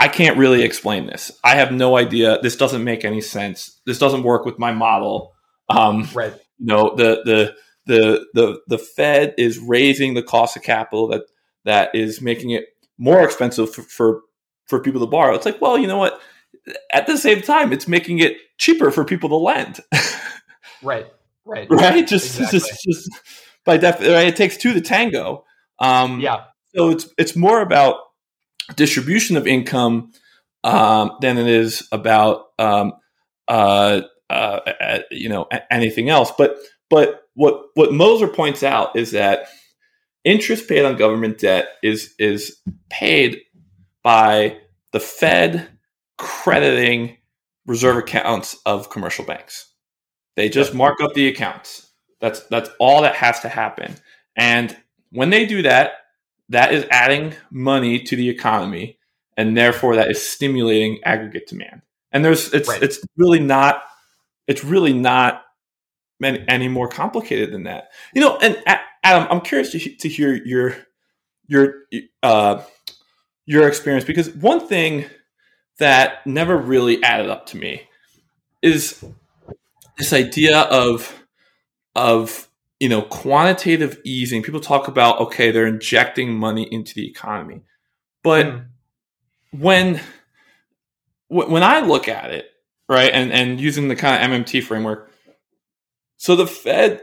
I 0.00 0.06
can't 0.06 0.38
really 0.38 0.62
explain 0.62 1.06
this. 1.06 1.32
I 1.42 1.56
have 1.56 1.72
no 1.72 1.96
idea. 1.96 2.38
This 2.40 2.54
doesn't 2.54 2.84
make 2.84 3.04
any 3.04 3.20
sense. 3.20 3.80
This 3.84 3.98
doesn't 3.98 4.22
work 4.22 4.44
with 4.44 4.56
my 4.56 4.70
model. 4.70 5.32
Um, 5.68 6.08
right 6.14 6.32
you 6.58 6.66
know 6.66 6.94
the 6.96 7.22
the 7.24 7.54
the 7.88 8.26
the 8.34 8.60
the 8.68 8.78
Fed 8.78 9.34
is 9.36 9.58
raising 9.58 10.14
the 10.14 10.22
cost 10.22 10.56
of 10.56 10.62
capital 10.62 11.08
that 11.08 11.22
that 11.64 11.94
is 11.94 12.20
making 12.20 12.50
it 12.50 12.66
more 12.98 13.24
expensive 13.24 13.74
for, 13.74 13.82
for 13.82 14.20
for 14.66 14.80
people 14.80 15.00
to 15.00 15.06
borrow. 15.06 15.34
It's 15.34 15.46
like, 15.46 15.60
well, 15.60 15.76
you 15.76 15.86
know 15.86 15.96
what? 15.96 16.20
At 16.92 17.06
the 17.06 17.16
same 17.16 17.40
time, 17.40 17.72
it's 17.72 17.88
making 17.88 18.18
it 18.20 18.36
cheaper 18.58 18.90
for 18.90 19.04
people 19.04 19.30
to 19.30 19.36
lend. 19.36 19.80
right. 20.82 21.06
Right. 21.44 21.66
Right. 21.70 22.06
Just 22.06 22.38
exactly. 22.38 22.58
just, 22.58 22.84
just 22.84 23.10
by 23.64 23.78
def, 23.78 24.00
right? 24.00 24.28
It 24.28 24.36
takes 24.36 24.58
two 24.58 24.74
to 24.74 24.82
tango. 24.82 25.44
Um, 25.78 26.20
yeah. 26.20 26.44
So 26.76 26.90
it's 26.90 27.08
it's 27.16 27.34
more 27.34 27.62
about 27.62 27.96
distribution 28.76 29.38
of 29.38 29.46
income 29.46 30.12
um, 30.62 31.12
than 31.22 31.38
it 31.38 31.46
is 31.46 31.88
about 31.90 32.48
um, 32.58 32.92
uh, 33.48 34.02
uh, 34.28 34.98
you 35.10 35.30
know 35.30 35.48
anything 35.70 36.10
else. 36.10 36.30
But 36.36 36.58
but 36.90 37.22
what 37.34 37.66
what 37.74 37.90
Mosler 37.90 38.34
points 38.34 38.62
out 38.62 38.96
is 38.96 39.12
that 39.12 39.48
interest 40.24 40.68
paid 40.68 40.84
on 40.84 40.96
government 40.96 41.38
debt 41.38 41.68
is 41.82 42.14
is 42.18 42.58
paid 42.90 43.40
by 44.02 44.58
the 44.92 45.00
Fed 45.00 45.68
crediting 46.16 47.16
reserve 47.66 47.96
accounts 47.96 48.56
of 48.66 48.90
commercial 48.90 49.24
banks. 49.24 49.72
They 50.36 50.48
just 50.48 50.74
mark 50.74 51.00
up 51.00 51.14
the 51.14 51.28
accounts. 51.28 51.90
That's 52.20 52.40
that's 52.44 52.70
all 52.78 53.02
that 53.02 53.14
has 53.14 53.40
to 53.40 53.48
happen. 53.48 53.96
And 54.36 54.76
when 55.10 55.30
they 55.30 55.46
do 55.46 55.62
that, 55.62 55.92
that 56.48 56.72
is 56.72 56.86
adding 56.90 57.34
money 57.50 58.00
to 58.04 58.16
the 58.16 58.28
economy, 58.28 58.98
and 59.36 59.56
therefore 59.56 59.96
that 59.96 60.10
is 60.10 60.26
stimulating 60.26 61.00
aggregate 61.04 61.46
demand. 61.48 61.82
And 62.12 62.24
there's 62.24 62.52
it's 62.52 62.68
right. 62.68 62.82
it's 62.82 63.00
really 63.16 63.40
not 63.40 63.82
it's 64.46 64.64
really 64.64 64.92
not 64.92 65.42
any, 66.22 66.44
any 66.48 66.68
more 66.68 66.88
complicated 66.88 67.52
than 67.52 67.64
that. 67.64 67.88
You 68.14 68.20
know, 68.20 68.38
and 68.38 68.62
Adam, 69.02 69.28
I'm 69.30 69.40
curious 69.40 69.72
to, 69.72 69.78
to 69.78 70.08
hear 70.08 70.34
your 70.34 70.76
your 71.46 71.74
uh, 72.22 72.62
your 73.46 73.66
experience 73.66 74.04
because 74.04 74.30
one 74.34 74.66
thing 74.66 75.06
that 75.78 76.26
never 76.26 76.56
really 76.56 77.02
added 77.02 77.30
up 77.30 77.46
to 77.46 77.56
me 77.56 77.82
is 78.62 79.04
this 79.96 80.12
idea 80.12 80.60
of 80.62 81.24
of 81.94 82.48
you 82.80 82.88
know 82.88 83.02
quantitative 83.02 84.00
easing. 84.04 84.42
People 84.42 84.60
talk 84.60 84.88
about 84.88 85.20
okay, 85.20 85.50
they're 85.50 85.66
injecting 85.66 86.34
money 86.34 86.68
into 86.70 86.94
the 86.94 87.08
economy, 87.08 87.62
but 88.22 88.46
mm. 88.46 88.66
when 89.50 90.00
when 91.28 91.62
I 91.62 91.80
look 91.80 92.08
at 92.08 92.30
it, 92.30 92.46
right? 92.88 93.10
And 93.12 93.32
and 93.32 93.60
using 93.60 93.88
the 93.88 93.96
kind 93.96 94.22
of 94.22 94.30
MMT 94.30 94.62
framework. 94.62 95.07
So 96.18 96.36
the 96.36 96.46
Fed 96.46 97.02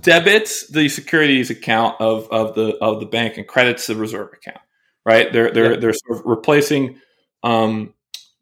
debits 0.00 0.68
the 0.68 0.88
securities 0.88 1.50
account 1.50 2.00
of, 2.00 2.28
of 2.30 2.54
the 2.54 2.76
of 2.78 3.00
the 3.00 3.06
bank 3.06 3.36
and 3.36 3.46
credits 3.46 3.86
the 3.86 3.96
reserve 3.96 4.32
account. 4.32 4.60
Right? 5.04 5.32
They're 5.32 5.50
they're 5.50 5.76
they're 5.76 5.94
sort 5.94 6.20
of 6.20 6.26
replacing 6.26 7.00
um, 7.42 7.94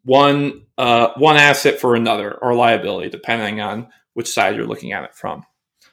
one 0.03 0.65
uh, 0.77 1.09
one 1.15 1.37
asset 1.37 1.79
for 1.79 1.95
another 1.95 2.33
or 2.33 2.53
liability, 2.53 3.09
depending 3.09 3.61
on 3.61 3.87
which 4.13 4.27
side 4.27 4.55
you're 4.55 4.65
looking 4.65 4.91
at 4.91 5.03
it 5.03 5.15
from. 5.15 5.45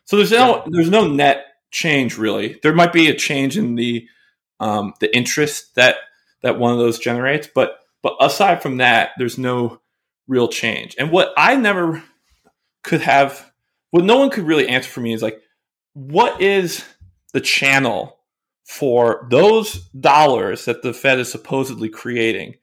So 0.05 0.17
there's 0.17 0.33
no 0.33 0.57
yeah. 0.57 0.65
there's 0.71 0.91
no 0.91 1.07
net 1.07 1.47
change 1.71 2.19
really. 2.19 2.59
There 2.63 2.75
might 2.75 2.93
be 2.93 3.09
a 3.09 3.15
change 3.15 3.57
in 3.57 3.75
the 3.75 4.09
um, 4.61 4.95
the 5.01 5.15
interest 5.15 5.75
that 5.77 5.97
that 6.43 6.59
one 6.59 6.73
of 6.73 6.79
those 6.79 6.99
generates, 6.99 7.49
but 7.55 7.81
but 8.03 8.17
aside 8.21 8.63
from 8.63 8.79
that, 8.79 9.11
there's 9.19 9.39
no 9.39 9.81
real 10.27 10.49
change. 10.49 10.95
And 10.99 11.11
what 11.11 11.33
I 11.37 11.57
never 11.57 12.03
could 12.85 13.01
have, 13.03 13.53
what 13.91 14.05
no 14.05 14.19
one 14.19 14.31
could 14.31 14.45
really 14.45 14.69
answer 14.69 14.89
for 14.89 15.01
me 15.01 15.13
is 15.13 15.23
like, 15.23 15.41
what 15.95 16.41
is 16.41 16.85
the 17.33 17.41
channel 17.41 18.19
for 18.65 19.27
those 19.31 19.89
dollars 19.91 20.65
that 20.67 20.83
the 20.83 20.95
Fed 20.95 21.19
is 21.19 21.31
supposedly 21.31 21.89
creating 21.89 22.55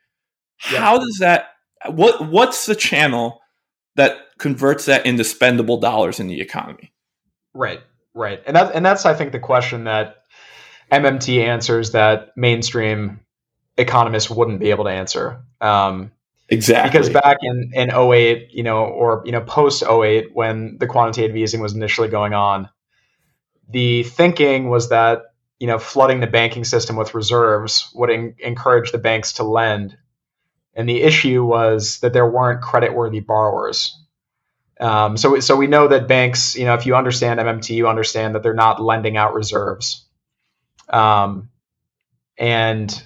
Yeah. 0.69 0.79
How 0.79 0.99
does 0.99 1.17
that? 1.19 1.49
What 1.87 2.27
what's 2.29 2.65
the 2.65 2.75
channel 2.75 3.41
that 3.95 4.17
converts 4.37 4.85
that 4.85 5.05
into 5.05 5.23
spendable 5.23 5.81
dollars 5.81 6.19
in 6.19 6.27
the 6.27 6.41
economy? 6.41 6.93
Right, 7.53 7.81
right, 8.13 8.41
and 8.45 8.55
that 8.55 8.75
and 8.75 8.85
that's 8.85 9.05
I 9.05 9.13
think 9.13 9.31
the 9.31 9.39
question 9.39 9.85
that 9.85 10.23
MMT 10.91 11.43
answers 11.43 11.91
that 11.91 12.35
mainstream 12.37 13.21
economists 13.77 14.29
wouldn't 14.29 14.59
be 14.59 14.69
able 14.69 14.83
to 14.85 14.91
answer. 14.91 15.41
Um, 15.61 16.11
exactly. 16.51 16.91
Because 16.91 17.09
back 17.09 17.37
in, 17.41 17.71
in 17.73 17.91
08, 17.91 18.49
you 18.51 18.63
know, 18.63 18.85
or, 18.85 19.23
you 19.25 19.31
know, 19.31 19.41
post 19.41 19.83
08, 19.83 20.35
when 20.35 20.77
the 20.79 20.87
quantitative 20.87 21.35
easing 21.35 21.61
was 21.61 21.73
initially 21.73 22.07
going 22.07 22.33
on, 22.33 22.69
the 23.69 24.03
thinking 24.03 24.69
was 24.69 24.89
that, 24.89 25.23
you 25.59 25.67
know, 25.67 25.79
flooding 25.79 26.19
the 26.19 26.27
banking 26.27 26.63
system 26.63 26.95
with 26.95 27.15
reserves 27.15 27.89
would 27.93 28.09
encourage 28.09 28.91
the 28.91 28.97
banks 28.97 29.33
to 29.33 29.43
lend. 29.43 29.97
And 30.73 30.87
the 30.87 31.01
issue 31.01 31.43
was 31.43 31.99
that 31.99 32.13
there 32.13 32.29
weren't 32.29 32.61
creditworthy 32.61 33.25
borrowers. 33.25 33.97
Um, 34.79 35.15
so, 35.15 35.39
so 35.39 35.55
we 35.55 35.67
know 35.67 35.87
that 35.87 36.07
banks, 36.07 36.55
you 36.55 36.65
know, 36.65 36.73
if 36.73 36.85
you 36.85 36.95
understand 36.95 37.39
MMT, 37.39 37.75
you 37.75 37.87
understand 37.87 38.35
that 38.35 38.43
they're 38.43 38.53
not 38.53 38.81
lending 38.81 39.15
out 39.15 39.33
reserves. 39.35 40.07
Um, 40.89 41.49
and 42.37 43.03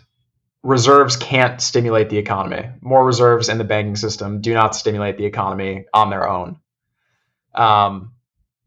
reserves 0.66 1.16
can't 1.16 1.62
stimulate 1.62 2.10
the 2.10 2.18
economy. 2.18 2.68
More 2.82 3.06
reserves 3.06 3.50
in 3.50 3.60
the 3.60 3.64
banking 3.64 3.96
system 3.96 4.42
do 4.42 4.54
not 4.54 4.76
stimulate 4.76 5.18
the 5.18 5.26
economy 5.26 5.86
on 5.94 6.10
their 6.10 6.28
own. 6.28 6.58
Um, 7.54 8.14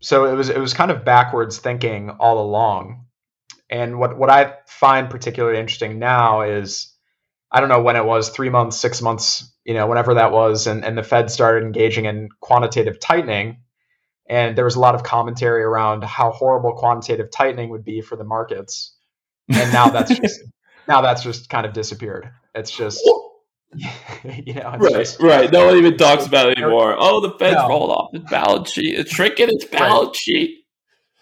so 0.00 0.24
it 0.26 0.34
was 0.34 0.48
it 0.48 0.58
was 0.58 0.74
kind 0.74 0.92
of 0.92 1.04
backwards 1.04 1.58
thinking 1.58 2.10
all 2.10 2.40
along. 2.40 3.06
And 3.68 3.98
what 3.98 4.16
what 4.16 4.30
I 4.30 4.54
find 4.68 5.10
particularly 5.10 5.58
interesting 5.58 5.98
now 5.98 6.42
is 6.42 6.94
I 7.50 7.58
don't 7.58 7.68
know 7.68 7.82
when 7.82 7.96
it 7.96 8.04
was 8.04 8.28
three 8.28 8.48
months, 8.48 8.76
six 8.76 9.02
months, 9.02 9.52
you 9.64 9.74
know, 9.74 9.88
whenever 9.88 10.14
that 10.14 10.30
was, 10.30 10.68
and, 10.68 10.84
and 10.84 10.96
the 10.96 11.02
Fed 11.02 11.30
started 11.30 11.66
engaging 11.66 12.04
in 12.04 12.28
quantitative 12.40 13.00
tightening. 13.00 13.62
And 14.30 14.56
there 14.56 14.66
was 14.66 14.76
a 14.76 14.80
lot 14.80 14.94
of 14.94 15.02
commentary 15.02 15.64
around 15.64 16.04
how 16.04 16.30
horrible 16.30 16.74
quantitative 16.74 17.30
tightening 17.30 17.70
would 17.70 17.84
be 17.84 18.02
for 18.02 18.14
the 18.14 18.24
markets 18.24 18.94
and 19.48 19.72
now 19.72 19.88
that's 19.90 20.10
just 20.20 20.40
now 20.88 21.02
that's 21.02 21.22
just 21.22 21.48
kind 21.48 21.66
of 21.66 21.72
disappeared. 21.72 22.30
It's 22.54 22.70
just 22.70 23.00
you 24.24 24.54
know, 24.54 24.76
right, 24.78 24.92
just, 24.92 25.20
right. 25.20 25.52
No 25.52 25.66
one 25.66 25.76
even 25.76 25.96
talks 25.96 26.26
about 26.26 26.50
it 26.50 26.58
anymore. 26.58 26.96
Oh, 26.98 27.20
the 27.20 27.32
Fed's 27.38 27.56
no. 27.56 27.68
rolled 27.68 27.90
off 27.90 28.12
the 28.12 28.20
balance 28.20 28.72
sheet. 28.72 28.98
It's 28.98 29.12
shrinking 29.12 29.50
its 29.50 29.66
balance 29.66 30.08
right. 30.08 30.16
sheet. 30.16 30.64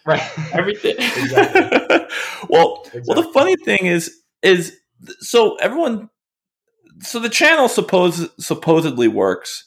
Right. 0.06 0.22
Everything. 0.52 0.94
well, 2.48 2.82
exactly. 2.84 3.02
well, 3.06 3.22
the 3.22 3.30
funny 3.34 3.56
thing 3.56 3.86
is, 3.86 4.16
is 4.42 4.76
so 5.18 5.56
everyone, 5.56 6.08
so 7.00 7.18
the 7.18 7.28
channel 7.28 7.68
suppose 7.68 8.28
supposedly 8.38 9.08
works, 9.08 9.64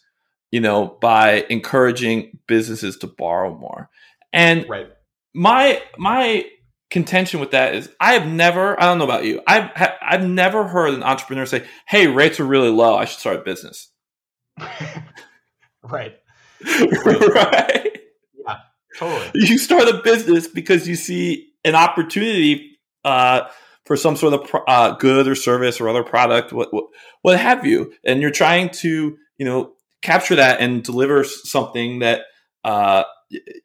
you 0.51 0.61
know, 0.61 0.97
by 1.01 1.45
encouraging 1.49 2.39
businesses 2.47 2.97
to 2.99 3.07
borrow 3.07 3.55
more, 3.55 3.89
and 4.31 4.65
right. 4.69 4.87
My 5.35 5.81
my 5.97 6.45
contention 6.89 7.39
with 7.39 7.51
that 7.51 7.75
is 7.75 7.89
I 7.99 8.13
have 8.13 8.27
never, 8.27 8.79
I 8.79 8.85
don't 8.85 8.97
know 8.97 9.03
about 9.03 9.25
you, 9.25 9.41
I've, 9.45 9.69
I've 10.01 10.27
never 10.27 10.67
heard 10.67 10.93
an 10.93 11.03
entrepreneur 11.03 11.45
say, 11.45 11.65
hey, 11.87 12.07
rates 12.07 12.39
are 12.39 12.45
really 12.45 12.69
low. 12.69 12.95
I 12.95 13.05
should 13.05 13.19
start 13.19 13.37
a 13.37 13.41
business. 13.41 13.91
right. 15.83 16.15
right. 17.05 17.97
Yeah, 18.37 18.57
totally. 18.97 19.31
You 19.33 19.57
start 19.57 19.87
a 19.87 20.01
business 20.03 20.47
because 20.47 20.87
you 20.87 20.95
see 20.95 21.49
an 21.63 21.75
opportunity 21.75 22.79
uh, 23.05 23.47
for 23.85 23.95
some 23.95 24.15
sort 24.15 24.33
of 24.33 24.55
uh, 24.67 24.91
good 24.97 25.27
or 25.27 25.35
service 25.35 25.79
or 25.79 25.89
other 25.89 26.03
product, 26.03 26.51
what, 26.51 26.73
what, 26.73 26.85
what 27.21 27.39
have 27.39 27.65
you. 27.65 27.93
And 28.03 28.21
you're 28.21 28.31
trying 28.31 28.69
to, 28.69 29.17
you 29.37 29.45
know, 29.45 29.73
capture 30.01 30.35
that 30.35 30.59
and 30.59 30.83
deliver 30.83 31.23
something 31.23 31.99
that, 31.99 32.21
uh, 32.63 33.03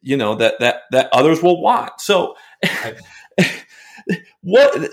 you 0.01 0.17
know, 0.17 0.35
that, 0.35 0.55
that, 0.59 0.81
that 0.91 1.09
others 1.11 1.41
will 1.41 1.61
want. 1.61 1.99
So, 1.99 2.35
what 4.41 4.91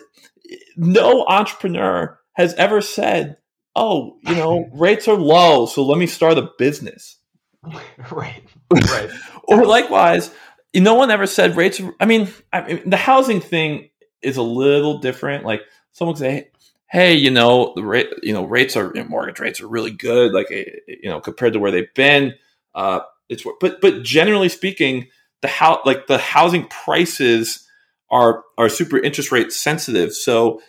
no 0.76 1.24
entrepreneur 1.26 2.18
has 2.34 2.54
ever 2.54 2.80
said, 2.80 3.36
"Oh, 3.76 4.18
you 4.22 4.34
know, 4.34 4.68
rates 4.72 5.08
are 5.08 5.16
low, 5.16 5.66
so 5.66 5.84
let 5.84 5.98
me 5.98 6.06
start 6.06 6.38
a 6.38 6.50
business." 6.58 7.18
Right. 8.10 8.42
Right. 8.72 9.10
or 9.44 9.64
likewise, 9.64 10.32
no 10.74 10.94
one 10.94 11.12
ever 11.12 11.26
said 11.28 11.56
rates. 11.56 11.80
I 12.00 12.06
mean, 12.06 12.28
I 12.52 12.62
mean, 12.62 12.90
the 12.90 12.96
housing 12.96 13.40
thing 13.40 13.90
is 14.20 14.36
a 14.36 14.42
little 14.42 14.98
different. 14.98 15.44
Like 15.44 15.60
someone 15.92 16.16
say, 16.16 16.50
"Hey, 16.90 17.14
you 17.14 17.30
know, 17.30 17.72
the 17.76 17.84
rate, 17.84 18.08
you 18.22 18.32
know, 18.32 18.44
rates 18.44 18.76
are 18.76 18.90
you 18.94 19.02
know, 19.02 19.08
mortgage 19.08 19.38
rates 19.38 19.60
are 19.60 19.68
really 19.68 19.92
good, 19.92 20.32
like 20.32 20.48
eh, 20.50 20.64
you 20.88 21.08
know, 21.08 21.20
compared 21.20 21.52
to 21.52 21.60
where 21.60 21.70
they've 21.70 21.94
been." 21.94 22.34
Uh, 22.74 23.00
it's 23.32 23.44
but 23.60 23.80
but 23.80 24.02
generally 24.02 24.48
speaking, 24.48 25.08
the 25.40 25.48
how 25.48 25.80
like 25.84 26.06
the 26.06 26.18
housing 26.18 26.66
prices 26.68 27.66
are 28.10 28.44
are 28.58 28.68
super 28.68 28.98
interest 28.98 29.32
rate 29.32 29.52
sensitive. 29.52 30.12
So 30.12 30.60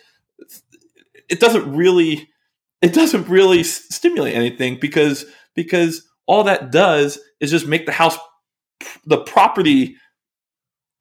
it 1.28 1.40
doesn't 1.40 1.74
really 1.74 2.28
it 2.82 2.92
doesn't 2.92 3.28
really 3.28 3.62
stimulate 3.62 4.34
anything 4.34 4.78
because 4.80 5.24
because 5.54 6.06
all 6.26 6.44
that 6.44 6.70
does 6.72 7.18
is 7.40 7.50
just 7.50 7.66
make 7.66 7.86
the 7.86 7.92
house 7.92 8.18
the 9.04 9.18
property 9.18 9.96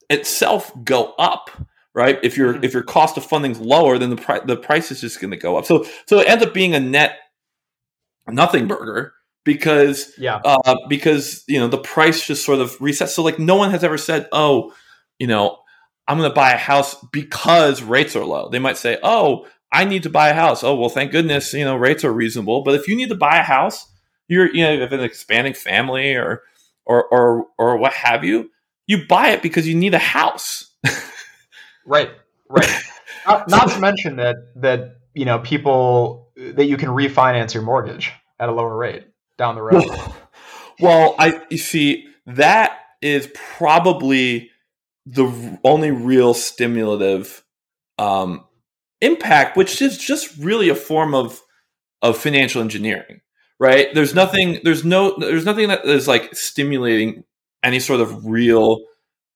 itself 0.09 0.72
go 0.84 1.14
up 1.18 1.49
right 1.93 2.20
if 2.24 2.38
your 2.38 2.53
mm-hmm. 2.53 2.64
if 2.64 2.74
your 2.74 2.84
cost 2.84 3.18
of 3.18 3.26
funding 3.26 3.51
is 3.51 3.59
lower 3.59 3.97
then 3.97 4.09
the 4.09 4.16
pri- 4.16 4.45
the 4.45 4.55
price 4.55 4.91
is 4.91 5.01
just 5.01 5.20
going 5.20 5.32
to 5.32 5.38
go 5.38 5.57
up 5.57 5.66
so 5.66 5.86
so 6.05 6.20
it 6.20 6.28
ends 6.28 6.43
up 6.43 6.53
being 6.53 6.74
a 6.74 6.80
net 6.80 7.18
nothing 8.28 8.68
burger 8.68 9.14
because 9.44 10.12
yeah 10.18 10.39
uh, 10.46 10.76
because 10.88 11.44
you 11.48 11.60
know 11.60 11.68
the 11.68 11.78
price 11.78 12.26
just 12.26 12.46
sort 12.46 12.60
of 12.60 12.72
resets 12.80 13.10
so 13.10 13.24
like 13.24 13.39
no 13.39 13.56
one 13.56 13.72
has 13.72 13.84
ever 13.84 13.98
said 13.98 14.28
oh 14.32 14.74
you 15.20 15.28
know 15.28 15.60
I'm 16.08 16.18
going 16.18 16.30
to 16.30 16.36
buy 16.36 16.52
a 16.52 16.58
house 16.58 16.96
because 17.12 17.82
rates 17.82 18.16
are 18.16 18.26
low. 18.26 18.50
They 18.50 18.60
might 18.60 18.78
say, 18.78 18.98
"Oh, 19.04 19.48
I 19.72 19.86
need 19.86 20.04
to 20.04 20.10
buy 20.10 20.30
a 20.30 20.34
house." 20.34 20.64
Oh, 20.64 20.76
well, 20.76 20.89
thank 20.89 21.12
goodness, 21.12 21.54
you 21.54 21.64
know, 21.64 21.76
rates 21.76 22.04
are 22.04 22.12
reasonable. 22.12 22.64
But 22.64 22.76
if 22.76 22.88
you 22.88 22.96
need 22.96 23.10
to 23.10 23.16
buy 23.16 23.38
a 23.38 23.44
house, 23.44 23.88
you're 24.28 24.54
you 24.54 24.64
know, 24.64 24.80
have 24.80 24.94
an 24.94 25.00
expanding 25.00 25.54
family 25.54 26.16
or 26.16 26.41
or 26.86 27.06
or 27.06 27.46
or 27.58 27.78
what 27.78 27.94
have 27.94 28.24
you, 28.24 28.50
you 28.86 29.08
buy 29.08 29.30
it 29.30 29.41
because 29.41 29.68
you 29.68 29.76
need 29.76 29.94
a 29.94 30.00
house. 30.00 30.72
right. 31.86 32.12
Right. 32.50 32.70
not, 33.26 33.50
not 33.50 33.70
to 33.70 33.80
mention 33.80 34.18
that 34.18 34.36
that, 34.58 34.98
you 35.14 35.24
know, 35.24 35.39
people 35.39 36.32
that 36.36 36.66
you 36.66 36.76
can 36.76 36.89
refinance 36.89 37.54
your 37.54 37.64
mortgage 37.64 38.12
at 38.39 38.50
a 38.50 38.52
lower 38.52 38.76
rate 38.76 39.06
down 39.38 39.56
the 39.56 39.62
road. 39.62 39.86
Well, 40.80 41.16
I 41.20 41.40
you 41.52 41.60
see 41.60 42.08
that 42.26 42.80
is 43.00 43.30
probably 43.36 44.50
the 45.06 45.60
only 45.64 45.92
real 45.92 46.34
stimulative 46.34 47.44
um, 48.00 48.44
impact, 49.02 49.56
which 49.56 49.84
is 49.84 50.00
just 50.00 50.36
really 50.38 50.70
a 50.70 50.76
form 50.76 51.14
of 51.14 51.40
of 52.04 52.18
financial 52.18 52.62
engineering, 52.62 53.22
right? 53.60 53.88
There's 53.94 54.14
nothing, 54.14 54.60
there's 54.64 54.84
no, 54.84 55.16
there's 55.18 55.46
nothing 55.46 55.70
that 55.70 55.86
is 55.86 56.08
like 56.08 56.36
stimulating 56.36 57.24
any 57.64 57.80
sort 57.80 58.02
of 58.02 58.26
real 58.26 58.80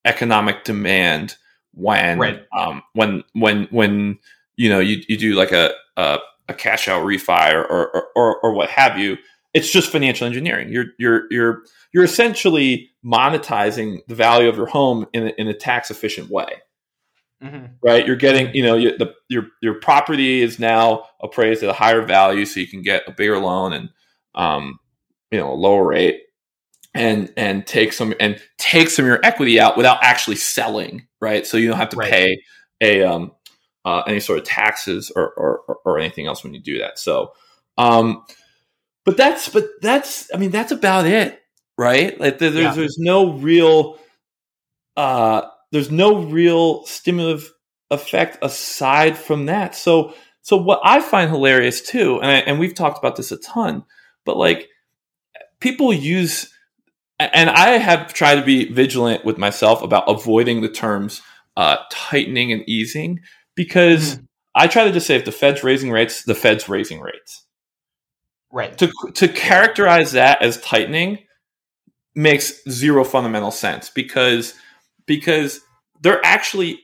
economic 0.03 0.65
demand 0.65 1.37
when, 1.73 2.19
right. 2.19 2.41
um, 2.55 2.83
when, 2.93 3.23
when, 3.33 3.67
when 3.71 4.19
you 4.57 4.69
know 4.69 4.79
you, 4.79 5.01
you 5.07 5.17
do 5.17 5.33
like 5.33 5.53
a, 5.53 5.71
a, 5.95 6.19
a 6.49 6.53
cash 6.53 6.89
out 6.89 7.05
refi 7.05 7.53
or, 7.53 7.63
or, 7.63 8.07
or, 8.15 8.39
or 8.41 8.53
what 8.53 8.69
have 8.69 8.99
you. 8.99 9.17
It's 9.53 9.71
just 9.71 9.91
financial 9.91 10.27
engineering. 10.27 10.69
You're 10.69 10.87
you're 10.99 11.23
you're 11.31 11.63
you're 11.93 12.03
essentially 12.03 12.91
monetizing 13.03 13.99
the 14.07 14.15
value 14.15 14.49
of 14.49 14.57
your 14.57 14.67
home 14.67 15.07
in 15.13 15.27
a, 15.27 15.29
in 15.37 15.47
a 15.47 15.53
tax 15.53 15.89
efficient 15.89 16.29
way. 16.29 16.47
Mm-hmm. 17.43 17.65
Right, 17.83 18.05
you're 18.07 18.15
getting, 18.15 18.53
you 18.55 18.63
know, 18.63 18.75
you, 18.75 18.97
the, 18.97 19.13
your 19.29 19.43
your 19.61 19.75
property 19.75 20.41
is 20.41 20.57
now 20.57 21.03
appraised 21.21 21.61
at 21.61 21.69
a 21.69 21.73
higher 21.73 22.01
value, 22.01 22.45
so 22.45 22.59
you 22.59 22.67
can 22.67 22.81
get 22.81 23.03
a 23.07 23.11
bigger 23.11 23.37
loan 23.37 23.73
and, 23.73 23.89
um, 24.33 24.79
you 25.29 25.37
know, 25.37 25.53
a 25.53 25.53
lower 25.53 25.85
rate, 25.85 26.23
and 26.95 27.31
and 27.37 27.67
take 27.67 27.93
some 27.93 28.15
and 28.19 28.41
take 28.57 28.89
some 28.89 29.05
of 29.05 29.09
your 29.09 29.19
equity 29.23 29.59
out 29.59 29.77
without 29.77 29.99
actually 30.01 30.35
selling. 30.35 31.07
Right, 31.21 31.45
so 31.45 31.57
you 31.57 31.67
don't 31.67 31.77
have 31.77 31.89
to 31.89 31.97
right. 31.97 32.11
pay 32.11 32.41
a 32.81 33.03
um, 33.03 33.33
uh, 33.85 34.01
any 34.07 34.19
sort 34.19 34.39
of 34.39 34.45
taxes 34.45 35.11
or, 35.15 35.29
or 35.33 35.77
or 35.85 35.99
anything 35.99 36.25
else 36.25 36.43
when 36.43 36.55
you 36.55 36.59
do 36.59 36.79
that. 36.79 36.97
So, 36.97 37.33
um, 37.77 38.25
but 39.07 39.15
that's 39.15 39.47
but 39.47 39.69
that's 39.81 40.29
I 40.33 40.37
mean 40.37 40.51
that's 40.51 40.73
about 40.73 41.05
it, 41.05 41.41
right? 41.77 42.19
Like 42.19 42.39
there's 42.39 42.55
yeah. 42.55 42.73
there's 42.73 42.97
no 42.99 43.31
real 43.31 43.99
uh 44.97 45.43
there's 45.71 45.89
no 45.89 46.23
real 46.25 46.85
stimulative 46.85 47.49
effect 47.89 48.37
aside 48.41 49.17
from 49.17 49.45
that. 49.45 49.75
So 49.75 50.13
so 50.41 50.57
what 50.57 50.81
I 50.83 50.99
find 50.99 51.31
hilarious 51.31 51.79
too, 51.79 52.19
and 52.21 52.29
I, 52.29 52.35
and 52.39 52.59
we've 52.59 52.75
talked 52.75 52.97
about 52.97 53.15
this 53.15 53.31
a 53.31 53.37
ton, 53.37 53.85
but 54.25 54.35
like 54.35 54.67
people 55.61 55.93
use 55.93 56.53
and 57.17 57.49
I 57.49 57.77
have 57.77 58.13
tried 58.13 58.35
to 58.35 58.45
be 58.45 58.69
vigilant 58.73 59.23
with 59.23 59.37
myself 59.37 59.81
about 59.81 60.09
avoiding 60.09 60.59
the 60.59 60.69
terms 60.69 61.21
uh, 61.55 61.77
tightening 61.89 62.51
and 62.51 62.67
easing 62.67 63.21
because 63.55 64.15
mm-hmm. 64.15 64.25
I 64.53 64.67
try 64.67 64.83
to 64.83 64.91
just 64.91 65.07
say 65.07 65.15
if 65.15 65.23
the 65.23 65.31
Fed's 65.31 65.63
raising 65.63 65.91
rates, 65.91 66.23
the 66.23 66.35
Fed's 66.35 66.67
raising 66.67 66.99
rates 66.99 67.46
Right. 68.57 68.75
To 68.79 68.91
to 69.13 69.27
characterize 69.27 70.13
that 70.13 70.41
as 70.41 70.59
tightening 70.61 71.19
makes 72.15 72.67
zero 72.67 73.03
fundamental 73.03 73.51
sense 73.51 73.91
because 73.91 74.55
because 75.05 75.61
they're 76.01 76.25
actually 76.25 76.79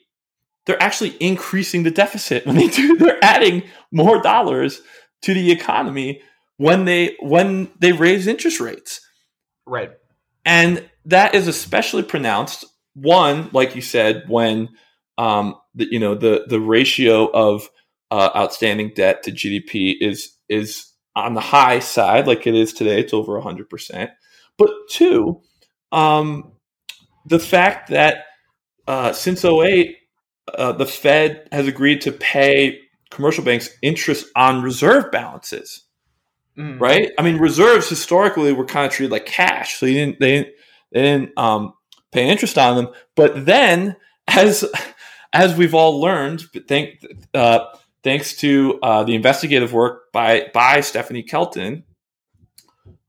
they're 0.67 0.81
actually 0.81 1.17
increasing 1.19 1.81
the 1.81 1.89
deficit 1.89 2.45
when 2.45 2.57
they 2.57 2.67
do 2.67 2.95
they're 2.99 3.17
adding 3.23 3.63
more 3.91 4.21
dollars 4.21 4.81
to 5.23 5.33
the 5.33 5.51
economy 5.51 6.21
when 6.57 6.85
they 6.85 7.15
when 7.21 7.71
they 7.79 7.91
raise 7.91 8.27
interest 8.27 8.59
rates. 8.59 9.01
Right. 9.65 9.93
And 10.45 10.87
that 11.05 11.33
is 11.33 11.47
especially 11.47 12.03
pronounced 12.03 12.65
one 12.93 13.49
like 13.51 13.75
you 13.75 13.81
said 13.81 14.25
when 14.27 14.69
um 15.17 15.55
the, 15.73 15.87
you 15.91 15.97
know 15.97 16.13
the 16.13 16.45
the 16.47 16.61
ratio 16.61 17.31
of 17.31 17.67
uh, 18.11 18.29
outstanding 18.35 18.91
debt 18.93 19.23
to 19.23 19.31
GDP 19.31 19.95
is 19.99 20.37
is 20.49 20.92
on 21.15 21.33
the 21.33 21.41
high 21.41 21.79
side 21.79 22.27
like 22.27 22.47
it 22.47 22.55
is 22.55 22.73
today 22.73 22.99
it's 22.99 23.13
over 23.13 23.39
100% 23.39 24.11
but 24.57 24.69
two 24.89 25.41
um 25.91 26.51
the 27.25 27.39
fact 27.39 27.89
that 27.89 28.25
uh, 28.87 29.13
since 29.13 29.45
08 29.45 29.95
uh, 30.47 30.73
the 30.73 30.85
Fed 30.85 31.47
has 31.51 31.67
agreed 31.67 32.01
to 32.01 32.11
pay 32.11 32.79
commercial 33.09 33.43
banks 33.43 33.69
interest 33.81 34.25
on 34.35 34.61
reserve 34.61 35.11
balances. 35.11 35.83
Mm. 36.57 36.79
Right? 36.79 37.11
I 37.17 37.21
mean, 37.23 37.37
reserves 37.37 37.89
historically 37.89 38.53
were 38.53 38.65
kind 38.65 38.85
of 38.85 38.91
treated 38.91 39.11
like 39.11 39.25
cash, 39.25 39.79
so 39.79 39.85
you 39.85 39.95
didn't 39.95 40.19
they 40.19 40.31
didn't, 40.31 40.55
they 40.91 41.01
didn't 41.01 41.37
um, 41.37 41.73
pay 42.11 42.29
interest 42.29 42.57
on 42.57 42.75
them. 42.75 42.93
But 43.15 43.45
then, 43.45 43.95
as 44.27 44.63
as 45.33 45.55
we've 45.55 45.73
all 45.73 45.99
learned, 45.99 46.43
thank, 46.67 47.03
uh, 47.33 47.65
thanks 48.03 48.35
to 48.37 48.79
uh, 48.81 49.03
the 49.03 49.15
investigative 49.15 49.73
work 49.73 50.11
by 50.11 50.49
by 50.53 50.81
Stephanie 50.81 51.23
Kelton, 51.23 51.83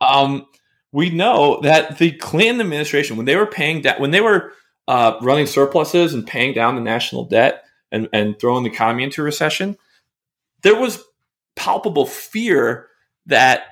um, 0.01 0.47
we 0.92 1.11
know 1.11 1.61
that 1.62 1.99
the 1.99 2.12
Clinton 2.12 2.61
administration, 2.61 3.16
when 3.16 3.26
they 3.26 3.36
were 3.36 3.47
paying 3.47 3.82
debt, 3.82 4.01
when 4.01 4.11
they 4.11 4.20
were 4.20 4.53
uh, 4.86 5.18
running 5.22 5.47
surpluses 5.47 6.14
and 6.14 6.26
paying 6.26 6.55
down 6.55 6.74
the 6.74 6.80
national 6.80 7.24
debt 7.24 7.64
and, 7.90 8.09
and 8.12 8.38
throwing 8.38 8.64
the 8.64 8.70
economy 8.70 9.03
into 9.03 9.22
recession, 9.22 9.76
there 10.62 10.78
was 10.78 11.03
palpable 11.57 12.07
fear 12.07 12.88
that 13.26 13.62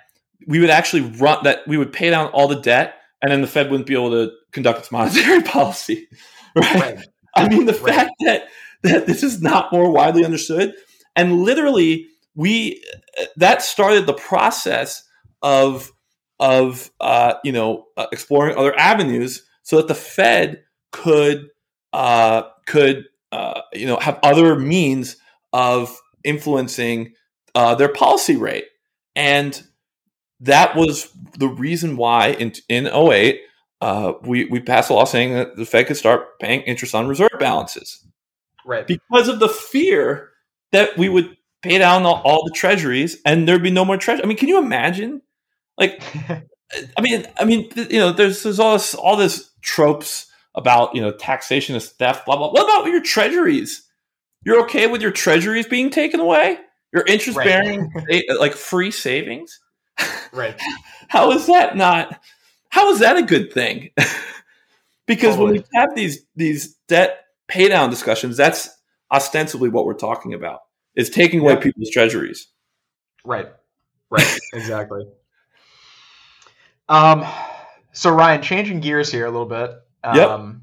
we 0.46 0.58
would 0.60 0.70
actually 0.70 1.02
run 1.02 1.44
that 1.44 1.66
we 1.68 1.76
would 1.76 1.92
pay 1.92 2.10
down 2.10 2.26
all 2.28 2.48
the 2.48 2.60
debt 2.60 2.94
and 3.22 3.30
then 3.30 3.40
the 3.40 3.46
Fed 3.46 3.70
wouldn't 3.70 3.86
be 3.86 3.94
able 3.94 4.10
to 4.10 4.32
conduct 4.50 4.80
its 4.80 4.90
monetary 4.90 5.42
policy. 5.44 6.08
Right? 6.56 6.74
right. 6.74 7.06
I 7.34 7.48
mean, 7.48 7.66
the 7.66 7.72
right. 7.74 7.94
fact 7.94 8.10
that 8.26 8.48
that 8.82 9.06
this 9.06 9.22
is 9.22 9.40
not 9.40 9.72
more 9.72 9.90
widely 9.90 10.24
understood, 10.24 10.74
and 11.16 11.42
literally, 11.42 12.08
we 12.34 12.82
that 13.36 13.62
started 13.62 14.06
the 14.06 14.14
process 14.14 15.02
of 15.42 15.92
of 16.40 16.90
uh, 17.00 17.34
you 17.44 17.52
know 17.52 17.86
uh, 17.96 18.06
exploring 18.12 18.56
other 18.56 18.76
avenues 18.78 19.46
so 19.62 19.76
that 19.76 19.88
the 19.88 19.94
Fed 19.94 20.62
could 20.90 21.48
uh, 21.92 22.42
could 22.66 23.06
uh, 23.30 23.62
you 23.72 23.86
know 23.86 23.98
have 23.98 24.18
other 24.22 24.58
means 24.58 25.16
of 25.52 25.96
influencing 26.24 27.14
uh, 27.54 27.74
their 27.74 27.88
policy 27.88 28.36
rate, 28.36 28.66
and 29.14 29.62
that 30.40 30.74
was 30.74 31.08
the 31.38 31.48
reason 31.48 31.96
why 31.96 32.28
in 32.28 32.52
in 32.68 32.86
08, 32.86 33.40
uh, 33.80 34.14
we 34.22 34.46
we 34.46 34.60
passed 34.60 34.90
a 34.90 34.94
law 34.94 35.04
saying 35.04 35.34
that 35.34 35.56
the 35.56 35.64
Fed 35.66 35.86
could 35.86 35.96
start 35.96 36.38
paying 36.40 36.62
interest 36.62 36.94
on 36.94 37.06
reserve 37.06 37.30
balances, 37.38 38.04
right? 38.66 38.86
Because 38.86 39.28
of 39.28 39.38
the 39.38 39.48
fear 39.48 40.31
that 40.72 40.96
we 40.98 41.08
would 41.08 41.36
pay 41.62 41.78
down 41.78 42.04
all, 42.04 42.20
all 42.24 42.44
the 42.44 42.50
treasuries 42.50 43.18
and 43.24 43.46
there'd 43.46 43.62
be 43.62 43.70
no 43.70 43.84
more 43.84 43.96
treasury. 43.96 44.24
I 44.24 44.26
mean, 44.26 44.36
can 44.36 44.48
you 44.48 44.58
imagine? 44.58 45.22
Like, 45.78 46.02
I 46.96 47.00
mean, 47.00 47.26
I 47.38 47.44
mean, 47.44 47.70
you 47.76 47.98
know, 47.98 48.12
there's 48.12 48.42
there's 48.42 48.58
all 48.58 48.72
this 48.72 48.94
all 48.94 49.16
this 49.16 49.50
tropes 49.60 50.30
about 50.54 50.94
you 50.94 51.00
know 51.00 51.12
taxation 51.12 51.76
is 51.76 51.90
theft, 51.90 52.26
blah 52.26 52.36
blah. 52.36 52.50
What 52.50 52.64
about 52.64 52.90
your 52.90 53.02
treasuries? 53.02 53.86
You're 54.44 54.62
okay 54.64 54.86
with 54.86 55.02
your 55.02 55.12
treasuries 55.12 55.66
being 55.66 55.90
taken 55.90 56.20
away? 56.20 56.58
Your 56.92 57.06
interest 57.06 57.38
bearing 57.38 57.90
right. 57.94 58.24
Uh, 58.28 58.38
like 58.38 58.54
free 58.54 58.90
savings? 58.90 59.60
Right. 60.32 60.60
how 61.08 61.30
is 61.32 61.46
that 61.46 61.76
not? 61.76 62.20
How 62.68 62.90
is 62.90 63.00
that 63.00 63.16
a 63.16 63.22
good 63.22 63.52
thing? 63.52 63.90
because 65.06 65.36
totally. 65.36 65.44
when 65.44 65.52
we 65.52 65.64
have 65.74 65.94
these 65.94 66.24
these 66.34 66.74
debt 66.88 67.24
pay 67.48 67.68
down 67.68 67.90
discussions, 67.90 68.36
that's 68.36 68.68
ostensibly 69.12 69.68
what 69.68 69.84
we're 69.84 69.94
talking 69.94 70.34
about 70.34 70.60
is 70.94 71.10
taking 71.10 71.40
away 71.40 71.54
yep. 71.54 71.62
people's 71.62 71.90
treasuries. 71.90 72.48
Right. 73.24 73.48
Right. 74.10 74.38
exactly. 74.52 75.06
Um. 76.88 77.24
So 77.92 78.10
Ryan, 78.10 78.42
changing 78.42 78.80
gears 78.80 79.12
here 79.12 79.26
a 79.26 79.30
little 79.30 79.46
bit. 79.46 79.70
Um, 80.02 80.16
yep. 80.16 80.56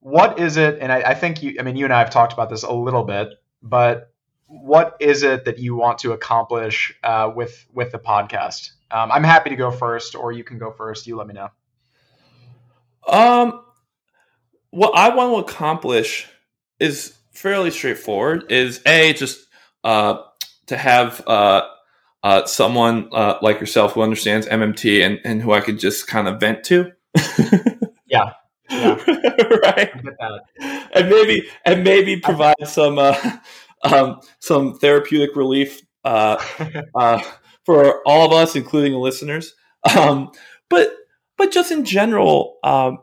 What 0.00 0.38
is 0.38 0.56
it? 0.56 0.78
And 0.80 0.90
I, 0.90 1.00
I 1.00 1.14
think 1.14 1.42
you, 1.42 1.56
I 1.58 1.62
mean, 1.62 1.76
you 1.76 1.84
and 1.84 1.92
I 1.92 1.98
have 1.98 2.10
talked 2.10 2.32
about 2.32 2.50
this 2.50 2.62
a 2.62 2.72
little 2.72 3.04
bit, 3.04 3.28
but 3.62 4.12
what 4.46 4.96
is 5.00 5.22
it 5.22 5.44
that 5.46 5.58
you 5.58 5.74
want 5.74 5.98
to 6.00 6.12
accomplish 6.12 6.94
uh, 7.02 7.30
with 7.34 7.66
with 7.72 7.92
the 7.92 7.98
podcast? 7.98 8.70
Um, 8.90 9.10
I'm 9.10 9.24
happy 9.24 9.50
to 9.50 9.56
go 9.56 9.70
first, 9.70 10.14
or 10.14 10.32
you 10.32 10.44
can 10.44 10.58
go 10.58 10.70
first. 10.70 11.06
You 11.06 11.16
let 11.16 11.26
me 11.26 11.34
know. 11.34 11.48
Um, 13.06 13.64
what 14.70 14.92
I 14.94 15.14
want 15.14 15.46
to 15.46 15.52
accomplish 15.52 16.28
is 16.78 17.14
fairly 17.34 17.70
straightforward. 17.70 18.50
Is 18.50 18.80
a 18.86 19.12
just 19.12 19.46
uh, 19.82 20.18
to 20.66 20.76
have 20.76 21.22
uh, 21.26 21.62
uh, 22.22 22.46
someone 22.46 23.08
uh, 23.12 23.38
like 23.42 23.60
yourself 23.60 23.92
who 23.92 24.02
understands 24.02 24.46
MMT 24.46 25.04
and, 25.04 25.20
and 25.24 25.42
who 25.42 25.52
I 25.52 25.60
could 25.60 25.78
just 25.78 26.06
kind 26.06 26.28
of 26.28 26.40
vent 26.40 26.64
to. 26.64 26.92
Yeah. 28.06 28.32
Yeah. 28.70 28.94
right. 29.64 29.90
And 30.94 31.10
maybe 31.10 31.48
and 31.64 31.84
maybe 31.84 32.18
provide 32.20 32.54
some 32.64 32.98
uh, 32.98 33.16
um, 33.82 34.20
some 34.40 34.78
therapeutic 34.78 35.36
relief 35.36 35.80
uh, 36.04 36.42
uh, 36.94 37.20
for 37.64 38.02
all 38.06 38.26
of 38.26 38.32
us, 38.32 38.56
including 38.56 38.92
the 38.92 38.98
listeners. 38.98 39.54
Um, 39.96 40.30
but 40.70 40.94
but 41.36 41.50
just 41.50 41.72
in 41.72 41.84
general, 41.84 42.58
um, 42.62 42.98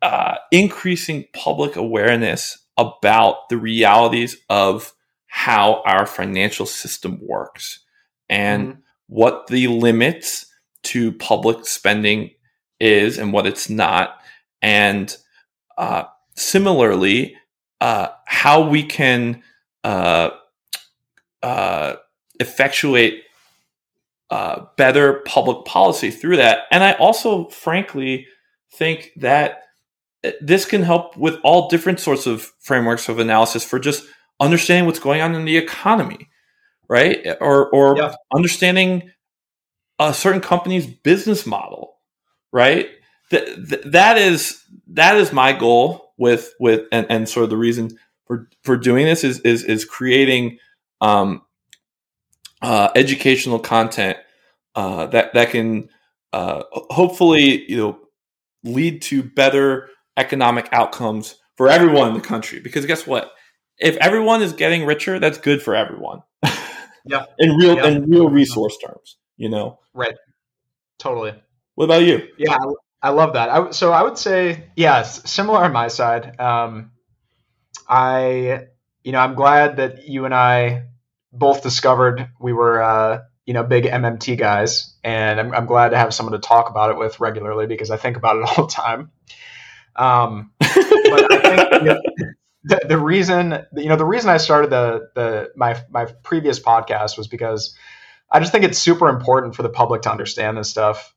uh, 0.00 0.36
increasing 0.52 1.24
public 1.32 1.76
awareness 1.76 2.58
about 2.76 3.48
the 3.48 3.56
realities 3.56 4.36
of 4.48 4.92
how 5.26 5.82
our 5.84 6.06
financial 6.06 6.66
system 6.66 7.18
works 7.22 7.80
and 8.28 8.68
mm-hmm. 8.68 8.80
what 9.08 9.46
the 9.48 9.66
limits 9.68 10.46
to 10.82 11.12
public 11.12 11.66
spending 11.66 12.30
is 12.80 13.18
and 13.18 13.32
what 13.32 13.46
it's 13.46 13.70
not, 13.70 14.20
and 14.60 15.16
uh, 15.78 16.04
similarly, 16.36 17.36
uh, 17.80 18.08
how 18.26 18.68
we 18.68 18.82
can 18.82 19.42
uh, 19.82 20.30
uh 21.42 21.96
effectuate 22.40 23.24
uh, 24.30 24.66
better 24.76 25.22
public 25.26 25.64
policy 25.64 26.10
through 26.10 26.36
that. 26.36 26.60
And 26.70 26.82
I 26.82 26.92
also, 26.94 27.48
frankly, 27.48 28.26
think 28.72 29.10
that 29.16 29.63
this 30.40 30.64
can 30.64 30.82
help 30.82 31.16
with 31.16 31.38
all 31.42 31.68
different 31.68 32.00
sorts 32.00 32.26
of 32.26 32.52
frameworks 32.60 33.08
of 33.08 33.18
analysis 33.18 33.64
for 33.64 33.78
just 33.78 34.04
understanding 34.40 34.86
what's 34.86 34.98
going 34.98 35.20
on 35.20 35.34
in 35.34 35.44
the 35.44 35.56
economy, 35.56 36.28
right? 36.88 37.26
Or 37.40 37.68
or 37.70 37.96
yeah. 37.96 38.14
understanding 38.34 39.10
a 39.98 40.12
certain 40.12 40.40
company's 40.40 40.86
business 40.86 41.46
model 41.46 41.94
right? 42.54 42.88
Th- 43.30 43.58
that 43.84 44.16
is 44.16 44.62
that 44.86 45.16
is 45.18 45.32
my 45.32 45.52
goal 45.52 46.12
with 46.16 46.54
with 46.60 46.86
and, 46.92 47.04
and 47.10 47.28
sort 47.28 47.44
of 47.44 47.50
the 47.50 47.56
reason 47.56 47.98
for 48.26 48.48
for 48.62 48.76
doing 48.76 49.04
this 49.04 49.24
is 49.24 49.40
is 49.40 49.64
is 49.64 49.84
creating 49.84 50.58
um, 51.00 51.42
uh, 52.62 52.90
educational 52.94 53.58
content 53.58 54.16
uh, 54.76 55.06
that 55.06 55.34
that 55.34 55.50
can 55.50 55.90
uh, 56.32 56.62
hopefully 56.72 57.68
you 57.68 57.76
know 57.76 57.98
lead 58.62 59.02
to 59.02 59.22
better 59.22 59.90
economic 60.16 60.68
outcomes 60.72 61.36
for 61.56 61.68
everyone 61.68 62.08
in 62.08 62.14
the 62.14 62.20
country. 62.20 62.60
Because 62.60 62.86
guess 62.86 63.06
what? 63.06 63.32
If 63.78 63.96
everyone 63.96 64.42
is 64.42 64.52
getting 64.52 64.86
richer, 64.86 65.18
that's 65.18 65.38
good 65.38 65.62
for 65.62 65.74
everyone. 65.74 66.22
yeah. 67.04 67.24
in 67.38 67.56
real 67.56 67.76
yeah. 67.76 67.88
in 67.88 68.08
real 68.08 68.28
resource 68.28 68.76
terms, 68.84 69.16
you 69.36 69.48
know. 69.48 69.80
Right. 69.92 70.14
Totally. 70.98 71.34
What 71.74 71.86
about 71.86 72.02
you? 72.02 72.28
Yeah, 72.38 72.54
I, 72.54 73.08
I 73.08 73.10
love 73.10 73.34
that. 73.34 73.50
I, 73.50 73.70
so 73.72 73.92
I 73.92 74.02
would 74.02 74.16
say, 74.16 74.64
yes, 74.76 74.76
yeah, 74.76 75.02
similar 75.02 75.64
on 75.64 75.72
my 75.72 75.88
side. 75.88 76.38
Um, 76.40 76.92
I, 77.88 78.66
you 79.02 79.12
know, 79.12 79.18
I'm 79.18 79.34
glad 79.34 79.76
that 79.76 80.08
you 80.08 80.24
and 80.24 80.34
I 80.34 80.84
both 81.32 81.62
discovered 81.62 82.28
we 82.40 82.52
were, 82.52 82.80
uh, 82.80 83.22
you 83.44 83.52
know, 83.54 83.64
big 83.64 83.84
MMT 83.84 84.38
guys, 84.38 84.94
and 85.02 85.38
I'm, 85.38 85.52
I'm 85.52 85.66
glad 85.66 85.90
to 85.90 85.98
have 85.98 86.14
someone 86.14 86.32
to 86.32 86.38
talk 86.38 86.70
about 86.70 86.90
it 86.90 86.96
with 86.96 87.20
regularly 87.20 87.66
because 87.66 87.90
I 87.90 87.96
think 87.96 88.16
about 88.16 88.36
it 88.36 88.44
all 88.58 88.66
the 88.66 88.72
time. 88.72 89.10
Um, 89.96 90.52
but 90.58 91.32
I 91.32 91.38
think 91.40 91.72
you 91.72 91.88
know, 91.88 92.00
the, 92.64 92.80
the 92.88 92.98
reason, 92.98 93.64
you 93.76 93.88
know, 93.88 93.96
the 93.96 94.04
reason 94.04 94.30
I 94.30 94.38
started 94.38 94.70
the 94.70 95.10
the 95.14 95.50
my 95.56 95.80
my 95.90 96.06
previous 96.22 96.58
podcast 96.58 97.16
was 97.16 97.28
because 97.28 97.76
I 98.30 98.40
just 98.40 98.52
think 98.52 98.64
it's 98.64 98.78
super 98.78 99.08
important 99.08 99.54
for 99.54 99.62
the 99.62 99.68
public 99.68 100.02
to 100.02 100.10
understand 100.10 100.56
this 100.56 100.70
stuff. 100.70 101.14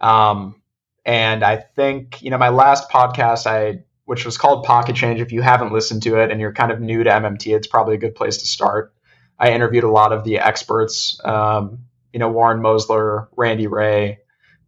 Um, 0.00 0.62
and 1.04 1.42
I 1.42 1.56
think, 1.56 2.22
you 2.22 2.30
know, 2.30 2.38
my 2.38 2.50
last 2.50 2.90
podcast, 2.90 3.46
I 3.46 3.84
which 4.06 4.24
was 4.24 4.36
called 4.36 4.64
Pocket 4.64 4.96
Change. 4.96 5.20
If 5.20 5.32
you 5.32 5.42
haven't 5.42 5.72
listened 5.72 6.02
to 6.02 6.18
it 6.18 6.30
and 6.30 6.40
you're 6.40 6.52
kind 6.52 6.70
of 6.70 6.80
new 6.80 7.02
to 7.02 7.10
MMT, 7.10 7.56
it's 7.56 7.66
probably 7.66 7.94
a 7.94 7.98
good 7.98 8.14
place 8.14 8.38
to 8.38 8.46
start. 8.46 8.94
I 9.38 9.52
interviewed 9.52 9.84
a 9.84 9.90
lot 9.90 10.12
of 10.12 10.24
the 10.24 10.38
experts, 10.38 11.18
um, 11.24 11.80
you 12.12 12.18
know, 12.20 12.30
Warren 12.30 12.60
Mosler, 12.60 13.28
Randy 13.36 13.66
Wray, 13.66 14.18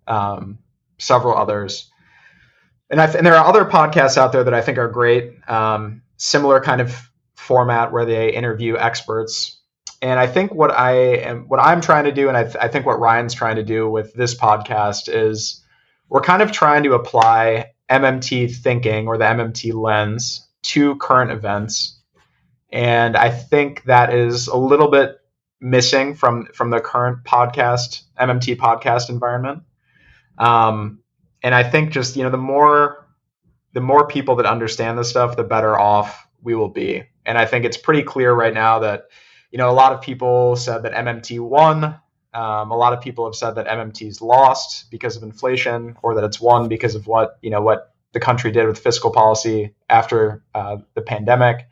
um, 0.07 0.59
several 0.99 1.37
others. 1.37 1.91
And, 2.91 3.01
th- 3.01 3.17
and, 3.17 3.27
there 3.27 3.35
are 3.35 3.45
other 3.45 3.65
podcasts 3.65 4.17
out 4.17 4.33
there 4.33 4.45
that 4.45 4.55
I 4.55 4.61
think 4.61 4.79
are 4.79 4.89
great, 4.89 5.33
um, 5.49 6.03
similar 6.19 6.61
kind 6.61 6.81
of 6.81 7.11
format 7.35 7.93
where 7.93 8.05
they 8.05 8.33
interview 8.33 8.77
experts. 8.77 9.61
And 10.03 10.21
I 10.21 10.27
think 10.27 10.55
what 10.55 10.71
I 10.71 10.93
am, 11.17 11.49
what 11.49 11.59
I'm 11.59 11.81
trying 11.81 12.05
to 12.05 12.13
do, 12.13 12.29
and 12.29 12.37
I, 12.37 12.45
th- 12.45 12.57
I 12.61 12.69
think 12.69 12.87
what 12.87 13.01
Ryan's 13.01 13.35
trying 13.35 13.57
to 13.57 13.65
do 13.65 13.89
with 13.89 14.15
this 14.15 14.35
podcast 14.35 15.09
is 15.13 15.65
we're 16.09 16.21
kind 16.21 16.43
of 16.43 16.53
trying 16.53 16.85
to 16.85 16.95
apply 16.95 17.73
MMT 17.91 18.55
thinking 18.55 19.09
or 19.09 19.19
the 19.19 19.25
MMT 19.25 19.75
lens 19.75 20.47
to 20.63 20.97
current 20.97 21.31
events. 21.31 21.99
And 22.71 23.17
I 23.17 23.31
think 23.31 23.85
that 23.85 24.13
is 24.13 24.49
a 24.49 24.57
little 24.57 24.91
bit 24.91 25.19
missing 25.61 26.15
from 26.15 26.47
from 26.53 26.71
the 26.71 26.81
current 26.81 27.25
podcast 27.25 28.03
MMT 28.19 28.57
podcast 28.57 29.09
environment. 29.09 29.63
Um, 30.39 31.01
and 31.47 31.55
I 31.55 31.63
think 31.63 31.93
just 31.93 32.17
you 32.17 32.25
know 32.25 32.31
the 32.31 32.37
more 32.37 33.07
the 33.73 33.81
more 33.81 34.07
people 34.07 34.37
that 34.37 34.47
understand 34.47 34.99
this 34.99 35.11
stuff, 35.11 35.37
the 35.37 35.45
better 35.45 35.79
off 35.79 36.27
we 36.43 36.55
will 36.55 36.69
be. 36.69 37.05
And 37.25 37.37
I 37.39 37.47
think 37.47 37.65
it's 37.65 37.77
pretty 37.77 38.03
clear 38.03 38.33
right 38.33 38.55
now 38.55 38.81
that 38.81 39.05
you 39.51 39.59
know 39.59 39.71
a 39.71 39.73
lot 39.73 39.93
of 39.93 40.01
people 40.03 40.57
said 40.57 40.83
that 40.83 40.93
MMT 40.93 41.41
won 41.41 42.01
um, 42.37 42.71
a 42.71 42.77
lot 42.77 42.93
of 42.93 43.01
people 43.01 43.25
have 43.25 43.35
said 43.35 43.53
that 43.53 43.67
MMT's 43.67 44.21
lost 44.21 44.91
because 44.91 45.17
of 45.17 45.23
inflation, 45.23 45.97
or 46.03 46.15
that 46.15 46.25
it's 46.25 46.39
won 46.39 46.69
because 46.69 46.95
of 46.95 47.07
what 47.07 47.39
you 47.41 47.49
know 47.49 47.63
what 47.63 47.95
the 48.13 48.21
country 48.21 48.53
did 48.53 48.67
with 48.67 48.79
fiscal 48.79 49.11
policy 49.11 49.75
after 49.89 50.45
uh, 50.55 50.77
the 50.95 51.01
pandemic. 51.01 51.67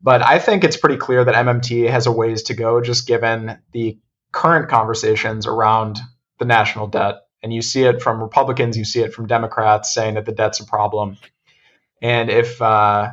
But 0.00 0.22
I 0.22 0.38
think 0.38 0.62
it's 0.62 0.76
pretty 0.76 0.98
clear 0.98 1.24
that 1.24 1.34
MMT 1.34 1.90
has 1.90 2.06
a 2.06 2.12
ways 2.12 2.44
to 2.44 2.54
go, 2.54 2.80
just 2.80 3.08
given 3.08 3.58
the 3.72 3.98
current 4.30 4.68
conversations 4.68 5.48
around 5.48 5.98
the 6.38 6.44
national 6.44 6.86
debt. 6.86 7.16
And 7.42 7.52
you 7.52 7.62
see 7.62 7.84
it 7.84 8.02
from 8.02 8.20
Republicans, 8.20 8.76
you 8.76 8.84
see 8.84 9.00
it 9.00 9.14
from 9.14 9.26
Democrats 9.26 9.94
saying 9.94 10.14
that 10.14 10.26
the 10.26 10.32
debt's 10.32 10.60
a 10.60 10.64
problem. 10.64 11.16
And 12.02 12.30
if 12.30 12.60
uh, 12.60 13.10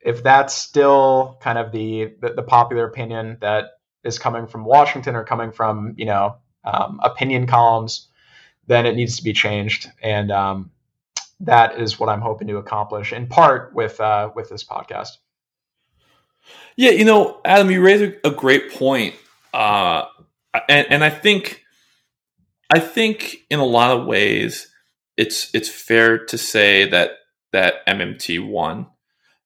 if 0.00 0.22
that's 0.22 0.54
still 0.54 1.36
kind 1.40 1.58
of 1.58 1.72
the, 1.72 2.14
the, 2.20 2.34
the 2.34 2.42
popular 2.42 2.86
opinion 2.86 3.38
that 3.40 3.80
is 4.04 4.18
coming 4.18 4.46
from 4.46 4.64
Washington 4.64 5.16
or 5.16 5.24
coming 5.24 5.50
from 5.50 5.94
you 5.96 6.06
know 6.06 6.36
um, 6.64 7.00
opinion 7.02 7.46
columns, 7.46 8.08
then 8.66 8.86
it 8.86 8.94
needs 8.94 9.16
to 9.16 9.24
be 9.24 9.32
changed, 9.32 9.90
and 10.02 10.30
um, 10.30 10.70
that 11.40 11.80
is 11.80 11.98
what 11.98 12.08
I'm 12.08 12.20
hoping 12.20 12.48
to 12.48 12.56
accomplish 12.56 13.12
in 13.12 13.26
part 13.26 13.74
with 13.74 14.00
uh, 14.00 14.30
with 14.34 14.48
this 14.48 14.64
podcast. 14.64 15.18
Yeah, 16.76 16.90
you 16.90 17.04
know, 17.04 17.40
Adam, 17.44 17.70
you 17.70 17.80
raise 17.80 18.14
a, 18.22 18.30
great 18.30 18.72
point, 18.72 19.16
uh, 19.52 20.04
and, 20.68 20.86
and 20.90 21.04
I 21.04 21.10
think 21.10 21.64
I 22.72 22.80
think 22.80 23.38
in 23.50 23.58
a 23.58 23.64
lot 23.64 23.96
of 23.96 24.06
ways 24.06 24.68
it's 25.16 25.54
it's 25.54 25.68
fair 25.68 26.24
to 26.26 26.38
say 26.38 26.88
that 26.90 27.12
that 27.52 27.86
MMT 27.86 28.46
won, 28.46 28.86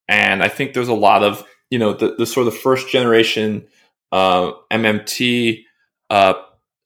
and 0.09 0.43
I 0.43 0.49
think 0.49 0.73
there's 0.73 0.89
a 0.89 0.95
lot 0.95 1.23
of 1.23 1.47
you 1.71 1.79
know 1.79 1.93
the, 1.93 2.15
the 2.17 2.27
sort 2.27 2.47
of 2.47 2.57
first 2.57 2.89
generation 2.89 3.67
uh, 4.13 4.53
MMT 4.73 5.65
uh, 6.09 6.35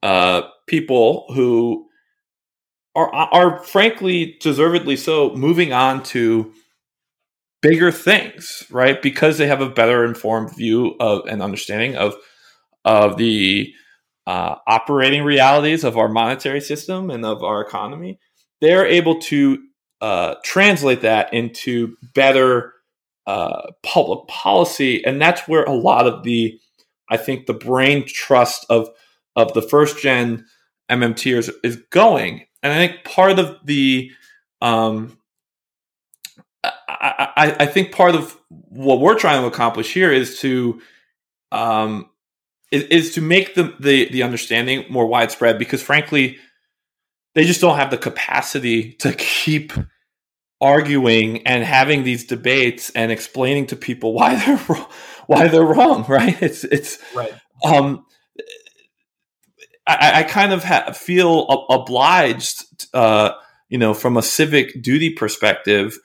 uh, 0.03 0.43
people 0.67 1.27
who 1.35 1.89
are 2.95 3.13
are 3.15 3.63
frankly 3.65 4.37
deservedly 4.41 4.97
so 4.97 5.35
moving 5.35 5.73
on 5.73 6.03
to 6.05 6.53
bigger 7.63 7.91
things, 7.91 8.65
right? 8.71 9.01
Because 9.01 9.39
they 9.39 9.47
have 9.47 9.63
a 9.63 9.71
better 9.71 10.05
informed 10.05 10.55
view 10.55 10.97
of 11.01 11.27
and 11.27 11.43
understanding 11.43 11.97
of 11.97 12.15
of 12.85 13.17
the 13.17 13.73
uh, 14.27 14.57
operating 14.67 15.23
realities 15.23 15.85
of 15.85 15.97
our 15.97 16.09
monetary 16.09 16.61
system 16.61 17.11
and 17.11 17.25
of 17.25 17.43
our 17.43 17.61
economy. 17.61 18.19
They're 18.61 18.87
able 18.87 19.21
to 19.21 19.59
uh, 20.01 20.37
translate 20.45 21.03
that 21.03 21.33
into 21.33 21.97
better 22.15 22.73
uh, 23.27 23.71
public 23.83 24.29
policy, 24.29 25.05
and 25.05 25.21
that's 25.21 25.47
where 25.49 25.65
a 25.65 25.73
lot 25.73 26.07
of 26.07 26.23
the 26.25 26.59
I 27.11 27.17
think 27.17 27.47
the 27.47 27.55
brain 27.55 28.05
trust 28.07 28.67
of 28.71 28.89
of 29.37 29.53
the 29.55 29.63
first 29.63 29.99
gen 29.99 30.47
MMTers 30.91 31.51
is 31.63 31.77
going, 31.91 32.47
and 32.63 32.73
I 32.73 32.87
think 32.87 33.05
part 33.05 33.39
of 33.39 33.59
the 33.65 34.11
um, 34.61 35.19
I, 36.63 37.29
I, 37.37 37.57
I, 37.61 37.67
think 37.67 37.93
part 37.93 38.15
of 38.15 38.39
what 38.49 39.01
we're 39.01 39.19
trying 39.19 39.43
to 39.43 39.47
accomplish 39.47 39.93
here 39.93 40.11
is 40.11 40.39
to 40.41 40.81
um, 41.53 42.09
is, 42.75 42.83
is 42.85 43.15
to 43.15 43.21
make 43.21 43.55
the, 43.55 43.75
the 43.81 44.09
the 44.11 44.23
understanding 44.23 44.85
more 44.91 45.07
widespread 45.07 45.59
because 45.59 45.83
frankly 45.83 46.39
they 47.35 47.45
just 47.45 47.61
don't 47.61 47.77
have 47.77 47.91
the 47.91 47.99
capacity 47.99 48.93
to 48.95 49.13
keep 49.13 49.73
arguing 50.61 51.47
and 51.47 51.65
having 51.65 52.05
these 52.05 52.25
debates 52.25 52.91
and 52.91 53.11
explaining 53.11 53.67
to 53.67 53.77
people 53.77 54.15
why 54.15 54.35
they're 54.45 54.61
wrong 54.69 54.87
why 55.27 55.49
they're 55.49 55.65
wrong, 55.65 56.05
right? 56.09 56.41
It's 56.43 56.65
it's 56.65 56.99
right. 57.15 57.35
Um, 57.65 58.05
I, 59.87 60.21
I 60.21 60.23
kind 60.23 60.53
of 60.53 60.65
ha- 60.65 60.93
feel 60.93 61.67
obliged, 61.71 62.65
uh, 62.95 63.33
you 63.69 63.79
know, 63.79 63.95
from 63.95 64.17
a 64.17 64.23
civic 64.23 64.83
duty 64.83 65.11
perspective, 65.11 65.99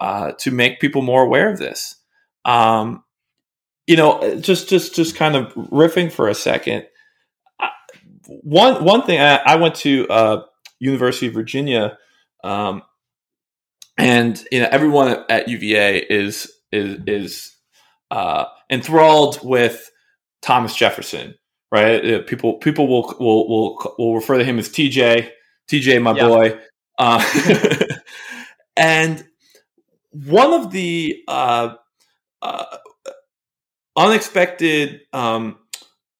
uh, 0.00 0.32
to 0.38 0.50
make 0.50 0.80
people 0.80 1.02
more 1.02 1.22
aware 1.22 1.50
of 1.50 1.58
this. 1.58 1.96
Um, 2.44 3.02
you 3.86 3.96
know, 3.96 4.38
just 4.40 4.68
just 4.68 4.94
just 4.94 5.16
kind 5.16 5.36
of 5.36 5.52
riffing 5.54 6.10
for 6.10 6.28
a 6.28 6.34
second. 6.34 6.86
One 8.26 8.84
one 8.84 9.02
thing 9.02 9.20
I, 9.20 9.36
I 9.36 9.56
went 9.56 9.76
to 9.76 10.06
uh, 10.08 10.42
University 10.80 11.28
of 11.28 11.34
Virginia, 11.34 11.96
um, 12.42 12.82
and 13.96 14.42
you 14.50 14.60
know 14.60 14.68
everyone 14.70 15.08
at, 15.08 15.30
at 15.30 15.48
UVA 15.48 15.98
is 15.98 16.52
is 16.72 16.98
is 17.06 17.56
uh, 18.10 18.46
enthralled 18.70 19.38
with 19.42 19.90
Thomas 20.42 20.74
Jefferson, 20.74 21.34
right? 21.70 22.04
Uh, 22.04 22.22
people 22.22 22.54
people 22.54 22.88
will 22.88 23.14
will 23.20 23.48
will 23.48 23.94
will 23.98 24.14
refer 24.14 24.38
to 24.38 24.44
him 24.44 24.58
as 24.58 24.68
TJ, 24.68 25.30
TJ, 25.68 26.02
my 26.02 26.16
yeah. 26.16 26.26
boy. 26.26 26.60
Uh, 26.98 27.24
and 28.76 29.24
one 30.10 30.52
of 30.52 30.72
the 30.72 31.22
uh, 31.28 31.74
uh, 32.42 32.64
unexpected, 33.96 35.00
um, 35.12 35.58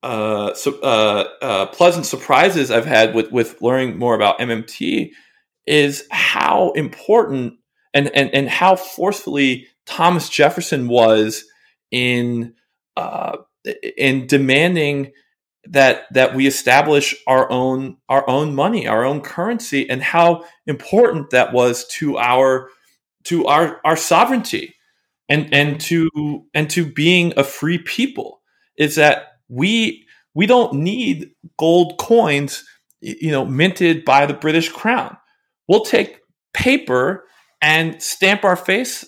uh, 0.03 0.55
so, 0.55 0.79
uh, 0.81 1.67
pleasant 1.67 2.07
surprises 2.07 2.71
I've 2.71 2.87
had 2.87 3.15
with 3.15 3.33
with 3.33 3.61
learning 3.61 3.99
more 3.99 4.15
about 4.15 4.39
MMT 4.39 5.11
is 5.67 6.07
how 6.11 6.71
important 6.73 7.55
and 7.93 8.15
and 8.15 8.33
and 8.33 8.49
how 8.49 8.77
forcefully 8.77 9.67
Thomas 9.85 10.29
Jefferson 10.29 10.89
was 10.89 11.45
in 11.91 12.55
uh, 12.97 13.39
in 13.97 14.27
demanding 14.27 15.13
that 15.65 16.05
that 16.13 16.35
we 16.35 16.47
establish 16.47 17.15
our 17.27 17.51
own 17.51 17.97
our 18.09 18.29
own 18.29 18.55
money, 18.55 18.87
our 18.87 19.05
own 19.05 19.21
currency, 19.21 19.91
and 19.91 20.03
how 20.03 20.45
important 20.67 21.31
that 21.31 21.53
was 21.53 21.87
to 21.89 22.17
our 22.19 22.69
to 23.25 23.47
our 23.47 23.81
our 23.85 23.97
sovereignty 23.97 24.76
and 25.29 25.53
and 25.53 25.81
to 25.83 26.45
and 26.55 26.71
to 26.71 26.87
being 26.87 27.33
a 27.37 27.45
free 27.45 27.79
people 27.79 28.41
is 28.77 28.95
that 28.97 29.39
we 29.49 30.07
we 30.35 30.47
don't 30.47 30.75
need 30.75 31.31
gold 31.59 31.99
coins 31.99 32.65
you 33.01 33.31
know 33.31 33.45
minted 33.45 34.05
by 34.05 34.27
the 34.27 34.35
British 34.35 34.69
crown. 34.69 35.17
We'll 35.69 35.85
take 35.85 36.21
paper 36.53 37.25
and 37.61 38.01
stamp 38.03 38.45
our 38.45 38.57
face 38.57 39.05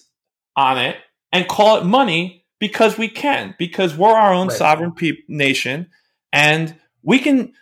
on 0.57 0.79
it 0.79 0.97
and 1.33 1.49
call 1.49 1.79
it 1.79 1.85
money 1.85 2.45
because 2.59 2.99
we 2.99 3.09
can 3.09 3.55
because 3.59 3.97
we're 3.97 4.09
our 4.09 4.33
own 4.33 4.49
right. 4.49 4.57
sovereign 4.57 4.93
pe- 4.93 5.23
nation 5.29 5.89
and 6.33 6.75
we 7.03 7.19
can 7.19 7.53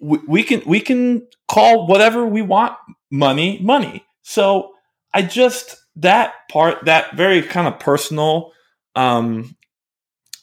we, 0.00 0.18
we 0.26 0.42
can 0.42 0.62
we 0.66 0.80
can 0.80 1.26
call 1.48 1.86
whatever 1.86 2.24
we 2.26 2.42
want 2.42 2.74
money 3.10 3.58
money 3.62 4.04
so 4.22 4.72
i 5.12 5.22
just 5.22 5.76
that 5.96 6.34
part 6.48 6.84
that 6.84 7.14
very 7.16 7.42
kind 7.42 7.66
of 7.66 7.78
personal 7.78 8.52
um 8.94 9.56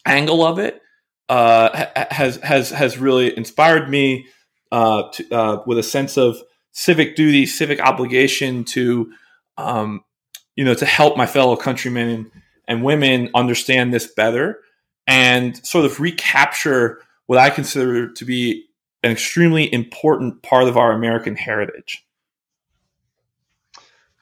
angle 0.05 0.45
of 0.45 0.59
it 0.59 0.81
uh 1.29 1.85
has 2.11 2.37
has 2.37 2.69
has 2.69 2.97
really 2.97 3.35
inspired 3.37 3.89
me 3.89 4.27
uh, 4.71 5.03
to, 5.11 5.35
uh 5.35 5.63
with 5.65 5.77
a 5.77 5.83
sense 5.83 6.17
of 6.17 6.37
civic 6.71 7.15
duty 7.15 7.45
civic 7.45 7.79
obligation 7.79 8.63
to 8.63 9.11
um 9.57 10.03
you 10.55 10.63
know 10.63 10.73
to 10.73 10.85
help 10.85 11.17
my 11.17 11.25
fellow 11.25 11.55
countrymen 11.55 12.29
and 12.67 12.83
women 12.83 13.29
understand 13.33 13.93
this 13.93 14.07
better 14.07 14.59
and 15.07 15.65
sort 15.65 15.85
of 15.85 15.99
recapture 15.99 17.01
what 17.27 17.39
I 17.39 17.49
consider 17.49 18.11
to 18.11 18.25
be 18.25 18.65
an 19.03 19.11
extremely 19.11 19.71
important 19.71 20.41
part 20.41 20.67
of 20.67 20.77
our 20.77 20.91
American 20.91 21.35
heritage. 21.35 22.05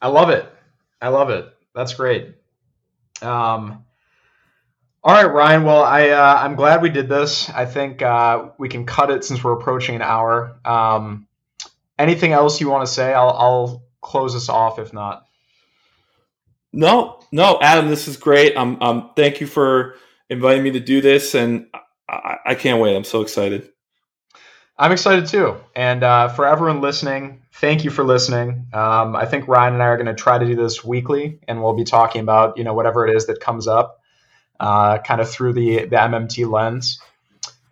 I 0.02 0.10
love 0.10 0.30
it. 0.30 0.52
I 1.02 1.10
love 1.10 1.30
it. 1.30 1.48
That's 1.74 1.94
great. 1.94 2.36
Um, 3.22 3.86
all 5.04 5.14
right, 5.14 5.32
Ryan. 5.32 5.64
Well, 5.64 5.84
I 5.84 6.10
uh, 6.10 6.40
I'm 6.42 6.56
glad 6.56 6.82
we 6.82 6.90
did 6.90 7.08
this. 7.08 7.50
I 7.50 7.66
think 7.66 8.02
uh, 8.02 8.50
we 8.58 8.70
can 8.70 8.86
cut 8.86 9.12
it 9.12 9.24
since 9.24 9.44
we're 9.44 9.54
approaching 9.54 9.96
an 9.96 10.02
hour. 10.02 10.60
Um, 10.66 11.28
anything 12.00 12.32
else 12.32 12.60
you 12.60 12.70
want 12.70 12.88
to 12.88 12.92
say? 12.92 13.14
I'll, 13.14 13.30
I'll 13.30 13.84
close 14.02 14.36
us 14.36 14.50
off 14.50 14.80
if 14.80 14.94
not. 14.94 15.26
No, 16.74 17.22
no, 17.32 17.60
Adam, 17.62 17.88
this 17.88 18.08
is 18.08 18.18
great. 18.18 18.58
Um, 18.58 18.78
um, 18.82 19.12
thank 19.16 19.40
you 19.40 19.48
for 19.48 19.96
inviting 20.30 20.64
me 20.64 20.72
to 20.72 20.80
do 20.80 21.02
this, 21.02 21.36
and 21.36 21.68
I, 22.10 22.38
I 22.46 22.56
can't 22.56 22.82
wait. 22.82 22.96
I'm 22.96 23.04
so 23.06 23.22
excited. 23.22 23.70
I'm 24.78 24.92
excited 24.92 25.28
too. 25.28 25.56
And 25.76 26.04
uh, 26.04 26.28
for 26.30 26.46
everyone 26.46 26.82
listening, 26.82 27.44
thank 27.56 27.84
you 27.84 27.90
for 27.92 28.04
listening. 28.04 28.68
Um, 28.74 29.16
I 29.16 29.26
think 29.26 29.48
Ryan 29.48 29.74
and 29.74 29.84
I 29.84 29.88
are 29.88 29.98
going 29.98 30.08
to 30.08 30.14
try 30.14 30.38
to 30.38 30.46
do 30.46 30.56
this 30.56 30.84
weekly, 30.84 31.40
and 31.48 31.62
we'll 31.64 31.74
be 31.74 31.84
talking 31.84 32.22
about 32.22 32.58
you 32.58 32.64
know 32.64 32.74
whatever 32.74 33.08
it 33.08 33.16
is 33.16 33.28
that 33.28 33.40
comes 33.40 33.68
up, 33.68 34.02
uh, 34.60 35.00
kind 35.00 35.22
of 35.22 35.30
through 35.30 35.54
the 35.54 35.86
the 35.86 35.96
MMT 35.96 36.50
lens. 36.50 37.00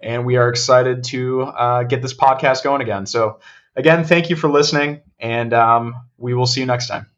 And 0.01 0.25
we 0.25 0.35
are 0.35 0.49
excited 0.49 1.05
to 1.05 1.43
uh, 1.43 1.83
get 1.83 2.01
this 2.01 2.13
podcast 2.13 2.63
going 2.63 2.81
again. 2.81 3.05
So 3.05 3.39
again, 3.75 4.03
thank 4.03 4.29
you 4.29 4.35
for 4.35 4.49
listening, 4.49 5.01
and 5.19 5.53
um, 5.53 5.95
we 6.17 6.33
will 6.33 6.47
see 6.47 6.59
you 6.59 6.65
next 6.65 6.87
time. 6.87 7.12